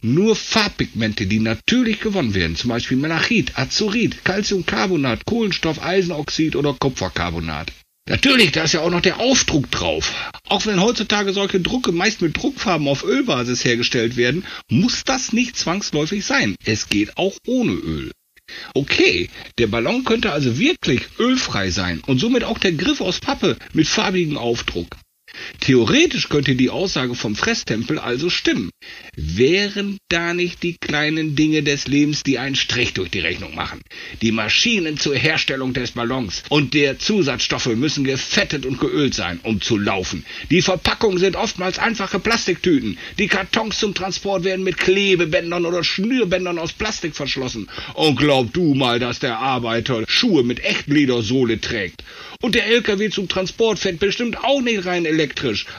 Nur 0.00 0.36
Farbpigmente, 0.36 1.26
die 1.26 1.38
natürlich 1.38 2.00
gewonnen 2.00 2.34
werden, 2.34 2.56
zum 2.56 2.68
Beispiel 2.68 2.98
Malachit, 2.98 3.58
Azurit, 3.58 4.24
Calciumcarbonat, 4.24 5.24
Kohlenstoff, 5.24 5.82
Eisenoxid 5.82 6.56
oder 6.56 6.74
Kupfercarbonat. 6.74 7.72
Natürlich, 8.06 8.52
da 8.52 8.64
ist 8.64 8.74
ja 8.74 8.80
auch 8.80 8.90
noch 8.90 9.00
der 9.00 9.18
Aufdruck 9.18 9.70
drauf. 9.70 10.30
Auch 10.48 10.66
wenn 10.66 10.82
heutzutage 10.82 11.32
solche 11.32 11.60
Drucke 11.60 11.90
meist 11.90 12.20
mit 12.20 12.36
Druckfarben 12.36 12.86
auf 12.86 13.02
Ölbasis 13.02 13.64
hergestellt 13.64 14.16
werden, 14.16 14.44
muss 14.68 15.04
das 15.04 15.32
nicht 15.32 15.56
zwangsläufig 15.56 16.24
sein. 16.26 16.54
Es 16.64 16.90
geht 16.90 17.16
auch 17.16 17.36
ohne 17.46 17.72
Öl. 17.72 18.12
Okay, 18.74 19.30
der 19.58 19.68
Ballon 19.68 20.04
könnte 20.04 20.32
also 20.32 20.58
wirklich 20.58 21.02
ölfrei 21.18 21.70
sein 21.70 22.02
und 22.06 22.18
somit 22.18 22.44
auch 22.44 22.58
der 22.58 22.72
Griff 22.72 23.00
aus 23.00 23.20
Pappe 23.20 23.56
mit 23.72 23.88
farbigem 23.88 24.36
Aufdruck. 24.36 24.96
Theoretisch 25.60 26.28
könnte 26.28 26.54
die 26.54 26.70
Aussage 26.70 27.14
vom 27.14 27.36
Fresstempel 27.36 27.98
also 27.98 28.30
stimmen. 28.30 28.70
Wären 29.16 29.98
da 30.08 30.34
nicht 30.34 30.62
die 30.62 30.76
kleinen 30.80 31.36
Dinge 31.36 31.62
des 31.62 31.86
Lebens, 31.86 32.22
die 32.22 32.38
einen 32.38 32.54
Strich 32.54 32.94
durch 32.94 33.10
die 33.10 33.20
Rechnung 33.20 33.54
machen? 33.54 33.80
Die 34.22 34.32
Maschinen 34.32 34.98
zur 34.98 35.16
Herstellung 35.16 35.72
des 35.72 35.92
Ballons 35.92 36.42
und 36.48 36.74
der 36.74 36.98
Zusatzstoffe 36.98 37.66
müssen 37.66 38.04
gefettet 38.04 38.66
und 38.66 38.78
geölt 38.78 39.14
sein, 39.14 39.40
um 39.42 39.60
zu 39.60 39.76
laufen. 39.76 40.24
Die 40.50 40.62
Verpackungen 40.62 41.18
sind 41.18 41.36
oftmals 41.36 41.78
einfache 41.78 42.18
Plastiktüten. 42.18 42.98
Die 43.18 43.28
Kartons 43.28 43.78
zum 43.78 43.94
Transport 43.94 44.44
werden 44.44 44.64
mit 44.64 44.78
Klebebändern 44.78 45.66
oder 45.66 45.84
Schnürbändern 45.84 46.58
aus 46.58 46.72
Plastik 46.72 47.16
verschlossen. 47.16 47.68
Und 47.94 48.16
glaub 48.16 48.52
du 48.52 48.74
mal, 48.74 48.98
dass 48.98 49.18
der 49.18 49.38
Arbeiter 49.38 50.04
Schuhe 50.06 50.42
mit 50.42 50.64
Echtledersohle 50.64 51.60
trägt. 51.60 52.02
Und 52.40 52.54
der 52.54 52.66
LKW 52.66 53.08
zum 53.10 53.28
Transport 53.28 53.78
fährt 53.78 53.98
bestimmt 54.00 54.38
auch 54.44 54.60
nicht 54.60 54.84
rein 54.84 55.06
elektrisch. 55.06 55.23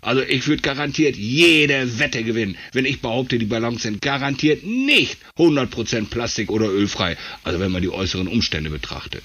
Also 0.01 0.21
ich 0.21 0.47
würde 0.47 0.61
garantiert 0.61 1.15
jede 1.15 1.99
Wette 1.99 2.23
gewinnen, 2.23 2.57
wenn 2.73 2.85
ich 2.85 3.01
behaupte, 3.01 3.37
die 3.37 3.45
Ballons 3.45 3.83
sind 3.83 4.01
garantiert 4.01 4.63
nicht 4.63 5.17
100% 5.37 6.09
Plastik 6.09 6.49
oder 6.51 6.67
ölfrei. 6.67 7.17
Also 7.43 7.59
wenn 7.59 7.71
man 7.71 7.81
die 7.81 7.89
äußeren 7.89 8.27
Umstände 8.27 8.69
betrachtet. 8.69 9.23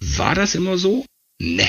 War 0.00 0.34
das 0.34 0.54
immer 0.54 0.78
so? 0.78 1.04
Ne. 1.40 1.68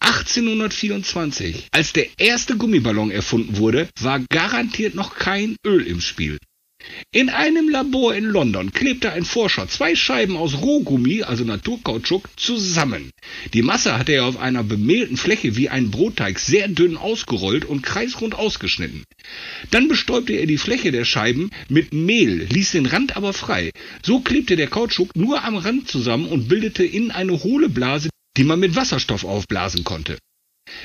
1824, 0.00 1.68
als 1.72 1.92
der 1.92 2.06
erste 2.18 2.56
Gummiballon 2.56 3.10
erfunden 3.10 3.58
wurde, 3.58 3.88
war 4.00 4.20
garantiert 4.30 4.94
noch 4.94 5.16
kein 5.16 5.56
Öl 5.66 5.86
im 5.86 6.00
Spiel. 6.00 6.38
In 7.10 7.30
einem 7.30 7.70
Labor 7.70 8.14
in 8.14 8.26
London 8.26 8.70
klebte 8.70 9.10
ein 9.10 9.24
Forscher 9.24 9.66
zwei 9.66 9.94
Scheiben 9.94 10.36
aus 10.36 10.58
Rohgummi, 10.60 11.22
also 11.22 11.42
Naturkautschuk, 11.42 12.28
zusammen. 12.36 13.12
Die 13.54 13.62
Masse 13.62 13.98
hatte 13.98 14.12
er 14.12 14.26
auf 14.26 14.38
einer 14.38 14.62
bemehlten 14.62 15.16
Fläche 15.16 15.56
wie 15.56 15.70
ein 15.70 15.90
Brotteig 15.90 16.38
sehr 16.38 16.68
dünn 16.68 16.98
ausgerollt 16.98 17.64
und 17.64 17.82
kreisrund 17.82 18.34
ausgeschnitten. 18.34 19.04
Dann 19.70 19.88
bestäubte 19.88 20.34
er 20.34 20.46
die 20.46 20.58
Fläche 20.58 20.92
der 20.92 21.06
Scheiben 21.06 21.50
mit 21.68 21.94
Mehl, 21.94 22.46
ließ 22.52 22.72
den 22.72 22.86
Rand 22.86 23.16
aber 23.16 23.32
frei. 23.32 23.70
So 24.04 24.20
klebte 24.20 24.56
der 24.56 24.68
Kautschuk 24.68 25.16
nur 25.16 25.42
am 25.44 25.56
Rand 25.56 25.88
zusammen 25.88 26.26
und 26.26 26.48
bildete 26.48 26.84
innen 26.84 27.10
eine 27.10 27.42
hohle 27.42 27.70
Blase, 27.70 28.10
die 28.36 28.44
man 28.44 28.60
mit 28.60 28.76
Wasserstoff 28.76 29.24
aufblasen 29.24 29.82
konnte. 29.82 30.18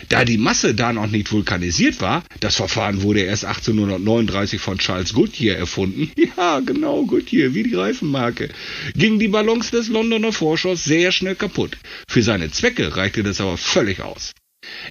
Da 0.09 0.25
die 0.25 0.38
Masse 0.38 0.75
da 0.75 0.93
noch 0.93 1.07
nicht 1.07 1.31
vulkanisiert 1.31 2.01
war, 2.01 2.23
das 2.39 2.55
Verfahren 2.55 3.01
wurde 3.01 3.21
erst 3.21 3.45
1839 3.45 4.61
von 4.61 4.77
Charles 4.77 5.13
Goodyear 5.13 5.57
erfunden, 5.57 6.11
ja 6.38 6.59
genau 6.59 7.05
Goodyear, 7.05 7.53
wie 7.53 7.63
die 7.63 7.75
Reifenmarke, 7.75 8.49
gingen 8.95 9.19
die 9.19 9.27
Ballons 9.27 9.71
des 9.71 9.88
Londoner 9.88 10.31
Forschers 10.34 10.84
sehr 10.84 11.11
schnell 11.11 11.36
kaputt. 11.36 11.77
Für 12.07 12.21
seine 12.21 12.51
Zwecke 12.51 12.95
reichte 12.95 13.23
das 13.23 13.41
aber 13.41 13.57
völlig 13.57 14.01
aus. 14.01 14.34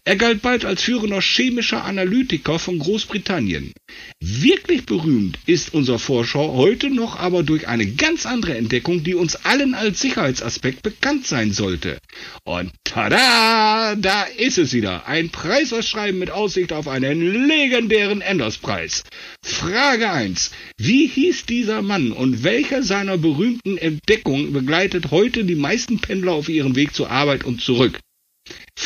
Er 0.05 0.17
galt 0.17 0.43
bald 0.43 0.65
als 0.65 0.83
führender 0.83 1.21
chemischer 1.21 1.85
Analytiker 1.85 2.59
von 2.59 2.79
Großbritannien. 2.79 3.73
Wirklich 4.21 4.87
berühmt 4.87 5.39
ist 5.47 5.75
unser 5.75 5.99
Forscher 5.99 6.53
heute 6.53 6.91
noch 6.91 7.19
aber 7.19 7.43
durch 7.43 7.69
eine 7.69 7.87
ganz 7.87 8.27
andere 8.27 8.57
Entdeckung, 8.57 9.05
die 9.05 9.15
uns 9.15 9.37
allen 9.37 9.75
als 9.75 10.01
Sicherheitsaspekt 10.01 10.83
bekannt 10.83 11.27
sein 11.27 11.53
sollte. 11.53 11.99
Und 12.45 12.73
tada, 12.85 13.95
da 13.97 14.25
ist 14.25 14.59
es 14.59 14.73
wieder. 14.73 15.07
Ein 15.07 15.31
Preisausschreiben 15.31 16.19
mit 16.19 16.31
Aussicht 16.31 16.73
auf 16.73 16.89
einen 16.89 17.47
legendären 17.49 18.21
Enderspreis. 18.21 19.05
Frage 19.45 20.11
1. 20.11 20.51
Wie 20.79 21.07
hieß 21.07 21.47
dieser 21.47 21.83
Mann 21.83 22.13
und 22.13 22.43
welcher 22.43 22.83
seiner 22.83 23.19
berühmten 23.19 23.79
Entdeckungen 23.79 24.53
begleitet 24.53 25.11
heute 25.11 25.45
die 25.45 25.55
meisten 25.55 26.01
Pendler 26.01 26.33
auf 26.33 26.49
ihrem 26.49 26.77
Weg 26.77 26.95
zur 26.95 27.11
Arbeit 27.11 27.45
und 27.45 27.61
zurück? 27.61 28.01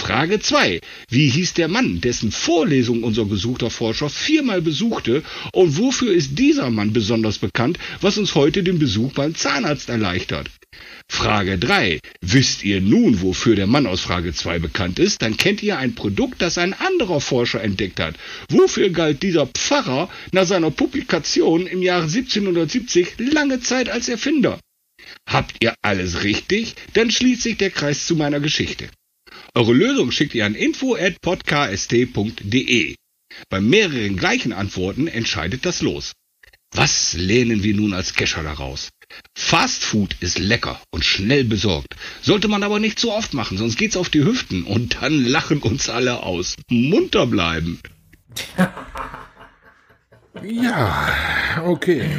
Frage 0.07 0.38
2. 0.38 0.80
Wie 1.09 1.28
hieß 1.30 1.54
der 1.54 1.66
Mann, 1.66 2.00
dessen 2.00 2.30
Vorlesung 2.30 3.02
unser 3.02 3.24
gesuchter 3.24 3.70
Forscher 3.70 4.09
viermal 4.09 4.62
besuchte 4.62 5.24
und 5.52 5.78
wofür 5.78 6.12
ist 6.12 6.38
dieser 6.38 6.70
Mann 6.70 6.92
besonders 6.92 7.38
bekannt, 7.38 7.78
was 8.00 8.16
uns 8.16 8.36
heute 8.36 8.62
den 8.62 8.78
Besuch 8.78 9.14
beim 9.14 9.34
Zahnarzt 9.34 9.88
erleichtert? 9.88 10.48
Frage 11.11 11.59
3. 11.59 11.98
Wisst 12.20 12.62
ihr 12.62 12.80
nun, 12.80 13.20
wofür 13.20 13.57
der 13.57 13.66
Mann 13.66 13.86
aus 13.86 14.00
Frage 14.02 14.32
2 14.32 14.61
bekannt 14.61 15.00
ist? 15.00 15.22
Dann 15.22 15.36
kennt 15.36 15.61
ihr 15.64 15.76
ein 15.76 15.96
Produkt, 15.96 16.40
das 16.40 16.57
ein 16.57 16.72
anderer 16.72 17.20
Forscher 17.20 17.61
entdeckt 17.61 17.98
hat. 17.98 18.14
Wofür 18.48 18.90
galt 18.90 19.24
dieser 19.24 19.48
Pfarrer 19.48 20.09
nach 20.30 20.46
seiner 20.46 20.70
Publikation 20.70 21.66
im 21.66 21.82
Jahre 21.82 22.04
1770 22.04 23.14
lange 23.18 23.59
Zeit 23.59 23.88
als 23.88 24.09
Erfinder? 24.09 24.61
Habt 25.28 25.57
ihr 25.64 25.74
alles 25.82 26.22
richtig? 26.22 26.76
Dann 26.92 27.11
schließt 27.11 27.42
sich 27.42 27.57
der 27.57 27.70
Kreis 27.70 28.07
zu 28.07 28.14
meiner 28.14 28.38
Geschichte. 28.38 28.88
Eure 29.55 29.72
Lösung 29.72 30.11
schickt 30.11 30.34
ihr 30.34 30.45
an 30.47 30.55
info@podcast.de. 30.55 32.95
Bei 33.49 33.61
mehreren 33.61 34.16
gleichen 34.16 34.53
Antworten 34.53 35.09
entscheidet 35.09 35.66
das 35.66 35.82
Los. 35.82 36.12
Was 36.74 37.14
lehnen 37.14 37.62
wir 37.62 37.74
nun 37.74 37.95
als 37.95 38.14
Kescher 38.14 38.43
daraus? 38.43 38.91
Fast 39.37 39.84
Food 39.84 40.16
ist 40.20 40.39
lecker 40.39 40.80
und 40.91 41.05
schnell 41.05 41.45
besorgt. 41.45 41.95
Sollte 42.22 42.49
man 42.49 42.62
aber 42.62 42.80
nicht 42.80 42.99
zu 42.99 43.12
oft 43.12 43.34
machen, 43.34 43.57
sonst 43.57 43.78
geht's 43.78 43.97
auf 43.97 44.11
die 44.11 44.24
Hüften 44.24 44.64
und 44.64 44.99
dann 45.01 45.24
lachen 45.24 45.61
uns 45.61 45.89
alle 45.89 46.22
aus. 46.22 46.57
Munter 46.68 47.26
bleiben. 47.26 47.80
Ja, 50.43 51.09
okay. 51.64 52.11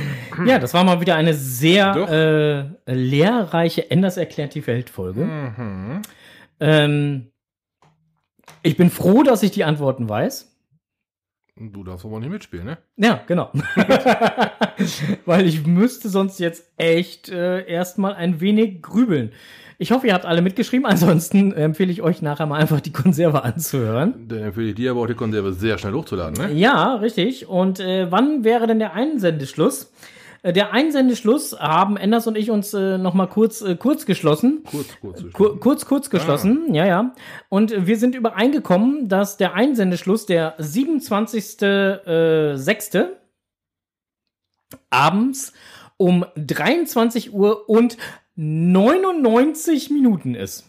Ja, 0.46 0.60
das 0.60 0.74
war 0.74 0.84
mal 0.84 1.02
wieder 1.02 1.16
eine 1.16 1.34
sehr 1.34 2.74
äh, 2.88 2.94
lehrreiche 2.94 3.92
Enders 3.92 4.18
erklärt 4.18 4.56
die 4.56 4.66
Welt-Folge. 4.66 5.26
Mhm. 5.26 6.02
Ähm, 6.60 7.32
ich 8.64 8.78
bin 8.78 8.90
froh, 8.90 9.24
dass 9.24 9.44
ich 9.44 9.52
die 9.52 9.64
Antworten 9.64 10.10
weiß. 10.10 10.54
Du 11.60 11.84
darfst 11.84 12.06
aber 12.06 12.20
nicht 12.20 12.30
mitspielen, 12.30 12.66
ne? 12.66 12.78
Ja, 12.98 13.22
genau. 13.26 13.52
Weil 15.26 15.48
ich 15.48 15.66
müsste 15.66 16.08
sonst 16.10 16.40
jetzt 16.40 16.72
echt 16.78 17.30
äh, 17.30 17.66
erstmal 17.66 18.14
ein 18.14 18.40
wenig 18.42 18.84
grübeln. 18.84 19.32
Ich 19.80 19.92
hoffe, 19.92 20.08
ihr 20.08 20.14
habt 20.14 20.26
alle 20.26 20.42
mitgeschrieben. 20.42 20.86
Ansonsten 20.86 21.54
empfehle 21.54 21.92
ich 21.92 22.04
euch 22.04 22.22
nachher 22.22 22.46
mal 22.46 22.60
einfach 22.60 22.80
die 22.80 22.92
Konserve 22.92 23.44
anzuhören. 23.44 24.28
Dann 24.28 24.40
empfehle 24.40 24.70
ich 24.70 24.76
dir 24.76 24.92
aber 24.92 25.02
auch 25.02 25.08
die 25.08 25.16
Konserve 25.16 25.54
sehr 25.54 25.78
schnell 25.80 25.94
hochzuladen, 25.94 26.48
ne? 26.48 26.54
Ja, 26.54 26.96
richtig. 26.96 27.48
Und 27.48 27.80
äh, 27.80 28.12
wann 28.12 28.44
wäre 28.44 28.68
denn 28.68 28.80
der 28.80 28.94
Einsendeschluss? 28.94 29.84
Äh, 29.84 30.17
Der 30.44 30.74
Einsendeschluss 30.74 31.58
haben 31.60 31.98
Enders 31.98 32.28
und 32.28 32.38
ich 32.38 32.52
uns 32.52 32.74
äh, 32.74 32.98
noch 32.98 33.14
mal 33.14 33.28
kurz 33.28 33.62
äh, 33.62 33.76
kurz 33.76 34.06
geschlossen. 34.06 34.64
Kurz, 34.70 34.88
kurz. 35.02 35.24
Kur 35.34 35.60
kurz, 35.60 35.86
kurz 35.86 36.10
geschlossen, 36.10 36.74
ja, 36.74 36.86
ja. 36.86 37.14
Und 37.50 37.72
äh, 37.72 37.88
wir 37.88 37.98
sind 37.98 38.16
übereingekommen, 38.16 39.10
dass 39.10 39.36
der 39.38 39.56
Einsendeschluss 39.56 40.26
der 40.26 40.58
27.06. 40.60 43.08
abends 44.90 45.54
um 45.98 46.26
23 46.36 47.34
Uhr 47.34 47.70
und 47.70 47.98
99 48.36 49.90
Minuten 49.90 50.36
ist. 50.36 50.66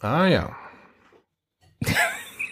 Ah 0.00 0.26
ja. 0.26 0.56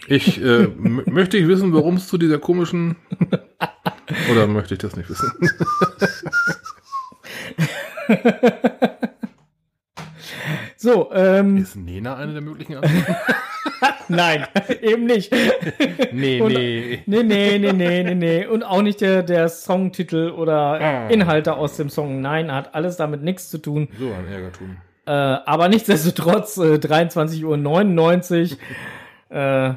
Ich 0.09 0.41
äh, 0.41 0.69
möchte 0.69 1.37
ich 1.37 1.49
wissen, 1.49 1.73
warum 1.73 1.97
es 1.97 2.07
zu 2.07 2.17
dieser 2.17 2.39
komischen. 2.39 2.95
Oder 4.31 4.47
möchte 4.47 4.75
ich 4.75 4.81
das 4.81 4.97
nicht 4.97 5.09
wissen? 5.11 5.31
So, 10.77 11.11
ähm, 11.13 11.57
Ist 11.59 11.77
Nena 11.77 12.17
eine 12.17 12.33
der 12.35 12.43
möglichen 12.43 12.77
Antworten? 12.77 13.17
nein, 14.09 14.47
eben 14.83 15.07
nicht. 15.07 15.33
Nee, 16.13 16.41
Und- 16.41 16.53
nee. 16.53 17.03
Nee, 17.07 17.23
nee, 17.23 17.59
nee, 17.59 17.73
nee, 17.73 18.03
nee, 18.05 18.15
nee. 18.15 18.47
Und 18.47 18.63
auch 18.63 18.83
nicht 18.83 19.01
der, 19.01 19.23
der 19.23 19.49
Songtitel 19.49 20.31
oder 20.31 21.09
Inhalte 21.11 21.55
aus 21.55 21.77
dem 21.77 21.89
Song. 21.89 22.21
Nein, 22.21 22.53
hat 22.53 22.75
alles 22.75 22.97
damit 22.97 23.23
nichts 23.23 23.51
zu 23.51 23.59
tun. 23.59 23.89
So 23.99 24.07
ein 24.13 24.29
Ärgertum. 24.31 24.77
Äh, 25.07 25.11
aber 25.13 25.69
nichtsdestotrotz, 25.69 26.57
äh, 26.59 26.75
23.99 26.79 28.57
Uhr. 29.31 29.37
äh, 29.37 29.75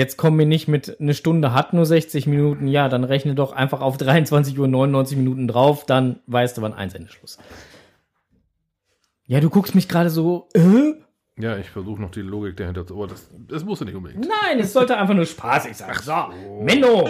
jetzt 0.00 0.16
kommen 0.16 0.38
wir 0.38 0.46
nicht 0.46 0.66
mit 0.66 0.98
eine 0.98 1.12
Stunde 1.12 1.52
hat 1.52 1.74
nur 1.74 1.84
60 1.84 2.26
Minuten. 2.26 2.66
Ja, 2.66 2.88
dann 2.88 3.04
rechne 3.04 3.34
doch 3.34 3.52
einfach 3.52 3.82
auf 3.82 3.98
23.99 3.98 4.58
Uhr 4.58 5.18
Minuten 5.18 5.46
drauf. 5.46 5.84
Dann 5.84 6.20
weißt 6.26 6.56
du, 6.56 6.62
wann 6.62 6.72
Einsendeschluss. 6.72 7.38
Ja, 9.26 9.40
du 9.40 9.50
guckst 9.50 9.74
mich 9.74 9.88
gerade 9.88 10.08
so. 10.08 10.48
Äh? 10.54 10.94
Ja, 11.38 11.58
ich 11.58 11.68
versuche 11.68 12.00
noch 12.00 12.10
die 12.10 12.22
Logik 12.22 12.56
dahinter 12.56 12.86
zu. 12.86 12.94
Aber 12.94 13.08
das, 13.08 13.28
das 13.46 13.62
musst 13.62 13.82
du 13.82 13.84
nicht 13.84 13.94
unbedingt. 13.94 14.26
Nein, 14.26 14.58
es 14.58 14.72
sollte 14.72 14.96
einfach 14.96 15.14
nur 15.14 15.26
spaßig 15.26 15.76
sein. 15.76 15.94
So, 16.02 16.14
Menno. 16.62 17.04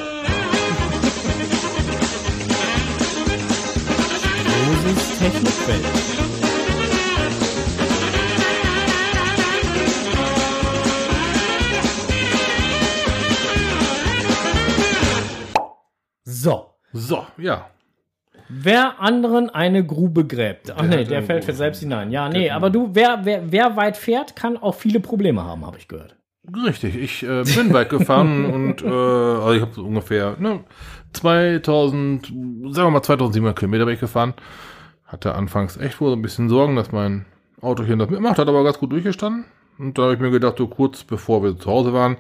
Großes 4.74 5.18
Technikfeld. 5.18 6.19
So. 16.30 16.66
So, 16.92 17.26
ja. 17.38 17.70
Wer 18.48 19.00
anderen 19.00 19.50
eine 19.50 19.84
Grube 19.84 20.26
gräbt. 20.26 20.72
Ach 20.72 20.80
Der 20.80 20.88
nee, 20.88 21.04
der 21.04 21.22
fällt 21.22 21.44
für 21.44 21.52
selbst 21.52 21.80
hinein. 21.80 22.10
Ja, 22.10 22.28
nee, 22.28 22.50
aber 22.50 22.70
du, 22.70 22.90
wer, 22.92 23.20
wer, 23.24 23.50
wer 23.50 23.76
weit 23.76 23.96
fährt, 23.96 24.34
kann 24.34 24.56
auch 24.56 24.74
viele 24.74 25.00
Probleme 25.00 25.44
haben, 25.44 25.64
habe 25.64 25.78
ich 25.78 25.86
gehört. 25.86 26.16
Richtig, 26.66 26.96
ich 26.96 27.22
äh, 27.22 27.44
bin 27.44 27.72
weit 27.72 27.90
gefahren 27.90 28.44
und 28.52 28.82
äh, 28.82 28.88
also 28.88 29.52
ich 29.52 29.60
habe 29.60 29.72
so 29.72 29.84
ungefähr 29.84 30.36
ne, 30.40 30.60
2000, 31.12 32.26
sagen 32.26 32.34
wir 32.74 32.90
mal 32.90 33.02
2700 33.02 33.56
Kilometer 33.56 33.84
bin 33.84 33.94
ich 33.94 34.00
gefahren. 34.00 34.34
Hatte 35.04 35.34
anfangs 35.34 35.76
echt 35.76 36.00
wohl 36.00 36.10
so 36.10 36.16
ein 36.16 36.22
bisschen 36.22 36.48
Sorgen, 36.48 36.76
dass 36.76 36.92
mein 36.92 37.26
Auto 37.60 37.84
hier 37.84 37.96
das 37.96 38.10
mitmacht, 38.10 38.38
hat 38.38 38.48
aber 38.48 38.64
ganz 38.64 38.78
gut 38.78 38.92
durchgestanden. 38.92 39.44
Und 39.78 39.96
da 39.98 40.02
habe 40.02 40.14
ich 40.14 40.20
mir 40.20 40.30
gedacht, 40.30 40.58
so 40.58 40.66
kurz 40.66 41.04
bevor 41.04 41.42
wir 41.42 41.56
zu 41.56 41.70
Hause 41.70 41.92
waren, 41.92 42.16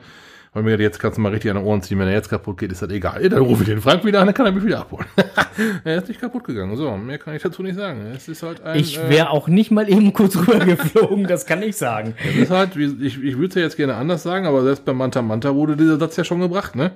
weil 0.52 0.64
mir 0.64 0.78
jetzt 0.78 0.98
kannst 0.98 1.16
du 1.16 1.22
mal 1.22 1.30
richtig 1.30 1.50
an 1.50 1.58
den 1.58 1.66
Ohren 1.66 1.80
ziehen, 1.80 1.98
wenn 1.98 2.08
er 2.08 2.14
jetzt 2.14 2.28
kaputt 2.28 2.58
geht, 2.58 2.72
ist 2.72 2.82
das 2.82 2.90
egal. 2.90 3.28
Dann 3.28 3.40
rufe 3.40 3.62
ich 3.62 3.68
den 3.68 3.80
Frank 3.80 4.04
wieder 4.04 4.20
an, 4.20 4.26
dann 4.26 4.34
kann 4.34 4.46
er 4.46 4.52
mich 4.52 4.64
wieder 4.64 4.80
abholen. 4.80 5.06
er 5.84 5.98
ist 5.98 6.08
nicht 6.08 6.20
kaputt 6.20 6.44
gegangen. 6.44 6.76
So, 6.76 6.96
mehr 6.96 7.18
kann 7.18 7.36
ich 7.36 7.42
dazu 7.42 7.62
nicht 7.62 7.76
sagen. 7.76 8.04
Es 8.14 8.28
ist 8.28 8.42
halt 8.42 8.60
ein. 8.62 8.78
Ich 8.78 8.98
äh, 8.98 9.08
wäre 9.08 9.30
auch 9.30 9.46
nicht 9.46 9.70
mal 9.70 9.88
eben 9.88 10.12
kurz 10.12 10.36
rübergeflogen, 10.48 11.26
das 11.26 11.46
kann 11.46 11.62
ich 11.62 11.76
sagen. 11.76 12.14
Das 12.24 12.34
ist 12.34 12.50
halt, 12.50 12.74
ich, 12.76 13.22
ich 13.22 13.36
würde 13.36 13.48
es 13.48 13.54
ja 13.54 13.62
jetzt 13.62 13.76
gerne 13.76 13.94
anders 13.94 14.24
sagen, 14.24 14.46
aber 14.46 14.62
selbst 14.62 14.84
bei 14.84 14.92
Manta 14.92 15.22
Manta 15.22 15.54
wurde 15.54 15.76
dieser 15.76 15.98
Satz 15.98 16.16
ja 16.16 16.24
schon 16.24 16.40
gebracht, 16.40 16.74
ne? 16.74 16.92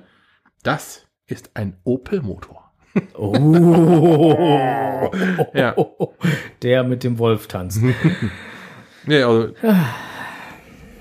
Das 0.63 1.05
ist 1.27 1.51
ein 1.53 1.77
Opel-Motor. 1.83 2.61
Oh. 3.17 5.11
Ja. 5.53 5.75
Der 6.61 6.83
mit 6.85 7.03
dem 7.03 7.19
Wolf 7.19 7.47
tanzt. 7.47 7.81
Ja, 9.05 9.27
also, 9.27 9.53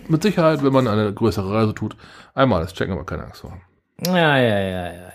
mit 0.09 0.23
Sicherheit, 0.23 0.63
wenn 0.63 0.73
man 0.73 0.89
eine 0.89 1.13
größere 1.13 1.53
Reise 1.53 1.75
tut, 1.75 1.97
einmal 2.35 2.63
das 2.63 2.75
checken, 2.75 2.95
aber 2.95 3.05
keine 3.05 3.25
Angst 3.25 3.41
vor. 3.41 3.57
Ja, 4.07 4.17
ja, 4.17 4.39
ja, 4.39 4.61
ja, 4.61 4.93
ja. 4.93 5.15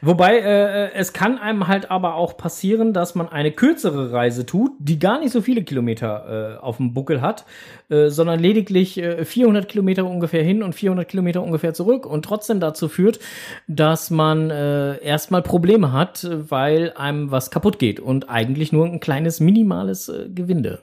Wobei, 0.00 0.38
äh, 0.38 0.92
es 0.94 1.12
kann 1.12 1.38
einem 1.38 1.68
halt 1.68 1.90
aber 1.90 2.14
auch 2.14 2.36
passieren, 2.36 2.92
dass 2.92 3.14
man 3.14 3.28
eine 3.28 3.52
kürzere 3.52 4.10
Reise 4.10 4.46
tut, 4.46 4.72
die 4.78 4.98
gar 4.98 5.20
nicht 5.20 5.30
so 5.32 5.42
viele 5.42 5.62
Kilometer 5.62 6.56
äh, 6.58 6.62
auf 6.62 6.78
dem 6.78 6.94
Buckel 6.94 7.20
hat, 7.20 7.44
äh, 7.90 8.08
sondern 8.08 8.40
lediglich 8.40 8.98
äh, 8.98 9.24
400 9.24 9.68
Kilometer 9.68 10.06
ungefähr 10.06 10.42
hin 10.42 10.62
und 10.62 10.74
400 10.74 11.06
Kilometer 11.06 11.42
ungefähr 11.42 11.74
zurück 11.74 12.06
und 12.06 12.24
trotzdem 12.24 12.60
dazu 12.60 12.88
führt, 12.88 13.20
dass 13.68 14.10
man 14.10 14.50
äh, 14.50 15.02
erstmal 15.04 15.42
Probleme 15.42 15.92
hat, 15.92 16.24
äh, 16.24 16.50
weil 16.50 16.92
einem 16.96 17.30
was 17.30 17.50
kaputt 17.50 17.78
geht 17.78 18.00
und 18.00 18.30
eigentlich 18.30 18.72
nur 18.72 18.86
ein 18.86 19.00
kleines 19.00 19.40
minimales 19.40 20.08
äh, 20.08 20.28
Gewinde. 20.30 20.80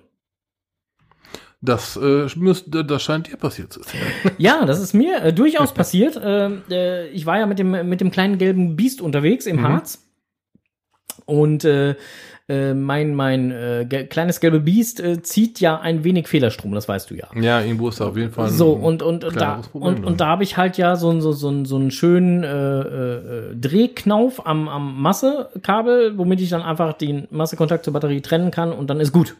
Das, 1.61 1.97
äh, 1.97 2.27
müsste, 2.37 2.85
das 2.85 3.03
scheint 3.03 3.27
dir 3.27 3.35
passiert 3.37 3.73
zu 3.73 3.81
sein. 3.83 3.99
Ja, 4.37 4.65
das 4.65 4.79
ist 4.79 4.93
mir 4.93 5.21
äh, 5.23 5.33
durchaus 5.33 5.73
passiert. 5.73 6.19
Ähm, 6.23 6.61
äh, 6.71 7.07
ich 7.09 7.25
war 7.25 7.37
ja 7.39 7.45
mit 7.45 7.59
dem, 7.59 7.71
mit 7.89 7.99
dem 8.01 8.11
kleinen 8.11 8.37
gelben 8.37 8.75
Biest 8.77 9.01
unterwegs 9.01 9.45
im 9.45 9.61
Harz. 9.67 10.05
Und 11.25 11.63
äh, 11.65 11.95
äh, 12.47 12.73
mein, 12.73 13.13
mein 13.13 13.51
äh, 13.51 13.85
ge 13.87 14.05
kleines 14.07 14.39
gelbe 14.39 14.59
Biest 14.61 15.03
zieht 15.23 15.59
ja 15.59 15.79
ein 15.79 16.03
wenig 16.03 16.27
Fehlerstrom, 16.27 16.71
das 16.73 16.87
weißt 16.87 17.11
du 17.11 17.15
ja. 17.15 17.27
Ja, 17.39 17.61
irgendwo 17.61 17.89
ist 17.89 17.99
da 17.99 18.07
auf 18.07 18.17
jeden 18.17 18.31
Fall 18.31 18.47
ein 18.47 18.51
So, 18.53 18.71
und, 18.71 19.03
und, 19.03 19.23
und, 19.23 19.35
da, 19.35 19.57
Problem 19.69 19.95
und, 19.97 20.05
und 20.05 20.21
da 20.21 20.27
habe 20.27 20.43
ich 20.43 20.57
halt 20.57 20.77
ja 20.77 20.95
so, 20.95 21.09
einen- 21.09 21.21
so, 21.21 21.31
so, 21.33 21.65
so 21.65 21.75
einen 21.75 21.91
schönen 21.91 22.41
Drehknauf 23.61 24.45
am, 24.47 24.67
am 24.67 25.01
Massekabel, 25.01 26.17
womit 26.17 26.41
ich 26.41 26.49
dann 26.49 26.61
einfach 26.61 26.93
den 26.93 27.27
Massekontakt 27.31 27.83
zur 27.85 27.93
Batterie 27.93 28.21
trennen 28.21 28.49
kann 28.51 28.71
und 28.71 28.89
dann 28.89 28.99
ist 28.99 29.11
gut. 29.11 29.35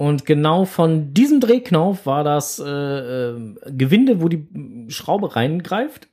Und 0.00 0.24
genau 0.24 0.64
von 0.64 1.12
diesem 1.12 1.40
Drehknauf 1.40 2.06
war 2.06 2.24
das 2.24 2.58
äh, 2.58 2.64
äh, 2.64 3.54
Gewinde, 3.66 4.22
wo 4.22 4.28
die 4.28 4.48
Schraube 4.88 5.36
reingreift. 5.36 6.08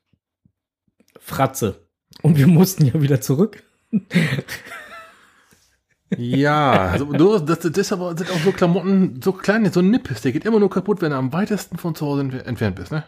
Fratze. 1.17 1.87
Und 2.21 2.37
wir 2.37 2.47
mussten 2.47 2.83
ja 2.85 3.01
wieder 3.01 3.21
zurück. 3.21 3.63
Ja, 6.17 6.71
also, 6.89 7.05
du, 7.13 7.39
das, 7.39 7.93
aber, 7.93 8.17
sind 8.17 8.29
auch 8.29 8.39
so 8.39 8.51
Klamotten, 8.51 9.21
so 9.21 9.31
klein, 9.31 9.71
so 9.71 9.79
ein 9.79 9.89
Nippes, 9.89 10.19
der 10.19 10.33
geht 10.33 10.43
immer 10.43 10.59
nur 10.59 10.69
kaputt, 10.69 11.01
wenn 11.01 11.11
du 11.11 11.17
am 11.17 11.31
weitesten 11.31 11.77
von 11.77 11.95
zu 11.95 12.07
Hause 12.07 12.23
entfer- 12.23 12.43
entfernt 12.45 12.75
bist, 12.75 12.91
ne? 12.91 13.05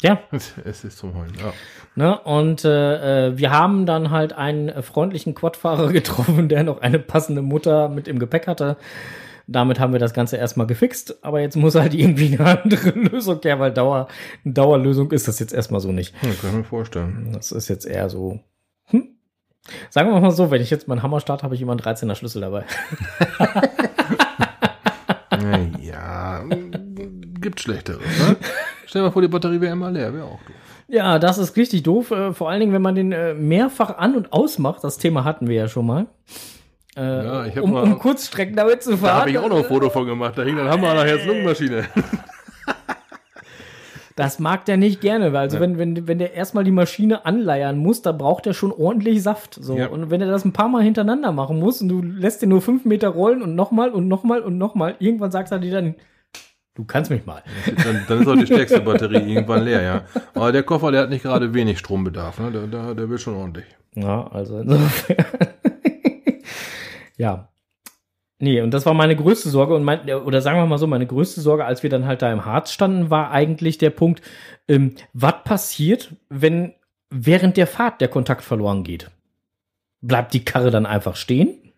Ja, 0.00 0.20
Es, 0.30 0.54
es 0.64 0.84
ist 0.84 0.96
zum 0.96 1.14
Heulen, 1.14 1.34
ja. 1.38 1.52
Ne? 1.96 2.18
Und 2.18 2.64
äh, 2.64 3.26
äh, 3.28 3.36
wir 3.36 3.50
haben 3.50 3.84
dann 3.84 4.10
halt 4.10 4.32
einen 4.32 4.70
äh, 4.70 4.80
freundlichen 4.80 5.34
Quadfahrer 5.34 5.88
getroffen, 5.92 6.48
der 6.48 6.64
noch 6.64 6.80
eine 6.80 6.98
passende 6.98 7.42
Mutter 7.42 7.90
mit 7.90 8.08
im 8.08 8.18
Gepäck 8.18 8.46
hatte. 8.46 8.78
Damit 9.52 9.80
haben 9.80 9.92
wir 9.92 9.98
das 9.98 10.14
Ganze 10.14 10.36
erstmal 10.36 10.68
gefixt, 10.68 11.24
aber 11.24 11.40
jetzt 11.40 11.56
muss 11.56 11.74
halt 11.74 11.92
irgendwie 11.92 12.38
eine 12.38 12.62
andere 12.62 12.90
Lösung 12.94 13.40
her, 13.42 13.58
weil 13.58 13.72
Dauer, 13.72 14.06
eine 14.44 14.54
Dauerlösung 14.54 15.10
ist 15.10 15.26
das 15.26 15.40
jetzt 15.40 15.52
erstmal 15.52 15.80
so 15.80 15.90
nicht. 15.90 16.14
Hm, 16.22 16.38
kann 16.40 16.50
ich 16.50 16.56
mir 16.56 16.64
vorstellen. 16.64 17.30
Das 17.32 17.50
ist 17.50 17.68
jetzt 17.68 17.84
eher 17.84 18.08
so. 18.08 18.38
Hm? 18.84 19.08
Sagen 19.88 20.12
wir 20.12 20.20
mal 20.20 20.30
so, 20.30 20.50
wenn 20.50 20.62
ich 20.62 20.70
jetzt 20.70 20.86
meinen 20.86 21.02
Hammer 21.02 21.20
starte, 21.20 21.42
habe 21.42 21.56
ich 21.56 21.62
immer 21.62 21.72
einen 21.72 21.80
13er 21.80 22.14
Schlüssel 22.14 22.40
dabei. 22.40 22.64
Ja, 25.80 26.44
gibt 27.40 27.60
Schlechteres, 27.60 28.02
ne? 28.02 28.36
Stell 28.84 29.00
dir 29.00 29.06
mal 29.06 29.12
vor, 29.12 29.22
die 29.22 29.28
Batterie 29.28 29.60
wäre 29.60 29.72
immer 29.72 29.90
leer, 29.90 30.12
wäre 30.12 30.26
auch 30.26 30.42
doof. 30.42 30.56
Ja, 30.88 31.18
das 31.18 31.38
ist 31.38 31.56
richtig 31.56 31.84
doof. 31.84 32.10
Äh, 32.10 32.34
vor 32.34 32.50
allen 32.50 32.60
Dingen, 32.60 32.72
wenn 32.72 32.82
man 32.82 32.94
den 32.94 33.12
äh, 33.12 33.32
mehrfach 33.34 33.96
an- 33.96 34.16
und 34.16 34.32
ausmacht. 34.32 34.82
Das 34.82 34.98
Thema 34.98 35.24
hatten 35.24 35.46
wir 35.48 35.54
ja 35.54 35.68
schon 35.68 35.86
mal. 35.86 36.06
Äh, 36.96 37.02
Ja, 37.24 37.46
ich 37.46 37.58
um, 37.60 37.72
mal- 37.72 37.84
um 37.84 37.98
Kurzstrecken 37.98 38.56
damit 38.56 38.82
zu 38.82 38.96
fahren. 38.96 39.02
Da 39.14 39.20
habe 39.20 39.30
ich 39.30 39.38
auch 39.38 39.48
noch 39.48 39.58
ein 39.58 39.64
Foto 39.64 39.90
von 39.90 40.06
gemacht, 40.06 40.36
da 40.36 40.42
hing 40.42 40.56
dann 40.56 40.68
Hammer 40.68 40.94
nachher 40.94 41.12
als 41.14 41.24
Lungenmaschine. 41.26 41.84
Das 44.16 44.38
mag 44.38 44.66
der 44.66 44.76
nicht 44.76 45.00
gerne, 45.00 45.32
weil 45.32 45.42
also 45.42 45.56
Ja. 45.56 45.62
wenn, 45.62 45.78
wenn, 45.78 46.06
wenn 46.06 46.18
der 46.18 46.34
erstmal 46.34 46.62
die 46.62 46.72
Maschine 46.72 47.24
anleiern 47.24 47.78
muss, 47.78 48.02
da 48.02 48.12
braucht 48.12 48.46
er 48.46 48.52
schon 48.52 48.70
ordentlich 48.70 49.22
Saft. 49.22 49.54
So. 49.54 49.78
Ja. 49.78 49.86
Und 49.86 50.10
wenn 50.10 50.20
er 50.20 50.26
das 50.28 50.44
ein 50.44 50.52
paar 50.52 50.68
Mal 50.68 50.82
hintereinander 50.82 51.32
machen 51.32 51.58
muss 51.58 51.80
und 51.80 51.88
du 51.88 52.02
lässt 52.02 52.42
den 52.42 52.50
nur 52.50 52.60
fünf 52.60 52.84
Meter 52.84 53.08
rollen 53.08 53.40
und 53.40 53.54
nochmal 53.54 53.90
und 53.90 54.08
nochmal 54.08 54.40
und 54.40 54.58
nochmal, 54.58 54.96
irgendwann 54.98 55.30
sagst 55.30 55.52
du 55.54 55.58
dir 55.60 55.72
dann, 55.72 55.94
du 56.74 56.84
kannst 56.84 57.10
mich 57.10 57.24
mal. 57.24 57.42
Dann, 57.82 58.04
dann 58.08 58.20
ist 58.20 58.28
auch 58.28 58.36
die 58.36 58.46
stärkste 58.46 58.80
Batterie 58.80 59.32
irgendwann 59.32 59.64
leer, 59.64 59.80
ja. 59.82 60.02
Aber 60.34 60.52
der 60.52 60.64
Koffer, 60.64 60.90
der 60.92 61.02
hat 61.02 61.10
nicht 61.10 61.22
gerade 61.22 61.54
wenig 61.54 61.78
Strombedarf, 61.78 62.40
ne? 62.40 62.50
Der, 62.50 62.66
der, 62.66 62.94
der 62.94 63.08
will 63.08 63.18
schon 63.18 63.36
ordentlich. 63.36 63.64
Ja, 63.94 64.26
also 64.26 64.58
insofern. 64.58 65.16
Ja. 67.20 67.52
Nee, 68.38 68.62
und 68.62 68.72
das 68.72 68.86
war 68.86 68.94
meine 68.94 69.14
größte 69.14 69.50
Sorge 69.50 69.74
und 69.74 69.84
mein, 69.84 70.08
oder 70.08 70.40
sagen 70.40 70.58
wir 70.58 70.64
mal 70.64 70.78
so, 70.78 70.86
meine 70.86 71.06
größte 71.06 71.42
Sorge, 71.42 71.66
als 71.66 71.82
wir 71.82 71.90
dann 71.90 72.06
halt 72.06 72.22
da 72.22 72.32
im 72.32 72.46
Harz 72.46 72.72
standen, 72.72 73.10
war 73.10 73.30
eigentlich 73.30 73.76
der 73.76 73.90
Punkt, 73.90 74.22
ähm, 74.66 74.94
was 75.12 75.44
passiert, 75.44 76.16
wenn 76.30 76.74
während 77.10 77.58
der 77.58 77.66
Fahrt 77.66 78.00
der 78.00 78.08
Kontakt 78.08 78.42
verloren 78.42 78.82
geht? 78.82 79.10
Bleibt 80.00 80.32
die 80.32 80.46
Karre 80.46 80.70
dann 80.70 80.86
einfach 80.86 81.16
stehen? 81.16 81.74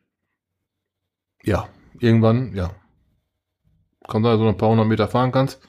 Ja, 1.42 1.68
irgendwann, 1.98 2.54
ja. 2.54 2.70
Dass 4.02 4.12
du 4.12 4.20
noch 4.20 4.48
ein 4.48 4.56
paar 4.56 4.70
hundert 4.70 4.86
Meter 4.86 5.08
fahren 5.08 5.32
kannst. 5.32 5.60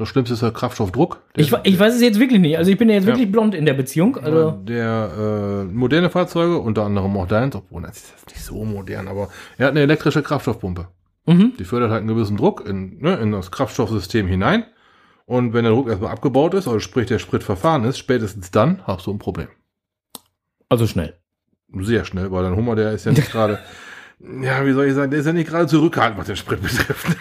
Das 0.00 0.08
Schlimmste 0.08 0.34
ist 0.34 0.42
der 0.42 0.50
Kraftstoffdruck. 0.50 1.20
Der, 1.36 1.44
Ich, 1.44 1.52
ich 1.62 1.78
weiß 1.78 1.94
es 1.94 2.00
jetzt 2.00 2.18
wirklich 2.18 2.40
nicht. 2.40 2.56
Also 2.58 2.70
ich 2.70 2.78
bin 2.78 2.88
ja 2.88 2.96
jetzt 2.96 3.04
Ja. 3.04 3.12
wirklich 3.12 3.30
blond 3.30 3.54
in 3.54 3.66
der 3.66 3.74
Beziehung. 3.74 4.16
Also, 4.16 4.50
der 4.52 5.10
äh, 5.18 5.64
moderne 5.72 6.10
Fahrzeuge, 6.10 6.58
unter 6.58 6.84
anderem 6.84 7.16
auch 7.16 7.26
deins, 7.28 7.54
obwohl 7.54 7.82
das 7.82 7.98
ist 7.98 8.26
nicht 8.28 8.42
so 8.42 8.64
modern, 8.64 9.06
aber 9.08 9.28
er 9.58 9.66
hat 9.66 9.72
eine 9.72 9.80
elektrische 9.80 10.22
Kraftstoffpumpe. 10.22 10.88
mhm. 11.26 11.52
Die 11.58 11.64
fördert 11.64 11.90
halt 11.90 12.00
einen 12.00 12.08
gewissen 12.08 12.36
Druck 12.36 12.66
in, 12.68 12.98
ne, 13.00 13.16
in 13.16 13.30
das 13.32 13.50
Kraftstoffsystem 13.50 14.26
hinein. 14.26 14.64
Und 15.26 15.52
wenn 15.52 15.62
der 15.64 15.72
Druck 15.72 15.88
erstmal 15.88 16.10
abgebaut 16.12 16.54
ist, 16.54 16.66
also 16.66 16.80
sprich 16.80 17.06
der 17.06 17.18
Sprit 17.20 17.44
verfahren 17.44 17.84
ist, 17.84 17.98
spätestens 17.98 18.50
dann 18.50 18.80
hast 18.86 19.06
du 19.06 19.12
ein 19.12 19.18
Problem. 19.20 19.48
also 20.68 20.86
schnell. 20.86 21.14
Sehr 21.80 22.04
schnell, 22.04 22.32
weil 22.32 22.42
dein 22.42 22.56
Hummer, 22.56 22.74
der 22.74 22.92
ist 22.92 23.04
ja 23.06 23.12
nicht 23.12 23.30
gerade, 23.32 23.58
ja, 24.42 24.64
wie 24.66 24.72
soll 24.72 24.86
ich 24.86 24.94
sagen, 24.94 25.10
der 25.10 25.20
ist 25.20 25.26
ja 25.26 25.32
nicht 25.32 25.48
gerade 25.48 25.66
zurückhaltend, 25.68 26.18
was 26.18 26.26
den 26.26 26.36
Sprit 26.36 26.60
betrifft. 26.62 27.16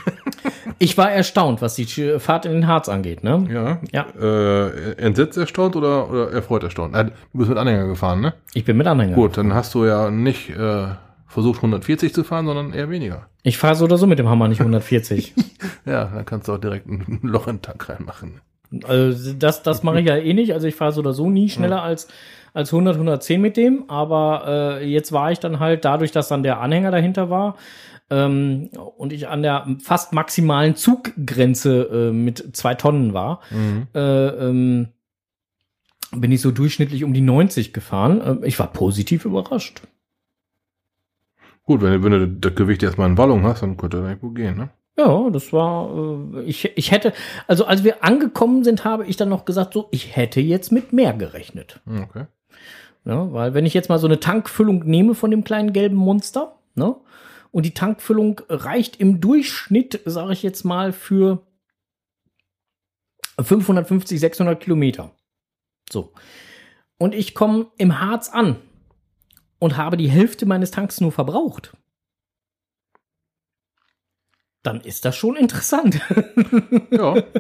Ich 0.81 0.97
war 0.97 1.11
erstaunt, 1.11 1.61
was 1.61 1.75
die 1.75 1.85
Fahrt 2.19 2.45
in 2.45 2.53
den 2.53 2.67
Harz 2.67 2.87
angeht, 2.87 3.23
ne? 3.23 3.45
ja. 3.51 3.79
Ja. 3.91 4.07
Äh, 4.19 4.93
entsetzt 4.93 5.37
erstaunt 5.37 5.75
oder, 5.75 6.09
oder 6.09 6.31
erfreut 6.31 6.63
erstaunt? 6.63 6.95
Äh, 6.95 7.05
du 7.05 7.11
bist 7.33 7.49
mit 7.49 7.57
Anhänger 7.57 7.87
gefahren, 7.87 8.21
ne? 8.21 8.33
Ich 8.53 8.63
bin 8.63 8.77
mit 8.77 8.87
Anhänger. 8.87 9.13
Gut, 9.13 9.37
dann 9.37 9.53
hast 9.53 9.73
du 9.75 9.85
ja 9.85 10.09
nicht 10.09 10.49
äh, 10.51 10.87
versucht 11.27 11.57
140 11.57 12.13
zu 12.13 12.23
fahren, 12.23 12.45
sondern 12.45 12.73
eher 12.73 12.89
weniger. 12.89 13.27
Ich 13.43 13.57
fahre 13.57 13.75
so 13.75 13.85
oder 13.85 13.97
so 13.97 14.07
mit 14.07 14.19
dem 14.19 14.29
Hammer 14.29 14.47
nicht 14.47 14.61
140. 14.61 15.33
Ja, 15.85 16.05
dann 16.05 16.25
kannst 16.25 16.47
du 16.47 16.53
auch 16.53 16.59
direkt 16.59 16.87
ein 16.87 17.19
Loch 17.23 17.47
in 17.47 17.55
den 17.57 17.61
Tank 17.61 17.89
reinmachen. 17.89 18.41
Also 18.83 19.33
das, 19.33 19.63
das 19.63 19.81
mache 19.81 20.01
ich 20.01 20.07
ja 20.07 20.17
eh 20.17 20.33
nicht. 20.33 20.53
Also 20.53 20.67
ich 20.67 20.75
fahre 20.75 20.91
so 20.91 21.01
oder 21.01 21.13
so 21.13 21.29
nie 21.29 21.49
schneller 21.49 21.81
als, 21.81 22.07
als 22.53 22.71
100, 22.71 22.95
110 22.95 23.41
mit 23.41 23.57
dem. 23.57 23.89
Aber 23.89 24.79
äh, 24.79 24.85
jetzt 24.85 25.11
war 25.11 25.31
ich 25.31 25.39
dann 25.39 25.59
halt, 25.59 25.85
dadurch, 25.85 26.11
dass 26.11 26.27
dann 26.27 26.43
der 26.43 26.59
Anhänger 26.59 26.91
dahinter 26.91 27.29
war 27.31 27.55
ähm, 28.09 28.69
und 28.97 29.13
ich 29.13 29.27
an 29.27 29.41
der 29.41 29.67
fast 29.83 30.13
maximalen 30.13 30.75
Zuggrenze 30.75 32.09
äh, 32.09 32.11
mit 32.11 32.55
zwei 32.55 32.75
Tonnen 32.75 33.13
war, 33.13 33.41
äh, 33.93 33.99
ähm, 33.99 34.87
bin 36.15 36.31
ich 36.31 36.41
so 36.41 36.51
durchschnittlich 36.51 37.03
um 37.03 37.13
die 37.13 37.21
90 37.21 37.71
gefahren. 37.73 38.41
Äh, 38.43 38.47
ich 38.47 38.57
war 38.59 38.67
positiv 38.73 39.25
überrascht. 39.25 39.81
Gut, 41.63 41.81
wenn, 41.81 41.93
du- 41.93 42.03
wenn 42.03 42.11
du 42.11 42.27
das 42.27 42.55
Gewicht 42.55 42.81
erstmal 42.83 43.09
in 43.09 43.17
Wallung 43.17 43.43
hast, 43.43 43.61
dann 43.61 43.77
könnte 43.77 44.01
das 44.01 44.19
gut 44.19 44.35
gehen, 44.35 44.57
ne? 44.57 44.69
Ja, 44.97 45.29
das 45.29 45.53
war, 45.53 45.89
äh, 46.35 46.41
ich, 46.43 46.71
ich 46.75 46.91
hätte, 46.91 47.13
also 47.47 47.65
als 47.65 47.83
wir 47.83 48.03
angekommen 48.03 48.63
sind, 48.63 48.83
habe 48.85 49.05
ich 49.05 49.15
dann 49.17 49.29
noch 49.29 49.45
gesagt, 49.45 49.73
so, 49.73 49.87
ich 49.91 50.15
hätte 50.15 50.41
jetzt 50.41 50.71
mit 50.71 50.91
mehr 50.93 51.13
gerechnet. 51.13 51.79
Hm, 51.85 52.03
Okay. 52.03 52.25
Ja, 53.05 53.31
weil 53.31 53.53
wenn 53.53 53.65
ich 53.65 53.73
jetzt 53.73 53.87
mal 53.87 53.97
so 53.97 54.07
eine 54.07 54.19
Tankfüllung 54.19 54.79
nehme 54.85 55.15
von 55.15 55.31
dem 55.31 55.43
kleinen 55.45 55.71
gelben 55.71 55.95
Monster, 55.95 56.57
ne? 56.75 56.95
Und 57.51 57.65
die 57.65 57.73
Tankfüllung 57.73 58.41
reicht 58.47 58.97
im 58.97 59.21
Durchschnitt, 59.21 60.01
sage 60.05 60.33
ich 60.33 60.43
jetzt 60.43 60.63
mal, 60.63 60.93
für 60.93 61.45
550, 63.39 64.19
600 64.19 64.59
Kilometer. 64.59 65.11
So. 65.91 66.13
Und 66.97 67.15
ich 67.15 67.33
komme 67.33 67.67
im 67.77 67.99
Harz 67.99 68.29
an 68.29 68.57
und 69.57 69.77
habe 69.77 69.97
die 69.97 70.09
Hälfte 70.09 70.45
meines 70.45 70.71
Tanks 70.71 71.01
nur 71.01 71.11
verbraucht. 71.11 71.75
Dann 74.61 74.81
ist 74.81 75.05
das 75.05 75.15
schon 75.15 75.37
interessant. 75.37 76.01
Ja, 76.91 77.15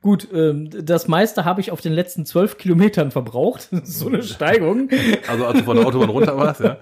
Gut, 0.00 0.28
ähm, 0.32 0.70
das 0.70 1.08
meiste 1.08 1.44
habe 1.44 1.60
ich 1.60 1.72
auf 1.72 1.80
den 1.80 1.92
letzten 1.92 2.24
zwölf 2.24 2.56
Kilometern 2.56 3.10
verbraucht. 3.10 3.68
So 3.84 4.08
eine 4.08 4.22
Steigung. 4.22 4.88
also 5.26 5.46
als 5.46 5.58
du 5.58 5.64
von 5.64 5.76
der 5.76 5.86
Autobahn 5.86 6.10
runter 6.10 6.36
warst, 6.36 6.60
ja. 6.60 6.78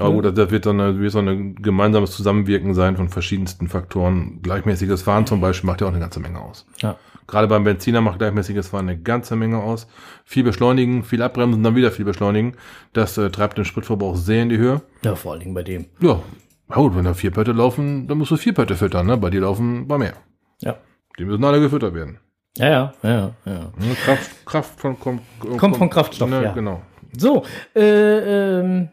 Aber 0.00 0.14
gut, 0.14 0.36
das 0.36 0.50
wird 0.50 0.66
dann 0.66 0.80
eine, 0.80 0.98
wird 0.98 1.12
so 1.12 1.18
ein 1.18 1.56
gemeinsames 1.56 2.12
Zusammenwirken 2.12 2.74
sein 2.74 2.96
von 2.96 3.08
verschiedensten 3.08 3.68
Faktoren. 3.68 4.40
Gleichmäßiges 4.42 5.02
Fahren 5.02 5.26
zum 5.26 5.40
Beispiel 5.40 5.66
macht 5.66 5.80
ja 5.80 5.86
auch 5.86 5.92
eine 5.92 6.00
ganze 6.00 6.20
Menge 6.20 6.40
aus. 6.40 6.66
Ja. 6.78 6.96
Gerade 7.26 7.46
beim 7.46 7.62
Benziner 7.62 8.00
macht 8.00 8.18
gleichmäßiges 8.18 8.68
Fahren 8.68 8.88
eine 8.88 8.98
ganze 8.98 9.36
Menge 9.36 9.62
aus. 9.62 9.86
Viel 10.24 10.42
beschleunigen, 10.42 11.04
viel 11.04 11.22
abbremsen, 11.22 11.62
dann 11.62 11.76
wieder 11.76 11.92
viel 11.92 12.04
beschleunigen. 12.04 12.56
Das 12.92 13.16
äh, 13.18 13.30
treibt 13.30 13.56
den 13.56 13.64
Spritverbrauch 13.64 14.16
sehr 14.16 14.42
in 14.42 14.48
die 14.48 14.58
Höhe. 14.58 14.80
Ja, 15.04 15.14
vor 15.14 15.32
allen 15.32 15.40
Dingen 15.40 15.54
bei 15.54 15.62
dem. 15.62 15.86
Ja, 16.00 16.20
na 16.68 16.76
gut, 16.76 16.96
wenn 16.96 17.04
da 17.04 17.14
vier 17.14 17.30
Pötte 17.30 17.52
laufen, 17.52 18.06
dann 18.06 18.18
musst 18.18 18.30
du 18.30 18.36
vier 18.36 18.54
Pötte 18.54 18.76
füttern, 18.76 19.06
ne? 19.06 19.16
Bei 19.16 19.30
dir 19.30 19.40
laufen 19.40 19.86
bei 19.86 19.98
mehr. 19.98 20.14
Ja. 20.60 20.76
Die 21.18 21.24
müssen 21.24 21.44
alle 21.44 21.60
gefüttert 21.60 21.94
werden. 21.94 22.18
Ja, 22.56 22.68
ja, 22.68 22.92
ja, 23.02 23.34
ja. 23.44 23.60
Ne? 23.76 23.94
Kraft, 24.04 24.46
Kraft 24.46 24.80
von, 24.80 24.98
kommt, 24.98 25.22
Kommt 25.56 25.76
von 25.76 25.90
Kraftstoff, 25.90 26.28
ne, 26.28 26.42
ja. 26.42 26.52
Genau. 26.52 26.82
So, 27.16 27.44
äh, 27.74 28.60
ähm, 28.60 28.88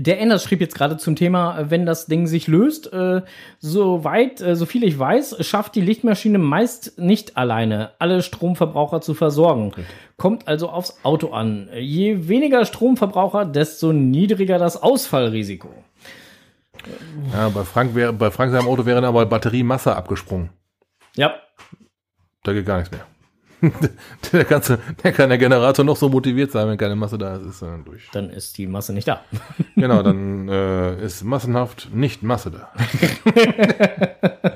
der 0.00 0.20
Enders 0.20 0.42
schrieb 0.42 0.60
jetzt 0.60 0.74
gerade 0.74 0.96
zum 0.96 1.16
Thema, 1.16 1.58
äh, 1.58 1.70
wenn 1.70 1.86
das 1.86 2.06
Ding 2.06 2.26
sich 2.26 2.46
löst, 2.46 2.92
äh, 2.92 3.22
soweit, 3.58 4.40
äh, 4.40 4.56
so 4.56 4.66
viel 4.66 4.84
ich 4.84 4.98
weiß, 4.98 5.44
schafft 5.46 5.74
die 5.74 5.80
Lichtmaschine 5.80 6.38
meist 6.38 6.98
nicht 6.98 7.36
alleine, 7.36 7.92
alle 7.98 8.22
Stromverbraucher 8.22 9.00
zu 9.00 9.14
versorgen. 9.14 9.72
Kommt 10.16 10.48
also 10.48 10.68
aufs 10.68 10.98
Auto 11.04 11.32
an. 11.32 11.68
Je 11.74 12.28
weniger 12.28 12.64
Stromverbraucher, 12.64 13.44
desto 13.44 13.92
niedriger 13.92 14.58
das 14.58 14.82
Ausfallrisiko. 14.82 15.68
Ja, 17.32 17.48
bei 17.50 17.64
Frank 17.64 17.94
wäre, 17.94 18.12
bei 18.12 18.30
Frank 18.30 18.52
seinem 18.52 18.68
Auto 18.68 18.86
wäre 18.86 19.00
dann 19.00 19.08
aber 19.08 19.26
Batteriemasse 19.26 19.94
abgesprungen. 19.94 20.50
Ja, 21.16 21.34
Da 22.42 22.52
geht 22.52 22.64
gar 22.64 22.78
nichts 22.78 22.90
mehr. 22.90 23.06
der, 24.32 24.44
du- 24.44 24.78
der 25.02 25.12
kann 25.12 25.28
der 25.28 25.38
Generator 25.38 25.84
noch 25.84 25.96
so 25.96 26.08
motiviert 26.08 26.50
sein, 26.52 26.68
wenn 26.68 26.78
keine 26.78 26.96
Masse 26.96 27.18
da 27.18 27.36
ist, 27.36 27.46
ist 27.46 27.62
dann 27.62 27.84
durch. 27.84 28.08
dann 28.12 28.30
ist 28.30 28.56
die 28.58 28.66
Masse 28.66 28.92
nicht 28.92 29.06
da. 29.08 29.20
Genau, 29.76 30.02
dann 30.02 30.48
äh, 30.48 31.02
ist 31.04 31.22
massenhaft 31.24 31.88
nicht 31.92 32.22
Masse 32.22 32.50
da. 32.50 32.68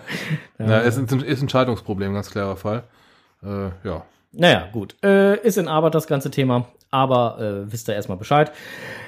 ja, 0.59 0.81
es 0.81 0.97
ist, 0.97 1.13
ein- 1.13 1.21
ist 1.21 1.43
ein 1.43 1.49
Schaltungsproblem, 1.49 2.15
ganz 2.15 2.31
klarer 2.31 2.57
Fall. 2.57 2.83
Äh, 3.43 3.69
ja. 3.87 4.03
Naja, 4.33 4.69
gut. 4.73 4.97
Äh, 5.05 5.39
ist 5.47 5.59
in 5.59 5.69
Arbeit 5.69 5.95
das 5.95 6.07
ganze 6.07 6.31
Thema, 6.31 6.67
aber 6.91 7.39
äh, 7.41 7.73
wisst 7.73 7.89
ihr 7.89 7.95
erstmal 7.95 8.19
Bescheid. 8.19 8.51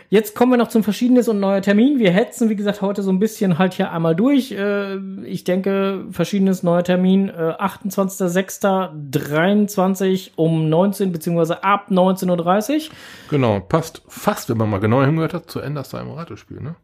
Jetzt 0.09 0.37
kommen 0.37 0.53
wir 0.53 0.57
noch 0.57 0.69
zum 0.69 0.85
Verschiedenes 0.85 1.29
und 1.29 1.41
neuer 1.41 1.61
Termin. 1.63 1.99
Wir 1.99 2.13
hetzen, 2.13 2.49
wie 2.49 2.55
gesagt, 2.57 2.83
heute 2.83 3.03
so 3.03 3.11
ein 3.11 3.19
bisschen 3.19 3.59
halt 3.59 3.75
hier 3.75 3.91
einmal 3.91 4.15
durch. 4.15 4.53
Äh, 4.53 4.99
ich 5.25 5.43
denke, 5.45 6.07
Verschiedenes 6.11 6.63
neuer 6.63 6.85
Termin, 6.85 7.29
äh, 7.29 7.55
28.06.23 7.59 10.31
um 10.37 10.69
19 10.69 11.11
beziehungsweise 11.13 11.65
ab 11.65 11.89
19.30 11.91 12.89
Uhr. 12.89 12.95
Genau, 13.31 13.61
passt 13.61 14.03
fast, 14.07 14.49
wenn 14.49 14.59
man 14.59 14.71
mal 14.71 14.79
genau 14.79 15.03
hingehört 15.03 15.35
hat, 15.35 15.51
zu 15.51 15.59
Ende 15.61 15.83
im 15.93 16.11
Ratespiel, 16.11 16.61
ne? 16.61 16.77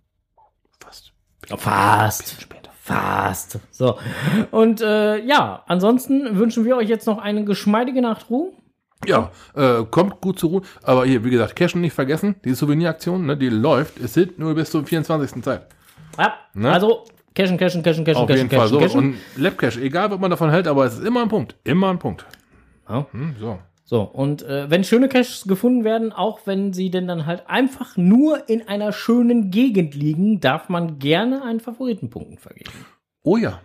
Fast. 0.81 1.13
Fast. 1.57 2.49
Fast. 2.85 3.61
So. 3.71 3.97
Und 4.51 4.81
äh, 4.81 5.25
ja, 5.25 5.63
ansonsten 5.67 6.37
wünschen 6.37 6.65
wir 6.65 6.77
euch 6.77 6.89
jetzt 6.89 7.07
noch 7.07 7.19
eine 7.19 7.45
geschmeidige 7.45 8.03
Nachtruhe. 8.03 8.51
Ja, 9.07 9.31
äh, 9.55 9.85
kommt 9.91 10.21
gut 10.21 10.39
zur 10.39 10.51
Ruhe. 10.51 10.63
Aber 10.83 11.05
hier, 11.05 11.25
wie 11.25 11.31
gesagt, 11.31 11.57
Cashen 11.57 11.81
nicht 11.81 11.93
vergessen. 11.93 12.37
Die 12.45 12.55
Souveniraktion, 12.55 13.27
ne, 13.27 13.37
die 13.37 13.49
läuft. 13.49 13.99
Es 13.99 14.15
sind 14.15 14.39
nur 14.39 14.55
bis 14.55 14.71
zum 14.71 14.87
24. 14.87 15.43
Zeit. 15.43 15.67
Ja, 16.19 16.35
Ne? 16.55 16.71
also 16.71 17.05
cashen, 17.35 17.57
cashen, 17.57 17.83
cashen, 17.83 18.05
cashen, 18.05 18.23
Auf 18.23 18.29
cashen, 18.29 18.39
jeden 18.47 18.51
Fall 18.51 18.61
cashen, 18.69 18.75
so. 18.75 18.81
cashen. 18.81 18.99
Und 18.99 19.17
Labcash, 19.37 19.77
egal 19.79 20.11
was 20.11 20.19
man 20.21 20.31
davon 20.31 20.51
hält, 20.51 20.67
aber 20.69 20.85
es 20.85 20.95
ist 20.99 21.05
immer 21.07 21.23
ein 21.23 21.29
Punkt. 21.29 21.57
Immer 21.65 21.91
ein 21.91 21.99
Punkt. 21.99 22.27
Ja. 22.89 23.07
Hm, 23.13 23.35
so. 23.41 23.59
So, 23.85 24.03
und 24.03 24.43
äh, 24.43 24.71
wenn 24.71 24.85
schöne 24.85 25.09
Caches 25.09 25.45
gefunden 25.47 25.85
werden, 25.85 26.13
auch 26.13 26.41
wenn 26.47 26.73
sie 26.73 26.91
denn 26.91 27.07
dann 27.09 27.27
halt 27.27 27.43
einfach 27.49 27.97
nur 27.99 28.49
in 28.49 28.67
einer 28.67 28.91
schönen 28.93 29.51
Gegend 29.51 29.95
liegen, 29.95 30.41
darf 30.41 30.69
man 30.71 30.99
gerne 30.99 31.43
einen 31.43 31.61
Favoritenpunkten 31.61 32.39
vergeben. 32.39 32.71
Oh 33.23 33.37
ja. 33.37 33.61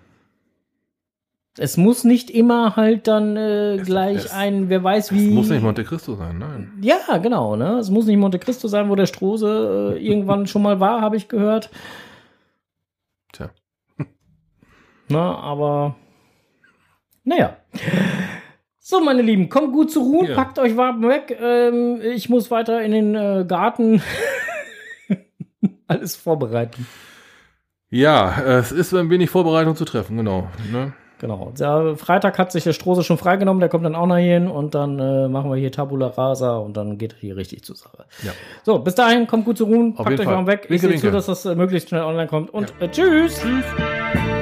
Es 1.60 1.76
muss 1.78 2.04
nicht 2.04 2.30
immer 2.30 2.76
halt 2.76 3.08
dann 3.08 3.36
äh, 3.36 3.80
gleich 3.84 4.18
es- 4.26 4.32
ein, 4.32 4.70
wer 4.70 4.84
weiß 4.84 5.12
Es 5.12 5.18
wie. 5.18 5.30
muss 5.32 5.50
nicht 5.50 5.64
Monte 5.64 5.84
Cristo 5.84 6.16
sein, 6.16 6.38
nein. 6.38 6.72
ja, 6.82 7.18
genau, 7.18 7.56
ne? 7.56 7.78
Es 7.80 7.90
muss 7.90 8.06
nicht 8.06 8.18
Monte 8.18 8.38
Cristo 8.40 8.68
sein, 8.68 8.90
wo 8.90 8.96
der 8.96 9.08
Strose 9.08 9.96
äh, 9.98 10.06
irgendwann 10.06 10.46
schon 10.48 10.62
mal 10.62 10.80
war, 10.80 11.02
habe 11.02 11.16
ich 11.18 11.28
gehört. 11.30 11.70
Tja. 13.34 13.50
Na, 15.10 15.36
aber 15.38 15.96
naja. 17.24 17.58
So, 18.80 19.02
meine 19.02 19.22
Lieben, 19.22 19.50
kommt 19.50 19.74
gut 19.74 19.92
zur 19.92 20.04
Ruhe, 20.04 20.30
Ja. 20.30 20.36
packt 20.36 20.60
euch 20.60 20.78
warm 20.78 21.02
weg. 21.04 21.38
Ähm, 21.42 22.00
ich 22.02 22.30
muss 22.30 22.50
weiter 22.52 22.82
in 22.84 22.92
den 22.92 23.16
äh, 23.16 23.46
Garten 23.48 24.02
alles 25.88 26.16
vorbereiten. 26.16 26.88
Ja, 27.90 28.42
es 28.60 28.72
ist 28.72 28.94
ein 28.94 29.10
wenig 29.10 29.30
Vorbereitung 29.30 29.76
zu 29.76 29.86
treffen, 29.86 30.18
genau. 30.18 30.48
Ne? 30.72 30.94
Genau. 31.20 31.52
Der 31.58 31.96
Freitag 31.96 32.38
hat 32.38 32.52
sich 32.52 32.64
der 32.64 32.74
Strose 32.74 33.04
schon 33.04 33.18
freigenommen, 33.18 33.60
der 33.60 33.70
kommt 33.70 33.86
dann 33.86 33.96
auch 33.96 34.06
noch 34.06 34.18
hier 34.18 34.36
hin 34.36 34.48
und 34.48 34.76
dann 34.76 35.00
äh, 35.00 35.28
machen 35.28 35.50
wir 35.50 35.58
hier 35.58 35.72
Tabula 35.72 36.08
Rasa 36.08 36.58
und 36.58 36.78
dann 36.78 36.98
geht 36.98 37.16
hier 37.20 37.36
richtig 37.36 37.64
zur 37.64 37.76
Sache. 37.76 38.06
Ja. 38.24 38.32
So, 38.64 38.80
bis 38.80 38.96
dahin, 38.96 39.26
kommt 39.26 39.46
gut 39.46 39.58
zur 39.58 39.68
Ruhe, 39.68 39.94
packt 39.94 40.12
euch 40.12 40.26
Fall. 40.26 40.36
warm 40.36 40.48
weg. 40.48 40.66
Ich 40.66 40.82
Winke, 40.82 40.88
sehe 40.90 40.98
zu, 40.98 41.12
dass 41.12 41.26
das 41.26 41.46
äh, 41.46 41.56
möglichst 41.56 41.90
schnell 41.90 42.04
online 42.04 42.28
kommt 42.28 42.54
und 42.54 42.74
äh, 42.80 42.90
tschüss. 42.90 43.42
Tschüss. 43.42 44.37